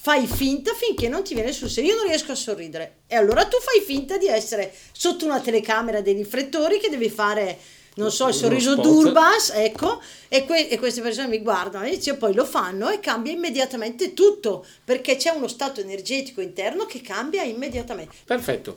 Fai 0.05 0.27
finta 0.27 0.71
finché 0.75 1.09
non 1.09 1.23
ti 1.23 1.33
viene 1.33 1.51
sul 1.51 1.67
serio. 1.67 1.93
Io 1.93 1.97
non 1.97 2.05
riesco 2.05 2.31
a 2.31 2.35
sorridere. 2.35 2.97
E 3.07 3.15
allora 3.15 3.47
tu 3.47 3.57
fai 3.59 3.81
finta 3.83 4.19
di 4.19 4.27
essere 4.27 4.71
sotto 4.91 5.25
una 5.25 5.41
telecamera 5.41 6.01
dei 6.01 6.13
riflettori 6.13 6.79
che 6.79 6.89
devi 6.89 7.09
fare 7.09 7.57
non 7.95 8.11
so, 8.11 8.27
il 8.27 8.33
sorriso 8.33 8.75
d'Urbas, 8.75 9.51
ecco, 9.55 10.01
e, 10.27 10.45
que- 10.45 10.67
e, 10.67 10.77
queste 10.77 11.01
persone 11.01 11.27
mi 11.27 11.39
guardano 11.41 11.85
e 11.85 11.99
poi 12.15 12.33
lo 12.33 12.45
fanno 12.45 12.89
e 12.89 12.99
cambia 12.99 13.31
immediatamente 13.31 14.13
tutto, 14.13 14.65
perché 14.83 15.15
c'è 15.15 15.29
uno 15.29 15.47
stato 15.47 15.79
energetico 15.79 16.41
interno 16.41 16.85
che 16.85 17.01
cambia 17.01 17.43
immediatamente. 17.43 18.15
Perfetto. 18.25 18.75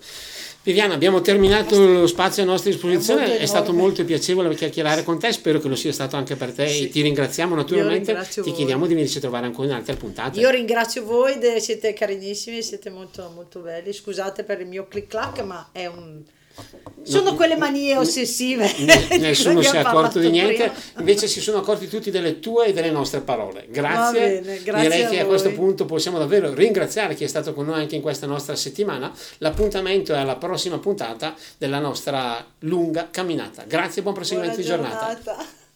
Viviana, 0.63 0.95
abbiamo 0.95 1.21
terminato 1.21 1.85
lo 1.85 2.07
spazio 2.07 2.43
a 2.43 2.47
nostra 2.47 2.71
disposizione, 2.71 3.39
è, 3.39 3.41
è 3.41 3.47
stato 3.47 3.73
molto 3.73 4.05
piacevole 4.05 4.55
chiacchierare 4.55 5.03
con 5.03 5.19
te, 5.19 5.33
spero 5.33 5.59
che 5.61 5.69
lo 5.69 5.77
sia 5.77 5.93
stato 5.93 6.17
anche 6.17 6.37
per 6.37 6.53
te 6.53 6.69
sì. 6.69 6.85
e 6.85 6.89
ti 6.91 7.01
ringraziamo 7.01 7.55
naturalmente, 7.55 8.15
ti 8.31 8.41
voi. 8.41 8.53
chiediamo 8.53 8.87
di 8.87 8.95
venirci 8.95 9.19
a 9.19 9.21
trovare 9.21 9.47
ancora 9.47 9.69
in 9.69 9.75
altre 9.75 9.95
puntate. 9.97 10.39
Io 10.39 10.51
ringrazio 10.51 11.05
voi, 11.05 11.39
siete 11.61 11.93
carinissimi, 11.93 12.63
siete 12.63 12.91
molto, 12.91 13.31
molto 13.35 13.61
belli, 13.61 13.93
scusate 13.93 14.45
per 14.45 14.61
il 14.61 14.67
mio 14.67 14.87
click 14.87 15.09
clack 15.09 15.43
ma 15.43 15.71
è 15.73 15.87
un 15.87 16.23
sono 17.03 17.35
quelle 17.35 17.57
manie 17.57 17.97
ossessive. 17.97 18.71
Nessuno 19.19 19.63
si 19.63 19.75
è 19.75 19.79
accorto 19.79 20.19
di 20.19 20.31
niente, 20.31 20.71
prima. 20.71 20.99
invece 20.99 21.27
si 21.27 21.41
sono 21.41 21.59
accorti 21.59 21.89
tutti 21.89 22.11
delle 22.11 22.39
tue 22.39 22.67
e 22.67 22.73
delle 22.73 22.91
nostre 22.91 23.21
parole. 23.21 23.67
Grazie. 23.71 24.41
Bene, 24.41 24.63
grazie 24.63 24.89
Direi 24.89 25.05
a 25.05 25.09
che 25.09 25.21
a 25.21 25.27
questo 25.27 25.53
punto 25.53 25.85
possiamo 25.85 26.19
davvero 26.19 26.53
ringraziare 26.53 27.15
chi 27.15 27.25
è 27.25 27.29
stato 27.29 27.55
con 27.55 27.67
noi 27.67 27.81
anche 27.81 27.97
in 27.97 28.03
questa 28.03 28.27
nostra 28.27 28.55
settimana. 28.55 29.13
L'appuntamento 29.39 30.15
è 30.15 30.19
alla 30.19 30.37
prossima 30.37 30.79
puntata 30.79 31.35
della 31.57 31.79
nostra 31.79 32.45
lunga 32.61 33.09
camminata. 33.11 33.65
Grazie 33.67 34.01
e 34.01 34.03
buon 34.03 34.15
proseguimento 34.15 34.61
di 34.61 34.67
giornata. 34.67 35.19
giornata. 35.23 35.67